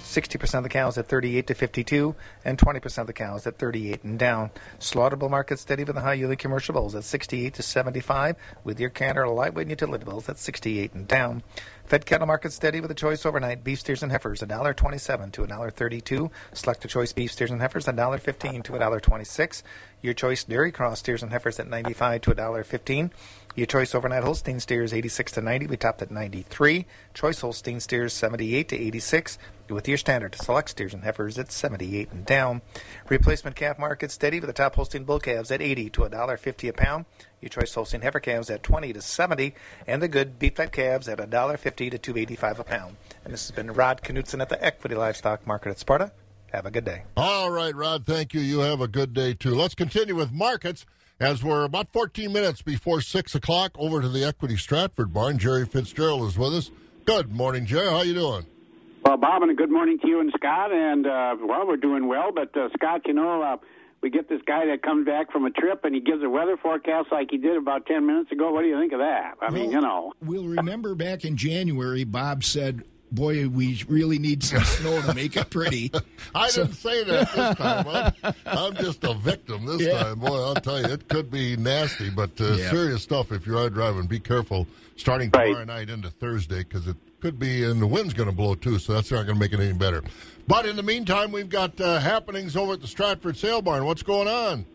60% 0.00 0.54
of 0.54 0.62
the 0.62 0.68
cows 0.70 0.96
at 0.96 1.08
38 1.08 1.46
to 1.46 1.54
52, 1.54 2.14
and 2.44 2.58
20% 2.58 2.98
of 2.98 3.06
the 3.06 3.12
cows 3.12 3.46
at 3.46 3.58
38 3.58 4.02
and 4.04 4.18
down. 4.18 4.50
Slaughterable 4.78 5.30
market 5.30 5.58
steady 5.58 5.84
with 5.84 5.94
the 5.94 6.02
high 6.02 6.14
yielding 6.14 6.38
commercial 6.38 6.74
bulls 6.74 6.94
at 6.94 7.04
68 7.04 7.54
to 7.54 7.62
75, 7.62 8.36
with 8.64 8.80
your 8.80 8.90
canner 8.90 9.28
lightweight 9.28 9.68
utility 9.68 10.04
bulls 10.04 10.28
at 10.28 10.38
68 10.38 10.92
and 10.92 11.08
down. 11.08 11.42
Fed 11.84 12.06
cattle 12.06 12.26
market 12.26 12.52
steady 12.52 12.80
with 12.80 12.90
a 12.90 12.94
choice 12.94 13.26
overnight 13.26 13.64
beef 13.64 13.80
steers 13.80 14.02
and 14.02 14.10
heifers 14.10 14.40
$1.27 14.40 15.32
to 15.32 15.42
$1.32. 15.42 16.30
Select 16.54 16.84
a 16.84 16.88
choice 16.88 17.12
beef 17.12 17.32
steers 17.32 17.50
and 17.50 17.60
heifers 17.60 17.86
$1.15 17.86 18.62
to 18.64 18.72
$1.26. 18.72 19.62
Your 20.00 20.14
choice 20.14 20.44
dairy 20.44 20.72
cross 20.72 21.00
steers 21.00 21.22
and 21.22 21.32
heifers 21.32 21.60
at 21.60 21.68
95 21.68 22.22
to 22.22 22.34
$1.15. 22.34 23.10
Your 23.54 23.66
choice 23.66 23.94
overnight 23.94 24.24
Holstein 24.24 24.60
steers 24.60 24.94
86 24.94 25.32
to 25.32 25.42
90. 25.42 25.66
We 25.66 25.76
topped 25.76 26.00
at 26.00 26.10
93. 26.10 26.86
Choice 27.12 27.40
Holstein 27.40 27.80
steers 27.80 28.14
78 28.14 28.68
to 28.70 28.78
86. 28.78 29.38
With 29.68 29.88
your 29.88 29.98
standard 29.98 30.34
select 30.34 30.70
steers 30.70 30.94
and 30.94 31.04
heifers 31.04 31.38
at 31.38 31.52
78 31.52 32.10
and 32.12 32.24
down. 32.24 32.62
Replacement 33.08 33.54
calf 33.56 33.78
market 33.78 34.10
steady 34.10 34.40
with 34.40 34.46
the 34.46 34.54
top 34.54 34.74
Holstein 34.74 35.04
bull 35.04 35.18
calves 35.18 35.50
at 35.50 35.60
80 35.60 35.90
to 35.90 36.00
$1.50 36.00 36.68
a 36.68 36.72
pound. 36.72 37.04
Your 37.42 37.50
choice 37.50 37.74
Holstein 37.74 38.00
heifer 38.00 38.20
calves 38.20 38.48
at 38.48 38.62
20 38.62 38.92
to 38.94 39.02
70, 39.02 39.54
and 39.86 40.02
the 40.02 40.08
good 40.08 40.38
beef 40.38 40.56
fat 40.56 40.72
calves 40.72 41.08
at 41.08 41.18
$1.50 41.18 41.90
to 41.90 42.12
2.85 42.12 42.58
a 42.58 42.64
pound. 42.64 42.96
And 43.24 43.32
this 43.32 43.48
has 43.48 43.54
been 43.54 43.72
Rod 43.72 44.02
Knutson 44.02 44.40
at 44.40 44.48
the 44.48 44.62
Equity 44.64 44.94
Livestock 44.94 45.46
Market 45.46 45.70
at 45.70 45.78
Sparta. 45.78 46.12
Have 46.52 46.66
a 46.66 46.70
good 46.70 46.84
day. 46.84 47.04
All 47.16 47.50
right, 47.50 47.74
Rod. 47.74 48.04
Thank 48.04 48.34
you. 48.34 48.40
You 48.40 48.60
have 48.60 48.80
a 48.80 48.88
good 48.88 49.14
day 49.14 49.32
too. 49.34 49.54
Let's 49.54 49.74
continue 49.74 50.14
with 50.14 50.32
markets. 50.32 50.84
As 51.22 51.44
we're 51.44 51.62
about 51.62 51.92
14 51.92 52.32
minutes 52.32 52.62
before 52.62 53.00
6 53.00 53.36
o'clock, 53.36 53.76
over 53.78 54.00
to 54.02 54.08
the 54.08 54.24
Equity 54.24 54.56
Stratford 54.56 55.12
barn. 55.12 55.38
Jerry 55.38 55.64
Fitzgerald 55.64 56.28
is 56.28 56.36
with 56.36 56.52
us. 56.52 56.72
Good 57.04 57.30
morning, 57.30 57.64
Jerry. 57.64 57.88
How 57.88 58.02
you 58.02 58.14
doing? 58.14 58.44
Well, 59.04 59.18
Bob, 59.18 59.42
and 59.42 59.52
a 59.52 59.54
good 59.54 59.70
morning 59.70 60.00
to 60.00 60.08
you 60.08 60.18
and 60.18 60.32
Scott. 60.36 60.72
And, 60.72 61.06
uh, 61.06 61.36
well, 61.40 61.64
we're 61.64 61.76
doing 61.76 62.08
well. 62.08 62.32
But, 62.34 62.56
uh, 62.56 62.70
Scott, 62.76 63.02
you 63.06 63.14
know, 63.14 63.40
uh, 63.40 63.58
we 64.00 64.10
get 64.10 64.28
this 64.28 64.40
guy 64.44 64.66
that 64.66 64.82
comes 64.82 65.06
back 65.06 65.30
from 65.30 65.44
a 65.44 65.50
trip 65.50 65.84
and 65.84 65.94
he 65.94 66.00
gives 66.00 66.24
a 66.24 66.28
weather 66.28 66.56
forecast 66.56 67.12
like 67.12 67.28
he 67.30 67.38
did 67.38 67.56
about 67.56 67.86
10 67.86 68.04
minutes 68.04 68.32
ago. 68.32 68.50
What 68.50 68.62
do 68.62 68.66
you 68.66 68.80
think 68.80 68.92
of 68.92 68.98
that? 68.98 69.34
I 69.40 69.50
mean, 69.50 69.70
you 69.70 69.80
know. 69.80 70.14
We'll 70.20 70.48
remember 70.48 70.96
back 70.96 71.24
in 71.24 71.36
January, 71.36 72.02
Bob 72.02 72.42
said 72.42 72.82
boy, 73.12 73.48
we 73.48 73.84
really 73.88 74.18
need 74.18 74.42
some 74.42 74.64
snow 74.64 75.00
to 75.02 75.14
make 75.14 75.36
it 75.36 75.50
pretty. 75.50 75.92
I 76.34 76.48
so. 76.48 76.64
didn't 76.64 76.76
say 76.76 77.04
that 77.04 77.32
this 77.32 77.56
time. 77.56 78.14
I'm, 78.24 78.34
I'm 78.46 78.74
just 78.74 79.04
a 79.04 79.14
victim 79.14 79.66
this 79.66 79.82
yeah. 79.82 80.02
time. 80.02 80.18
Boy, 80.18 80.42
I'll 80.42 80.54
tell 80.54 80.80
you, 80.80 80.86
it 80.86 81.08
could 81.08 81.30
be 81.30 81.56
nasty, 81.56 82.10
but 82.10 82.40
uh, 82.40 82.54
yeah. 82.54 82.70
serious 82.70 83.02
stuff 83.02 83.32
if 83.32 83.46
you're 83.46 83.58
out 83.58 83.74
driving. 83.74 84.06
Be 84.06 84.20
careful 84.20 84.66
starting 84.96 85.30
tomorrow 85.30 85.58
right. 85.58 85.66
night 85.66 85.90
into 85.90 86.10
Thursday 86.10 86.58
because 86.64 86.86
it 86.86 86.96
could 87.20 87.38
be, 87.38 87.64
and 87.64 87.80
the 87.80 87.86
wind's 87.86 88.14
going 88.14 88.28
to 88.28 88.34
blow 88.34 88.54
too, 88.54 88.78
so 88.78 88.94
that's 88.94 89.10
not 89.10 89.26
going 89.26 89.36
to 89.36 89.40
make 89.40 89.52
it 89.52 89.60
any 89.60 89.72
better. 89.72 90.02
But 90.46 90.66
in 90.66 90.76
the 90.76 90.82
meantime, 90.82 91.30
we've 91.30 91.48
got 91.48 91.80
uh, 91.80 92.00
happenings 92.00 92.56
over 92.56 92.72
at 92.72 92.80
the 92.80 92.88
Stratford 92.88 93.36
Sale 93.36 93.62
Barn. 93.62 93.84
What's 93.84 94.02
going 94.02 94.28
on? 94.28 94.66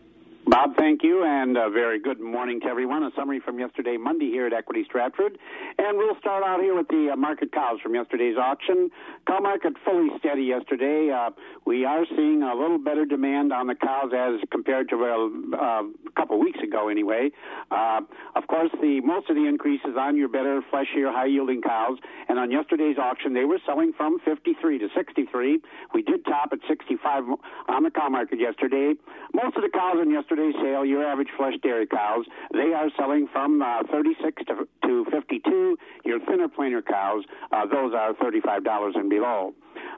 Bob, 0.49 0.77
thank 0.77 1.03
you, 1.03 1.25
and 1.25 1.57
a 1.57 1.69
very 1.69 1.99
good 1.99 2.21
morning 2.21 2.61
to 2.61 2.67
everyone. 2.67 3.03
A 3.03 3.11
summary 3.17 3.41
from 3.43 3.59
yesterday, 3.59 3.97
Monday, 3.97 4.27
here 4.31 4.47
at 4.47 4.53
Equity 4.53 4.85
Stratford. 4.85 5.37
And 5.77 5.97
we'll 5.97 6.17
start 6.19 6.41
out 6.41 6.61
here 6.61 6.73
with 6.73 6.87
the 6.87 7.09
uh, 7.11 7.17
market 7.17 7.51
cows 7.51 7.81
from 7.83 7.95
yesterday's 7.95 8.37
auction. 8.37 8.89
Cow 9.27 9.39
market 9.41 9.73
fully 9.83 10.07
steady 10.19 10.43
yesterday. 10.43 11.11
Uh, 11.11 11.31
we 11.65 11.83
are 11.83 12.05
seeing 12.15 12.43
a 12.43 12.55
little 12.55 12.77
better 12.77 13.03
demand 13.03 13.51
on 13.51 13.67
the 13.67 13.75
cows 13.75 14.13
as 14.15 14.39
compared 14.49 14.87
to 14.87 14.95
uh, 14.95 15.57
a 15.83 16.11
couple 16.15 16.39
weeks 16.39 16.59
ago, 16.63 16.87
anyway. 16.87 17.29
Uh, 17.69 17.99
of 18.37 18.47
course, 18.47 18.71
the 18.81 19.01
most 19.01 19.29
of 19.29 19.35
the 19.35 19.45
increase 19.45 19.81
is 19.83 19.97
on 19.99 20.15
your 20.15 20.29
better, 20.29 20.61
fleshier, 20.71 21.11
high-yielding 21.11 21.61
cows. 21.61 21.97
And 22.29 22.39
on 22.39 22.51
yesterday's 22.51 22.97
auction, 22.97 23.33
they 23.33 23.43
were 23.43 23.59
selling 23.65 23.91
from 23.97 24.19
53 24.23 24.79
to 24.79 24.87
63. 24.95 25.59
We 25.93 26.03
did 26.03 26.23
top 26.23 26.53
at 26.53 26.59
65 26.69 27.23
on 27.67 27.83
the 27.83 27.91
cow 27.91 28.07
market 28.07 28.39
yesterday. 28.39 28.93
Most 29.33 29.57
of 29.57 29.63
the 29.63 29.69
cows 29.73 29.97
on 29.99 30.09
yesterday 30.09 30.36
yesterday's 30.37 30.61
sale, 30.61 30.85
your 30.85 31.05
average 31.05 31.29
flesh 31.37 31.53
dairy 31.63 31.87
cows, 31.87 32.25
they 32.53 32.73
are 32.73 32.89
selling 32.97 33.27
from 33.31 33.61
uh, 33.61 33.83
36 33.91 34.43
to, 34.47 34.67
to 34.83 35.05
52. 35.11 35.77
Your 36.05 36.19
thinner 36.25 36.47
planer 36.47 36.81
cows, 36.81 37.23
uh, 37.51 37.65
those 37.65 37.93
are 37.93 38.13
$35 38.13 38.95
and 38.95 39.09
below. 39.09 39.53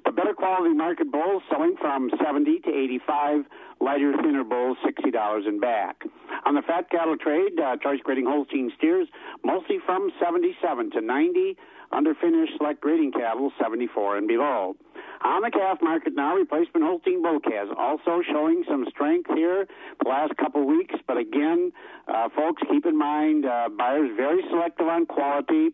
The 0.05 0.11
better 0.11 0.33
quality 0.33 0.73
market 0.73 1.11
bulls 1.11 1.43
selling 1.49 1.75
from 1.79 2.09
70 2.23 2.59
to 2.61 2.69
85. 2.69 3.45
Lighter, 3.81 4.13
thinner 4.21 4.43
bulls, 4.43 4.77
$60 4.85 5.47
and 5.47 5.61
back. 5.61 6.03
On 6.45 6.55
the 6.55 6.61
fat 6.61 6.89
cattle 6.89 7.17
trade, 7.17 7.59
uh, 7.59 7.77
choice 7.77 7.99
grading 8.03 8.25
Holstein 8.25 8.71
steers, 8.77 9.07
mostly 9.43 9.77
from 9.85 10.11
77 10.21 10.91
to 10.91 11.01
90. 11.01 11.57
Underfinished 11.93 12.57
select 12.57 12.81
grading 12.81 13.11
cattle, 13.11 13.51
74 13.59 14.17
and 14.17 14.27
below. 14.27 14.75
On 15.21 15.41
the 15.41 15.51
calf 15.51 15.79
market 15.81 16.15
now, 16.15 16.35
replacement 16.35 16.85
Holstein 16.85 17.21
bull 17.21 17.41
calves 17.41 17.71
also 17.77 18.21
showing 18.31 18.63
some 18.69 18.85
strength 18.89 19.29
here 19.35 19.67
the 20.01 20.09
last 20.09 20.35
couple 20.37 20.65
weeks. 20.65 20.95
But 21.07 21.17
again, 21.17 21.73
uh, 22.07 22.29
folks, 22.35 22.61
keep 22.71 22.85
in 22.85 22.97
mind, 22.97 23.45
uh, 23.45 23.67
buyers 23.77 24.11
very 24.15 24.41
selective 24.49 24.87
on 24.87 25.05
quality. 25.05 25.69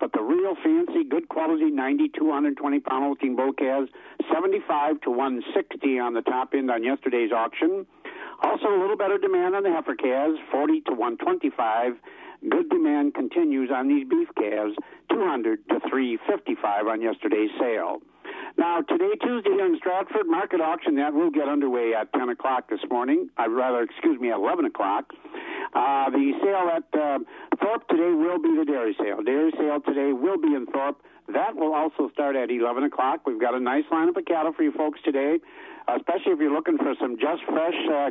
But 0.00 0.12
the 0.12 0.22
real 0.22 0.54
fancy, 0.62 1.04
good 1.04 1.28
quality 1.28 1.70
90 1.70 2.08
to 2.18 2.24
120 2.24 2.80
pound 2.80 3.04
Holstein 3.04 3.36
bull 3.36 3.52
calves, 3.52 3.88
75 4.32 5.00
to 5.02 5.10
160 5.10 5.98
on 5.98 6.14
the 6.14 6.22
top 6.22 6.54
end 6.54 6.70
on 6.70 6.82
yesterday's 6.82 7.30
auction. 7.32 7.86
Also, 8.42 8.68
a 8.68 8.78
little 8.80 8.96
better 8.96 9.18
demand 9.18 9.54
on 9.54 9.62
the 9.62 9.70
heifer 9.70 9.94
calves, 9.94 10.38
40 10.50 10.80
to 10.82 10.92
125. 10.92 11.94
Good 12.48 12.68
demand 12.68 13.14
continues 13.14 13.70
on 13.72 13.88
these 13.88 14.06
beef 14.08 14.28
calves, 14.36 14.74
200 15.10 15.68
to 15.68 15.80
355 15.88 16.86
on 16.86 17.00
yesterday's 17.00 17.50
sale. 17.58 18.00
Now, 18.56 18.80
today, 18.82 19.12
Tuesday, 19.22 19.50
here 19.50 19.66
in 19.66 19.76
Stratford, 19.78 20.26
market 20.26 20.60
auction 20.60 20.96
that 20.96 21.14
will 21.14 21.30
get 21.30 21.48
underway 21.48 21.92
at 21.94 22.12
10 22.12 22.28
o'clock 22.30 22.68
this 22.68 22.80
morning. 22.90 23.30
I'd 23.36 23.50
rather, 23.50 23.82
excuse 23.82 24.20
me, 24.20 24.30
at 24.30 24.38
11 24.38 24.64
o'clock. 24.64 25.12
Uh, 25.74 26.10
the 26.10 26.32
sale 26.42 26.68
at 26.74 26.98
uh, 26.98 27.18
Thorpe 27.62 27.86
today 27.88 28.10
will 28.10 28.38
be 28.40 28.56
the 28.56 28.64
dairy 28.64 28.96
sale. 28.98 29.22
Dairy 29.22 29.52
sale 29.56 29.80
today 29.80 30.12
will 30.12 30.38
be 30.38 30.54
in 30.54 30.66
Thorpe. 30.66 31.00
That 31.32 31.56
will 31.56 31.74
also 31.74 32.10
start 32.12 32.36
at 32.36 32.50
11 32.50 32.84
o'clock. 32.84 33.26
We've 33.26 33.40
got 33.40 33.54
a 33.54 33.60
nice 33.60 33.84
lineup 33.92 34.16
of 34.16 34.24
cattle 34.24 34.52
for 34.56 34.62
you 34.62 34.72
folks 34.72 34.98
today, 35.04 35.38
especially 35.86 36.32
if 36.32 36.38
you're 36.40 36.52
looking 36.52 36.78
for 36.78 36.94
some 36.98 37.18
just 37.20 37.44
fresh, 37.44 37.76
uh, 37.92 38.10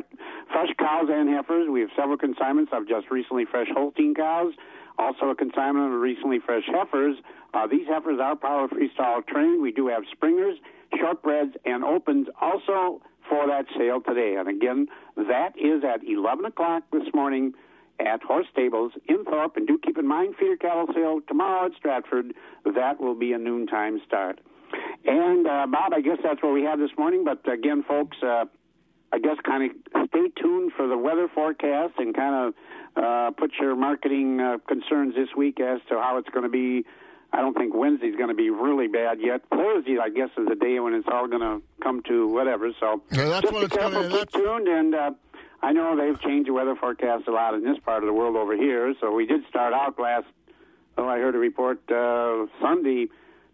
fresh 0.52 0.70
cows 0.78 1.08
and 1.10 1.28
heifers. 1.28 1.68
We 1.68 1.80
have 1.80 1.90
several 1.96 2.16
consignments 2.16 2.70
of 2.72 2.86
just 2.88 3.10
recently 3.10 3.44
fresh 3.44 3.66
Holstein 3.74 4.14
cows. 4.14 4.54
Also, 4.98 5.30
a 5.30 5.34
consignment 5.34 5.94
of 5.94 6.00
recently 6.00 6.38
fresh 6.44 6.64
heifers. 6.66 7.16
Uh, 7.54 7.66
these 7.66 7.86
heifers 7.86 8.18
are 8.20 8.34
parlor 8.36 8.68
freestall 8.68 9.26
trained. 9.26 9.62
We 9.62 9.72
do 9.72 9.86
have 9.86 10.02
springers, 10.10 10.58
shortbreds, 10.92 11.54
and 11.64 11.84
opens 11.84 12.26
also 12.40 13.00
for 13.28 13.46
that 13.46 13.66
sale 13.76 14.00
today. 14.00 14.36
And 14.38 14.48
again, 14.48 14.88
that 15.16 15.52
is 15.56 15.84
at 15.84 16.00
11 16.06 16.44
o'clock 16.46 16.82
this 16.92 17.04
morning 17.14 17.54
at 18.00 18.22
Horse 18.22 18.46
Stables 18.52 18.92
in 19.06 19.24
Thorpe. 19.24 19.56
And 19.56 19.66
do 19.66 19.78
keep 19.78 19.98
in 19.98 20.06
mind, 20.06 20.34
feeder 20.38 20.56
cattle 20.56 20.86
sale 20.94 21.20
tomorrow 21.26 21.66
at 21.66 21.72
Stratford. 21.76 22.34
That 22.64 23.00
will 23.00 23.14
be 23.14 23.32
a 23.32 23.38
noontime 23.38 24.00
start. 24.06 24.40
And 25.04 25.46
uh, 25.46 25.66
Bob, 25.66 25.92
I 25.94 26.00
guess 26.00 26.18
that's 26.22 26.42
what 26.42 26.52
we 26.52 26.62
have 26.62 26.78
this 26.78 26.90
morning. 26.98 27.24
But 27.24 27.50
again, 27.50 27.84
folks, 27.86 28.16
uh, 28.22 28.44
I 29.12 29.18
guess 29.18 29.36
kind 29.44 29.70
of 29.70 30.08
stay 30.08 30.28
tuned 30.40 30.72
for 30.76 30.86
the 30.86 30.98
weather 30.98 31.28
forecast 31.34 31.94
and 31.98 32.14
kind 32.14 32.34
of 32.34 32.54
uh, 32.96 33.30
put 33.36 33.52
your 33.60 33.76
marketing 33.76 34.40
uh, 34.40 34.58
concerns 34.66 35.14
this 35.14 35.28
week 35.36 35.60
as 35.60 35.80
to 35.88 35.94
how 36.00 36.18
it's 36.18 36.28
going 36.30 36.44
to 36.44 36.48
be. 36.48 36.84
I 37.32 37.40
don't 37.42 37.54
think 37.54 37.74
Wednesday's 37.74 38.16
going 38.16 38.28
to 38.30 38.34
be 38.34 38.48
really 38.50 38.88
bad 38.88 39.18
yet. 39.20 39.42
Thursday, 39.50 39.98
I 39.98 40.08
guess, 40.08 40.30
is 40.38 40.48
the 40.48 40.54
day 40.54 40.80
when 40.80 40.94
it's 40.94 41.06
all 41.12 41.28
going 41.28 41.42
to 41.42 41.62
come 41.82 42.02
to 42.08 42.26
whatever. 42.26 42.70
So 42.80 43.02
yeah, 43.12 43.24
that's 43.26 43.42
just 43.42 43.52
when 43.52 43.62
be 43.62 43.66
it's 43.66 43.76
careful, 43.76 44.02
gonna, 44.02 44.16
keep 44.18 44.30
tuned, 44.32 44.66
and 44.66 44.94
uh, 44.94 45.10
I 45.62 45.72
know 45.72 45.94
they've 45.94 46.18
changed 46.22 46.48
the 46.48 46.54
weather 46.54 46.74
forecast 46.74 47.28
a 47.28 47.32
lot 47.32 47.52
in 47.54 47.64
this 47.64 47.78
part 47.84 48.02
of 48.02 48.06
the 48.06 48.14
world 48.14 48.36
over 48.36 48.56
here. 48.56 48.94
So 49.00 49.12
we 49.12 49.26
did 49.26 49.42
start 49.48 49.74
out 49.74 49.98
last. 49.98 50.26
Oh, 50.96 51.06
I 51.06 51.18
heard 51.18 51.34
a 51.34 51.38
report 51.38 51.80
uh, 51.92 52.46
Sunday, 52.62 53.08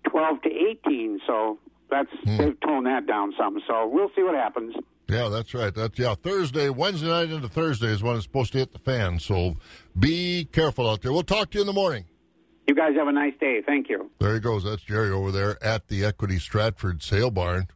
12 0.04 0.42
to 0.42 0.48
18. 0.50 1.20
So 1.26 1.58
that's 1.90 2.08
Hmm. 2.24 2.36
they've 2.38 2.60
toned 2.60 2.86
that 2.86 3.06
down 3.06 3.34
some. 3.36 3.60
So 3.66 3.88
we'll 3.88 4.10
see 4.14 4.22
what 4.22 4.34
happens. 4.34 4.74
Yeah, 5.08 5.28
that's 5.28 5.52
right. 5.52 5.74
That's 5.74 5.98
yeah. 5.98 6.14
Thursday, 6.14 6.70
Wednesday 6.70 7.08
night 7.08 7.30
into 7.30 7.48
Thursday 7.48 7.88
is 7.88 8.02
when 8.02 8.16
it's 8.16 8.24
supposed 8.24 8.52
to 8.52 8.58
hit 8.58 8.72
the 8.72 8.78
fan. 8.78 9.18
So 9.18 9.56
be 9.98 10.46
careful 10.50 10.88
out 10.88 11.02
there. 11.02 11.12
We'll 11.12 11.22
talk 11.22 11.50
to 11.50 11.58
you 11.58 11.62
in 11.62 11.66
the 11.66 11.72
morning. 11.72 12.06
You 12.66 12.74
guys 12.74 12.94
have 12.96 13.08
a 13.08 13.12
nice 13.12 13.34
day. 13.38 13.60
Thank 13.64 13.90
you. 13.90 14.10
There 14.18 14.32
he 14.32 14.40
goes. 14.40 14.64
That's 14.64 14.82
Jerry 14.82 15.10
over 15.10 15.30
there 15.30 15.62
at 15.62 15.88
the 15.88 16.04
Equity 16.04 16.38
Stratford 16.38 17.02
Sale 17.02 17.30
Barn. 17.30 17.68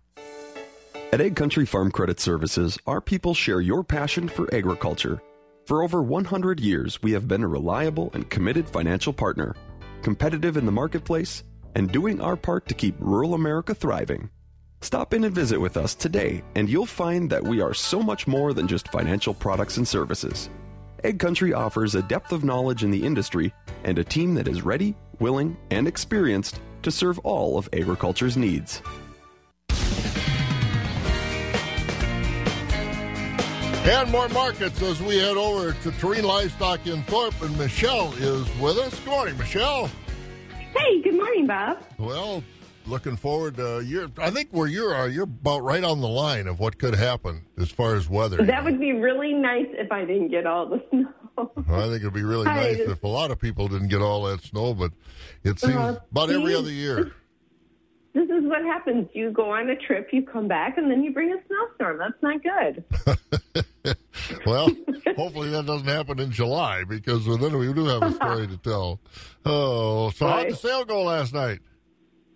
At 1.11 1.20
AgCountry 1.20 1.68
Farm 1.68 1.91
Credit 1.91 2.18
Services, 2.20 2.79
our 2.87 3.01
people 3.01 3.35
share 3.35 3.61
your 3.61 3.85
passion 3.85 4.29
for 4.29 4.53
agriculture. 4.55 5.22
For 5.66 5.83
over 5.83 6.03
100 6.03 6.61
years, 6.61 7.03
we 7.03 7.12
have 7.12 7.29
been 7.29 7.43
a 7.43 7.49
reliable 7.49 8.11
and 8.14 8.29
committed 8.31 8.68
financial 8.68 9.12
partner, 9.12 9.55
competitive 10.03 10.57
in 10.57 10.64
the 10.64 10.72
marketplace, 10.72 11.45
and 11.74 11.93
doing 11.93 12.20
our 12.22 12.37
part 12.37 12.66
to 12.68 12.74
keep 12.74 12.95
rural 12.99 13.35
America 13.35 13.74
thriving. 13.74 14.31
Stop 14.81 15.12
in 15.12 15.24
and 15.24 15.35
visit 15.35 15.61
with 15.61 15.76
us 15.76 15.95
today, 15.95 16.43
and 16.55 16.68
you'll 16.68 16.87
find 16.87 17.29
that 17.31 17.43
we 17.43 17.61
are 17.61 17.74
so 17.74 18.01
much 18.01 18.29
more 18.29 18.53
than 18.53 18.68
just 18.68 18.93
financial 18.93 19.35
products 19.35 19.76
and 19.76 19.87
services. 19.87 20.51
AgCountry 21.03 21.57
offers 21.57 21.97
a 21.97 22.03
depth 22.03 22.31
of 22.31 22.45
knowledge 22.45 22.85
in 22.85 22.91
the 22.93 23.05
industry 23.05 23.53
and 23.83 23.99
a 23.99 24.05
team 24.05 24.35
that 24.35 24.47
is 24.47 24.62
ready, 24.62 24.95
willing, 25.18 25.57
and 25.72 25.89
experienced 25.89 26.61
to 26.83 26.93
serve 26.93 27.18
all 27.20 27.59
of 27.59 27.68
agriculture's 27.72 28.37
needs. 28.37 28.81
And 33.85 34.11
more 34.12 34.29
markets 34.29 34.81
as 34.83 35.01
we 35.03 35.16
head 35.16 35.37
over 35.37 35.72
to 35.72 35.91
Terrain 35.93 36.22
Livestock 36.22 36.87
in 36.87 37.03
Thorpe, 37.05 37.41
and 37.43 37.57
Michelle 37.59 38.12
is 38.14 38.47
with 38.61 38.76
us. 38.76 38.97
Good 39.01 39.09
morning, 39.09 39.39
Michelle. 39.39 39.91
Hey, 40.76 41.01
good 41.03 41.16
morning, 41.16 41.47
Bob. 41.47 41.79
Well, 41.97 42.45
looking 42.89 43.16
forward 43.16 43.57
to 43.57 43.82
you're. 43.84 44.09
I 44.18 44.30
think 44.30 44.49
where 44.51 44.66
you 44.66 44.84
are, 44.86 45.09
you're 45.09 45.24
about 45.24 45.61
right 45.62 45.84
on 45.84 46.01
the 46.01 46.09
line 46.09 46.47
of 46.47 46.59
what 46.61 46.78
could 46.78 46.95
happen 46.95 47.43
as 47.59 47.70
far 47.70 47.95
as 47.95 48.09
weather. 48.09 48.39
That 48.45 48.64
would 48.64 48.80
be 48.80 48.93
really 48.93 49.32
nice 49.34 49.66
if 49.72 49.93
I 49.93 50.05
didn't 50.05 50.28
get 50.28 50.47
all 50.47 50.66
the 50.66 50.82
snow. 50.91 51.12
I 51.68 51.82
think 51.89 51.97
it'd 52.03 52.12
be 52.12 52.22
really 52.24 52.45
nice 52.47 52.78
this- 52.78 52.89
if 52.91 53.03
a 53.05 53.09
lot 53.09 53.30
of 53.30 53.39
people 53.39 53.68
didn't 53.68 53.89
get 53.89 54.03
all 54.03 54.24
that 54.24 54.43
snow, 54.43 54.74
but 54.74 54.93
it 55.45 55.61
seems 55.61 55.74
Uh, 55.76 56.01
about 56.11 56.30
every 56.30 56.55
other 56.55 56.70
year. 56.72 57.12
This 58.14 58.28
is 58.30 58.43
what 58.45 58.62
happens. 58.62 59.07
You 59.12 59.30
go 59.30 59.53
on 59.53 59.68
a 59.68 59.76
trip, 59.76 60.09
you 60.12 60.22
come 60.22 60.49
back, 60.49 60.76
and 60.78 60.91
then 60.91 61.05
you 61.05 61.12
bring 61.12 61.30
a 61.32 61.36
snowstorm. 61.47 61.99
That's 61.99 62.20
not 62.22 62.43
good. 62.43 62.84
Well, 64.45 64.68
hopefully 65.16 65.49
that 65.51 65.64
doesn't 65.64 65.86
happen 65.89 66.18
in 66.20 66.30
July 66.30 66.84
because 66.84 67.24
then 67.24 67.57
we 67.57 67.72
do 67.72 67.86
have 67.86 68.03
a 68.03 68.12
story 68.12 68.47
to 68.47 68.57
tell. 68.59 69.01
Oh, 69.47 70.11
so 70.11 70.26
how 70.28 70.43
did 70.43 70.53
the 70.53 70.57
sale 70.57 70.84
go 70.84 71.05
last 71.05 71.32
night? 71.32 71.61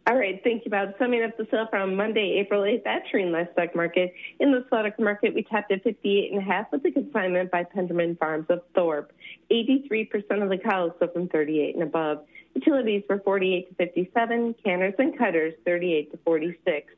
All 0.04 0.16
right, 0.16 0.40
thank 0.42 0.64
you, 0.64 0.70
Bob. 0.70 0.94
Summing 0.98 1.22
up 1.22 1.36
the 1.36 1.46
sale 1.48 1.68
from 1.70 1.94
Monday, 1.94 2.36
April 2.40 2.62
8th 2.62 2.84
at 2.86 3.06
Treen 3.08 3.30
Livestock 3.30 3.76
Market. 3.76 4.12
In 4.40 4.50
the 4.50 4.64
slaughter 4.68 4.92
market, 4.98 5.32
we 5.32 5.44
tapped 5.44 5.70
at 5.70 5.84
58 5.84 6.32
and 6.32 6.40
a 6.40 6.44
half 6.44 6.72
with 6.72 6.84
a 6.84 6.90
consignment 6.90 7.52
by 7.52 7.62
Penderman 7.62 8.18
Farms 8.18 8.46
of 8.48 8.62
Thorpe. 8.74 9.12
83% 9.52 10.42
of 10.42 10.48
the 10.48 10.58
cows 10.58 10.90
sold 10.98 11.12
from 11.12 11.28
38 11.28 11.76
and 11.76 11.84
above. 11.84 12.24
Utilities 12.56 13.04
were 13.08 13.20
48 13.20 13.68
to 13.68 13.74
57, 13.76 14.54
canners 14.64 14.94
and 14.98 15.16
cutters 15.16 15.54
38 15.64 16.10
to 16.10 16.18
46. 16.24 16.92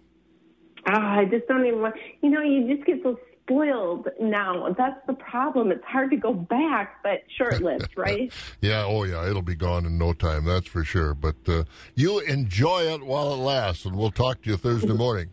Ah, 0.87 1.19
I 1.19 1.25
just 1.25 1.47
don't 1.47 1.65
even 1.67 1.81
want. 1.81 1.95
You 2.23 2.31
know, 2.31 2.43
you 2.43 2.75
just 2.75 2.87
get 2.87 3.03
so 3.03 3.19
spoiled 3.45 4.09
now. 4.21 4.75
That's 4.77 4.99
the 5.07 5.15
problem. 5.15 5.71
It's 5.71 5.85
hard 5.85 6.11
to 6.11 6.17
go 6.17 6.33
back, 6.33 7.03
but 7.03 7.21
short-lived, 7.37 7.91
right? 7.97 8.33
Yeah, 8.61 8.85
oh 8.85 9.05
yeah, 9.05 9.29
it'll 9.29 9.43
be 9.43 9.55
gone 9.55 9.87
in 9.87 9.99
no 9.99 10.13
time, 10.13 10.45
that's 10.45 10.67
for 10.67 10.85
sure. 10.85 11.15
But 11.15 11.37
uh, 11.49 11.65
you 11.95 12.21
enjoy 12.21 12.83
it 12.83 13.05
while 13.05 13.33
it 13.33 13.39
lasts, 13.39 13.85
and 13.85 13.97
we'll 13.97 14.11
talk 14.11 14.43
to 14.43 14.51
you 14.51 14.57
Thursday 14.57 14.93
morning. 14.93 15.31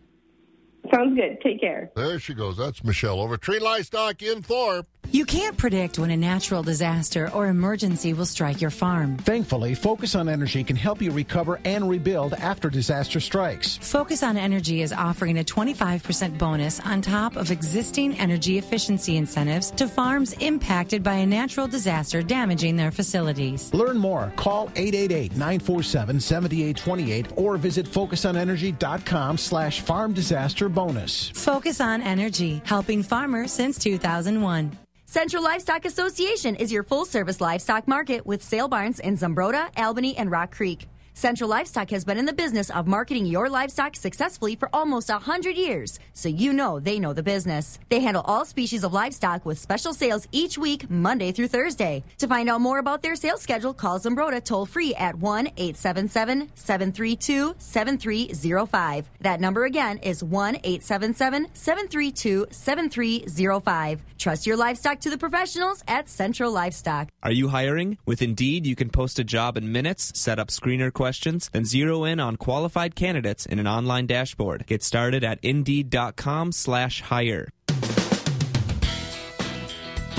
Sounds 0.92 1.16
good. 1.16 1.38
Take 1.42 1.60
care. 1.60 1.90
There 1.94 2.18
she 2.18 2.34
goes. 2.34 2.56
That's 2.56 2.82
Michelle 2.82 3.20
over 3.20 3.34
at 3.34 3.42
Tree 3.42 3.58
Livestock 3.58 4.22
in 4.22 4.42
Thorpe. 4.42 4.86
You 5.12 5.24
can't 5.24 5.56
predict 5.56 5.98
when 5.98 6.12
a 6.12 6.16
natural 6.16 6.62
disaster 6.62 7.28
or 7.34 7.48
emergency 7.48 8.12
will 8.12 8.26
strike 8.26 8.60
your 8.60 8.70
farm. 8.70 9.16
Thankfully, 9.16 9.74
Focus 9.74 10.14
on 10.14 10.28
Energy 10.28 10.62
can 10.62 10.76
help 10.76 11.02
you 11.02 11.10
recover 11.10 11.58
and 11.64 11.88
rebuild 11.88 12.34
after 12.34 12.70
disaster 12.70 13.18
strikes. 13.18 13.76
Focus 13.78 14.22
on 14.22 14.36
Energy 14.36 14.82
is 14.82 14.92
offering 14.92 15.40
a 15.40 15.44
25% 15.44 16.38
bonus 16.38 16.78
on 16.80 17.02
top 17.02 17.34
of 17.34 17.50
existing 17.50 18.16
energy 18.20 18.58
efficiency 18.58 19.16
incentives 19.16 19.72
to 19.72 19.88
farms 19.88 20.32
impacted 20.34 21.02
by 21.02 21.14
a 21.14 21.26
natural 21.26 21.66
disaster 21.66 22.22
damaging 22.22 22.76
their 22.76 22.92
facilities. 22.92 23.74
Learn 23.74 23.98
more. 23.98 24.32
Call 24.36 24.68
888-947-7828 24.70 27.36
or 27.36 27.56
visit 27.56 27.86
focusonenergy.com 27.86 29.38
slash 29.38 29.80
farm 29.80 30.12
disaster 30.12 30.68
bonus. 30.70 31.30
Focus 31.30 31.80
on 31.80 32.02
Energy, 32.02 32.62
helping 32.64 33.02
farmers 33.02 33.52
since 33.52 33.78
2001. 33.78 34.76
Central 35.06 35.42
Livestock 35.42 35.84
Association 35.84 36.54
is 36.54 36.70
your 36.70 36.84
full 36.84 37.04
service 37.04 37.40
livestock 37.40 37.88
market 37.88 38.24
with 38.24 38.42
sale 38.42 38.68
barns 38.68 39.00
in 39.00 39.16
Zumbrota, 39.16 39.68
Albany, 39.76 40.16
and 40.16 40.30
Rock 40.30 40.54
Creek. 40.54 40.86
Central 41.20 41.50
Livestock 41.50 41.90
has 41.90 42.02
been 42.02 42.16
in 42.16 42.24
the 42.24 42.32
business 42.32 42.70
of 42.70 42.86
marketing 42.86 43.26
your 43.26 43.50
livestock 43.50 43.94
successfully 43.94 44.56
for 44.56 44.70
almost 44.72 45.10
100 45.10 45.54
years, 45.54 45.98
so 46.14 46.30
you 46.30 46.50
know 46.50 46.80
they 46.80 46.98
know 46.98 47.12
the 47.12 47.22
business. 47.22 47.78
They 47.90 48.00
handle 48.00 48.22
all 48.24 48.46
species 48.46 48.84
of 48.84 48.94
livestock 48.94 49.44
with 49.44 49.58
special 49.58 49.92
sales 49.92 50.26
each 50.32 50.56
week, 50.56 50.88
Monday 50.88 51.30
through 51.30 51.48
Thursday. 51.48 52.04
To 52.20 52.26
find 52.26 52.48
out 52.48 52.62
more 52.62 52.78
about 52.78 53.02
their 53.02 53.16
sales 53.16 53.42
schedule, 53.42 53.74
call 53.74 54.00
Zumbrota 54.00 54.42
toll 54.42 54.64
free 54.64 54.94
at 54.94 55.14
1 55.16 55.48
877 55.58 56.52
732 56.54 57.54
7305. 57.58 59.10
That 59.20 59.42
number 59.42 59.66
again 59.66 59.98
is 59.98 60.24
1 60.24 60.56
877 60.64 61.48
732 61.52 62.46
7305. 62.50 64.02
Trust 64.16 64.46
your 64.46 64.56
livestock 64.56 65.00
to 65.00 65.10
the 65.10 65.18
professionals 65.18 65.84
at 65.86 66.08
Central 66.08 66.50
Livestock. 66.50 67.10
Are 67.22 67.30
you 67.30 67.48
hiring? 67.48 67.98
With 68.06 68.22
Indeed, 68.22 68.66
you 68.66 68.74
can 68.74 68.88
post 68.88 69.18
a 69.18 69.24
job 69.24 69.58
in 69.58 69.70
minutes, 69.70 70.18
set 70.18 70.38
up 70.38 70.48
screener 70.48 70.90
questions, 70.90 71.09
then 71.48 71.64
zero 71.64 72.04
in 72.04 72.20
on 72.20 72.36
qualified 72.36 72.94
candidates 72.94 73.46
in 73.46 73.58
an 73.58 73.66
online 73.66 74.06
dashboard. 74.06 74.66
Get 74.66 74.82
started 74.82 75.24
at 75.24 75.38
Indeed.com 75.42 76.52
slash 76.52 77.00
hire. 77.00 77.48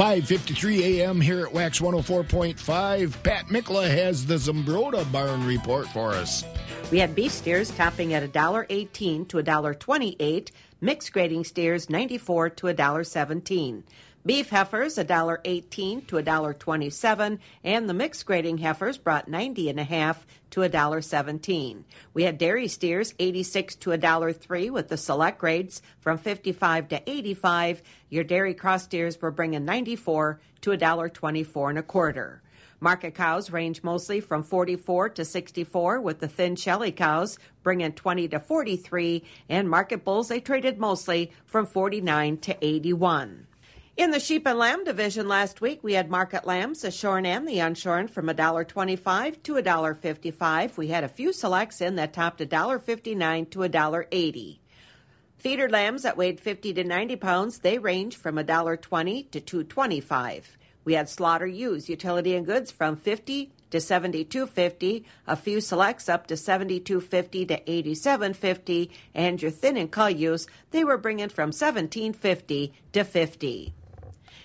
5.53 0.02 0.80
a.m. 0.80 1.22
here 1.22 1.46
at 1.46 1.54
Wax 1.54 1.80
104.5. 1.80 3.24
Pat 3.24 3.46
Mikla 3.48 3.88
has 3.88 4.26
the 4.26 4.36
Zumbrota 4.36 5.10
Barn 5.12 5.46
Report 5.46 5.88
for 5.90 6.14
us. 6.14 6.44
We 6.92 7.00
have 7.00 7.14
beef 7.14 7.32
steers 7.32 7.70
topping 7.72 8.14
at 8.14 8.24
$1.18 8.32 9.28
to 9.28 9.38
$1.28, 9.38 10.50
mixed 10.82 11.14
grading 11.14 11.44
steers 11.44 11.90
94 11.90 12.50
to 12.50 12.68
$1.17. 12.68 13.84
Beef 14.24 14.52
heifers 14.52 14.98
$1.18 14.98 16.06
to 16.06 16.16
$1.27, 16.18 17.40
and 17.64 17.90
the 17.90 17.94
mixed 17.94 18.24
grading 18.28 18.60
heifers 18.60 19.00
brought 19.00 19.28
90 19.28 19.70
and 19.70 19.80
a 19.80 19.84
half 19.84 20.28
to 20.52 20.62
$1.17. 20.62 21.84
We 22.14 22.24
had 22.24 22.38
dairy 22.38 22.68
steers 22.68 23.16
86 23.18 23.76
to 23.78 23.90
$1.03 23.90 24.70
with 24.70 24.90
the 24.90 24.98
select 24.98 25.40
grades 25.40 25.82
from 26.00 26.20
55 26.20 26.90
to 26.90 27.10
85. 27.10 27.82
Your 28.10 28.24
dairy 28.24 28.54
cross 28.54 28.84
steers 28.84 29.20
were 29.20 29.32
bringing 29.32 29.66
94 29.66 30.40
to 30.62 30.70
$1.24 30.70 31.70
and 31.70 31.80
a 31.80 31.84
quarter. 31.84 32.44
Market 32.80 33.16
cows 33.16 33.50
range 33.50 33.82
mostly 33.82 34.20
from 34.20 34.44
44 34.44 35.10
to 35.10 35.26
64, 35.26 36.00
with 36.00 36.20
the 36.20 36.28
thin 36.28 36.56
shelly 36.56 36.92
cows 36.92 37.40
bringing 37.64 37.92
20 37.92 38.28
to 38.28 38.40
43, 38.40 39.24
and 39.50 39.68
market 39.68 40.04
bulls 40.04 40.28
they 40.28 40.40
traded 40.40 40.78
mostly 40.78 41.32
from 41.46 41.66
49 41.66 42.38
to 42.38 42.56
81. 42.64 43.48
In 43.98 44.12
the 44.12 44.22
sheep 44.22 44.48
and 44.48 44.58
lamb 44.58 44.86
division 44.86 45.28
last 45.28 45.60
week, 45.60 45.84
we 45.84 45.94
had 45.94 46.10
market 46.10 46.48
lambs, 46.48 46.82
the 46.82 46.92
shorn 46.92 47.26
and 47.26 47.46
the 47.46 47.58
unshorn, 47.58 48.10
from 48.10 48.28
$1.25 48.28 49.44
to 49.44 49.54
$1.55. 49.56 50.78
We 50.78 50.88
had 50.88 51.04
a 51.04 51.10
few 51.10 51.34
selects 51.34 51.82
in 51.82 51.98
that 51.98 52.14
topped 52.14 52.40
$1.59 52.40 53.50
to 53.52 53.60
$1.80. 53.60 54.60
Feeder 55.38 55.70
lambs 55.70 56.04
that 56.04 56.18
weighed 56.18 56.40
50 56.40 56.74
to 56.74 56.84
90 56.86 57.16
pounds, 57.18 57.60
they 57.60 57.78
range 57.80 58.16
from 58.16 58.38
$1.20 58.38 59.30
to 59.32 59.64
$2.25. 59.66 60.44
We 60.84 60.94
had 60.94 61.10
slaughter 61.10 61.46
ewes, 61.46 61.90
utility 61.90 62.36
and 62.36 62.46
goods 62.46 62.72
from 62.72 62.96
50 62.96 63.52
to 63.72 63.78
72.50, 63.78 65.04
a 65.28 65.36
few 65.36 65.62
selects 65.62 66.10
up 66.10 66.28
to 66.28 66.36
72.50 66.36 67.48
to 67.50 67.60
87.50, 67.60 68.90
and 69.14 69.42
your 69.42 69.52
thin 69.52 69.78
and 69.78 69.92
cull 69.92 70.10
ewes, 70.10 70.48
they 70.72 70.84
were 70.84 70.98
bringing 70.98 71.30
from 71.30 71.52
17.50 71.52 72.72
to 72.94 73.04
50. 73.04 73.74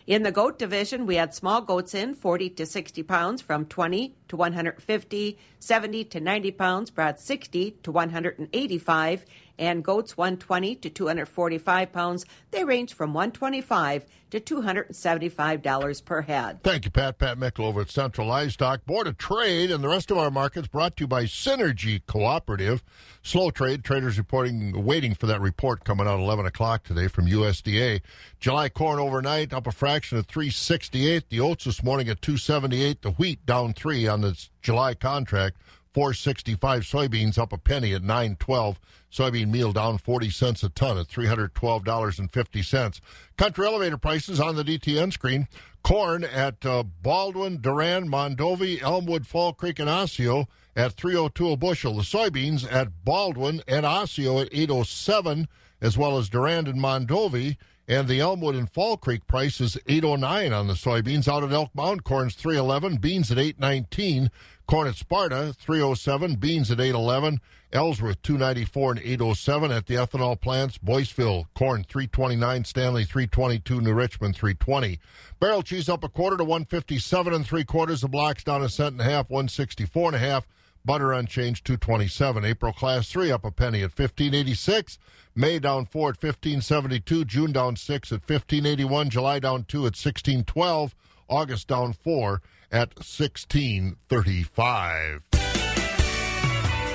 In 0.07 0.23
the 0.23 0.31
goat 0.31 0.57
division, 0.57 1.05
we 1.05 1.17
had 1.17 1.35
small 1.35 1.61
goats 1.61 1.93
in 1.93 2.15
40 2.15 2.51
to 2.51 2.65
60 2.65 3.03
pounds 3.03 3.43
from 3.43 3.67
20 3.67 4.15
to 4.29 4.37
150, 4.37 5.39
70 5.59 6.05
to 6.05 6.21
90 6.21 6.51
pounds 6.53 6.91
brought 6.91 7.19
60 7.19 7.73
to 7.83 7.91
185, 7.91 9.25
and 9.59 9.85
goats 9.85 10.17
120 10.17 10.77
to 10.77 10.91
245 10.91 11.93
pounds. 11.93 12.25
They 12.51 12.65
range 12.65 12.95
from 12.95 13.15
125 13.15 14.07
to 14.31 14.41
$275 14.41 16.05
per 16.05 16.23
head. 16.23 16.63
Thank 16.63 16.85
you, 16.85 16.91
Pat. 16.91 17.19
Pat 17.19 17.39
Mickle 17.39 17.67
over 17.67 17.83
at 17.83 17.91
Central 17.91 18.27
Livestock. 18.27 18.85
Board 18.85 19.07
of 19.07 19.17
Trade 19.19 19.71
and 19.71 19.83
the 19.83 19.89
rest 19.89 20.11
of 20.11 20.19
our 20.19 20.31
markets 20.31 20.69
brought 20.69 20.97
to 20.97 21.05
you 21.05 21.09
by 21.09 21.25
Synergy 21.25 22.01
Cooperative. 22.07 22.83
Slow 23.23 23.51
trade, 23.51 23.85
traders 23.85 24.19
reporting, 24.19 24.85
waiting 24.85 25.15
for 25.15 25.27
that 25.27 25.41
report 25.41 25.85
coming 25.85 26.07
out 26.07 26.21
11 26.21 26.47
o'clock 26.47 26.85
today 26.85 27.09
from 27.09 27.27
USDA. 27.27 28.01
July 28.41 28.69
corn 28.69 28.99
overnight 28.99 29.53
up 29.53 29.67
a 29.67 29.73
fraction 29.73 30.19
of 30.19 30.27
368. 30.27 31.29
The 31.29 31.41
oats 31.41 31.65
this 31.65 31.83
morning 31.83 32.09
at 32.09 32.23
278. 32.23 33.03
The 33.03 33.11
wheat 33.13 33.45
down 33.47 33.73
three 33.73 34.07
on 34.07 34.21
the 34.21 34.49
July 34.63 34.95
contract. 34.95 35.57
465 35.97 36.83
soybeans 36.83 37.39
up 37.39 37.55
a 37.55 37.59
penny 37.59 37.95
at 37.95 38.03
912 38.03 38.79
soybean 39.11 39.49
meal 39.49 39.73
down 39.73 39.97
40 39.97 40.29
cents 40.29 40.63
a 40.63 40.69
ton 40.69 40.99
at 40.99 41.09
$312.50 41.09 43.01
country 43.39 43.67
elevator 43.67 43.97
prices 43.97 44.39
on 44.39 44.57
the 44.57 44.63
dtn 44.63 45.11
screen 45.11 45.49
corn 45.83 46.23
at 46.23 46.67
uh, 46.67 46.83
baldwin 46.83 47.63
durand 47.63 48.11
mondovi 48.11 48.83
elmwood 48.83 49.27
fall 49.27 49.55
creek 49.55 49.79
and 49.79 49.89
osseo 49.89 50.47
at 50.77 50.93
302 50.93 51.53
a 51.53 51.57
bushel 51.57 51.95
the 51.95 52.03
soybeans 52.03 52.71
at 52.71 53.03
baldwin 53.03 53.63
and 53.67 53.87
osseo 53.87 54.39
at 54.39 54.51
807 54.53 55.49
as 55.81 55.97
well 55.97 56.19
as 56.19 56.29
durand 56.29 56.69
and 56.69 56.79
mondovi 56.79 57.57
and 57.89 58.09
the 58.09 58.21
Elmwood 58.21 58.57
and 58.57 58.69
Fall 58.69 58.97
Creek 58.97 59.27
price 59.29 59.61
is 59.61 59.79
809 59.87 60.53
on 60.53 60.67
the 60.67 60.75
soybeans. 60.75 61.29
Out 61.29 61.45
at 61.45 61.53
Elk 61.53 61.73
Mound, 61.73 62.03
corn's 62.03 62.35
311, 62.35 62.97
beans 62.97 63.31
at 63.31 63.39
819. 63.39 64.29
Corn 64.67 64.89
at 64.89 64.97
Sparta, 64.97 65.55
307, 65.57 66.35
beans 66.37 66.73
at 66.73 66.81
811. 66.81 67.41
Ellsworth, 67.73 68.21
294 68.23 68.93
and 68.93 69.01
807 69.01 69.71
at 69.71 69.87
the 69.87 69.95
ethanol 69.95 70.41
plants. 70.41 70.77
Boyceville, 70.79 71.45
corn 71.55 71.85
329, 71.85 72.65
Stanley 72.65 73.05
322, 73.05 73.81
New 73.81 73.93
Richmond 73.93 74.35
320. 74.35 74.99
Barrel 75.39 75.63
cheese 75.63 75.89
up 75.89 76.03
a 76.03 76.09
quarter 76.09 76.37
to 76.37 76.43
157 76.43 77.33
and 77.33 77.47
three 77.47 77.63
quarters. 77.63 78.01
The 78.01 78.09
blocks 78.09 78.43
down 78.43 78.63
a 78.63 78.69
cent 78.69 78.93
and 78.93 79.01
a 79.01 79.05
half, 79.05 79.31
164 79.31 80.09
and 80.09 80.17
a 80.17 80.19
half. 80.19 80.49
Butter 80.85 81.13
unchanged, 81.13 81.65
227. 81.65 82.45
April 82.45 82.73
class 82.73 83.09
3 83.09 83.31
up 83.31 83.45
a 83.45 83.53
penny 83.53 83.83
at 83.83 83.97
1586. 83.97 84.99
May 85.37 85.61
down 85.61 85.87
4 85.87 86.09
at 86.09 86.23
1572. 86.23 87.25
June 87.25 87.53
down 87.53 87.77
6 87.77 88.11
at 88.11 88.21
1581. 88.21 89.11
July 89.11 89.39
down 89.39 89.63
2 89.63 89.79
at 89.79 89.95
1612. 89.95 90.95
August 91.29 91.69
down 91.69 91.93
4 91.93 92.43
at 92.73 92.95
1635. 92.97 95.23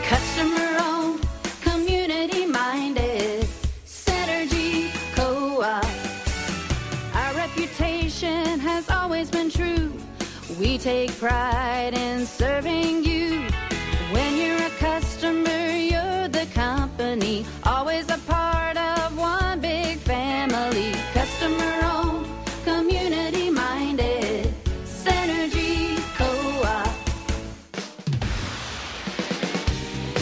Customer 0.04 0.78
owned, 0.80 1.26
community 1.62 2.46
minded, 2.46 3.46
Synergy 3.86 4.92
Co 5.16 5.62
op. 5.62 5.86
Our 7.16 7.34
reputation 7.36 8.60
has 8.60 8.90
always 8.90 9.30
been 9.30 9.50
true. 9.50 9.94
We 10.60 10.78
take 10.78 11.18
pride 11.18 11.94
in 11.94 12.26
serving 12.26 13.06
you. 13.06 13.48
When 14.12 14.36
you're 14.38 14.58
a 14.58 14.70
customer, 14.72 15.78
you're 15.78 16.28
the 16.28 16.46
company. 16.54 17.46
Always 17.64 18.10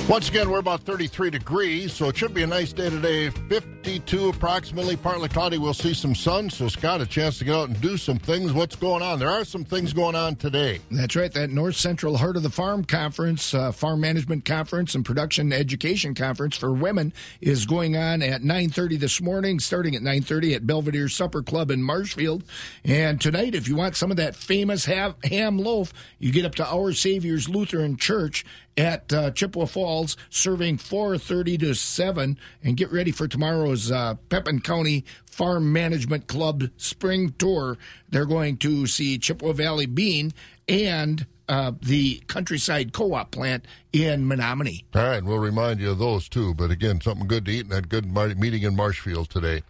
Once 0.09 0.27
again, 0.27 0.49
we're 0.49 0.57
about 0.57 0.81
33 0.81 1.29
degrees, 1.29 1.93
so 1.93 2.07
it 2.07 2.17
should 2.17 2.33
be 2.33 2.41
a 2.41 2.47
nice 2.47 2.73
day 2.73 2.89
today. 2.89 3.29
52 3.29 4.29
approximately, 4.29 4.97
partly 4.97 5.29
cloudy. 5.29 5.59
We'll 5.59 5.75
see 5.75 5.93
some 5.93 6.15
sun, 6.15 6.49
so 6.49 6.67
Scott, 6.67 6.99
a 6.99 7.05
chance 7.05 7.37
to 7.37 7.45
get 7.45 7.53
out 7.53 7.69
and 7.69 7.79
do 7.79 7.95
some 7.95 8.17
things. 8.17 8.51
What's 8.51 8.75
going 8.75 9.03
on? 9.03 9.19
There 9.19 9.29
are 9.29 9.45
some 9.45 9.63
things 9.63 9.93
going 9.93 10.15
on 10.15 10.35
today. 10.35 10.79
That's 10.89 11.15
right. 11.15 11.31
That 11.31 11.51
North 11.51 11.75
Central 11.75 12.17
Heart 12.17 12.37
of 12.37 12.41
the 12.41 12.49
Farm 12.49 12.85
Conference, 12.85 13.53
uh, 13.53 13.71
Farm 13.71 14.01
Management 14.01 14.45
Conference, 14.45 14.95
and 14.95 15.05
Production 15.05 15.53
Education 15.53 16.15
Conference 16.15 16.57
for 16.57 16.73
women 16.73 17.13
is 17.39 17.67
going 17.67 17.95
on 17.95 18.23
at 18.23 18.41
9:30 18.41 18.97
this 18.97 19.21
morning, 19.21 19.59
starting 19.59 19.95
at 19.95 20.01
9:30 20.01 20.55
at 20.55 20.65
Belvedere 20.65 21.07
Supper 21.07 21.43
Club 21.43 21.69
in 21.69 21.83
Marshfield. 21.83 22.43
And 22.83 23.21
tonight, 23.21 23.53
if 23.53 23.67
you 23.67 23.75
want 23.75 23.95
some 23.95 24.09
of 24.09 24.17
that 24.17 24.35
famous 24.35 24.85
ham, 24.85 25.13
ham 25.23 25.59
loaf, 25.59 25.93
you 26.17 26.31
get 26.31 26.45
up 26.45 26.55
to 26.55 26.65
Our 26.65 26.93
Savior's 26.93 27.47
Lutheran 27.47 27.95
Church 27.95 28.43
at 28.79 29.11
uh, 29.11 29.29
Chippewa 29.31 29.65
Falls, 29.65 30.15
serving 30.29 30.77
4:30 30.77 31.59
to 31.59 31.73
7, 31.75 32.39
and 32.63 32.77
get 32.77 32.91
ready 32.91 33.11
for 33.11 33.27
tomorrow's 33.27 33.91
uh, 33.91 34.15
Pepin 34.29 34.61
County 34.61 35.03
Farm 35.25 35.73
Management 35.73 36.27
Club 36.27 36.63
Spring 36.77 37.33
Tour. 37.37 37.77
They're 38.09 38.25
going 38.25 38.57
to 38.57 38.87
see 38.87 39.17
Chippewa 39.17 39.51
Valley 39.51 39.85
Bean 39.85 40.31
and 40.67 41.27
uh, 41.49 41.73
the 41.81 42.21
Countryside 42.27 42.93
Co-op 42.93 43.31
plant 43.31 43.65
in 43.91 44.25
Menomonie. 44.25 44.85
All 44.95 45.03
right, 45.03 45.23
we'll 45.23 45.39
remind 45.39 45.81
you 45.81 45.91
of 45.91 45.99
those 45.99 46.29
too. 46.29 46.53
But 46.53 46.71
again, 46.71 47.01
something 47.01 47.27
good 47.27 47.45
to 47.45 47.51
eat 47.51 47.61
and 47.61 47.71
that 47.71 47.89
good 47.89 48.05
meeting 48.37 48.63
in 48.63 48.75
Marshfield 48.75 49.29
today. 49.29 49.63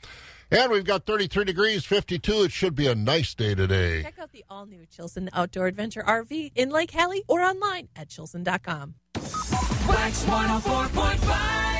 And 0.51 0.71
we've 0.71 0.83
got 0.83 1.05
33 1.05 1.45
degrees, 1.45 1.85
52. 1.85 2.43
It 2.43 2.51
should 2.51 2.75
be 2.75 2.87
a 2.87 2.95
nice 2.95 3.35
day 3.35 3.53
today. 3.53 4.01
Check 4.01 4.19
out 4.19 4.31
the 4.31 4.43
all 4.49 4.65
new 4.65 4.85
Chilson 4.87 5.29
Outdoor 5.33 5.67
Adventure 5.67 6.01
RV 6.01 6.51
in 6.55 6.69
Lake 6.69 6.91
Hallie 6.91 7.23
or 7.27 7.41
online 7.41 7.89
at 7.95 8.09
chilson.com. 8.09 8.95
Wax 9.15 10.25
104.5. 10.25 11.78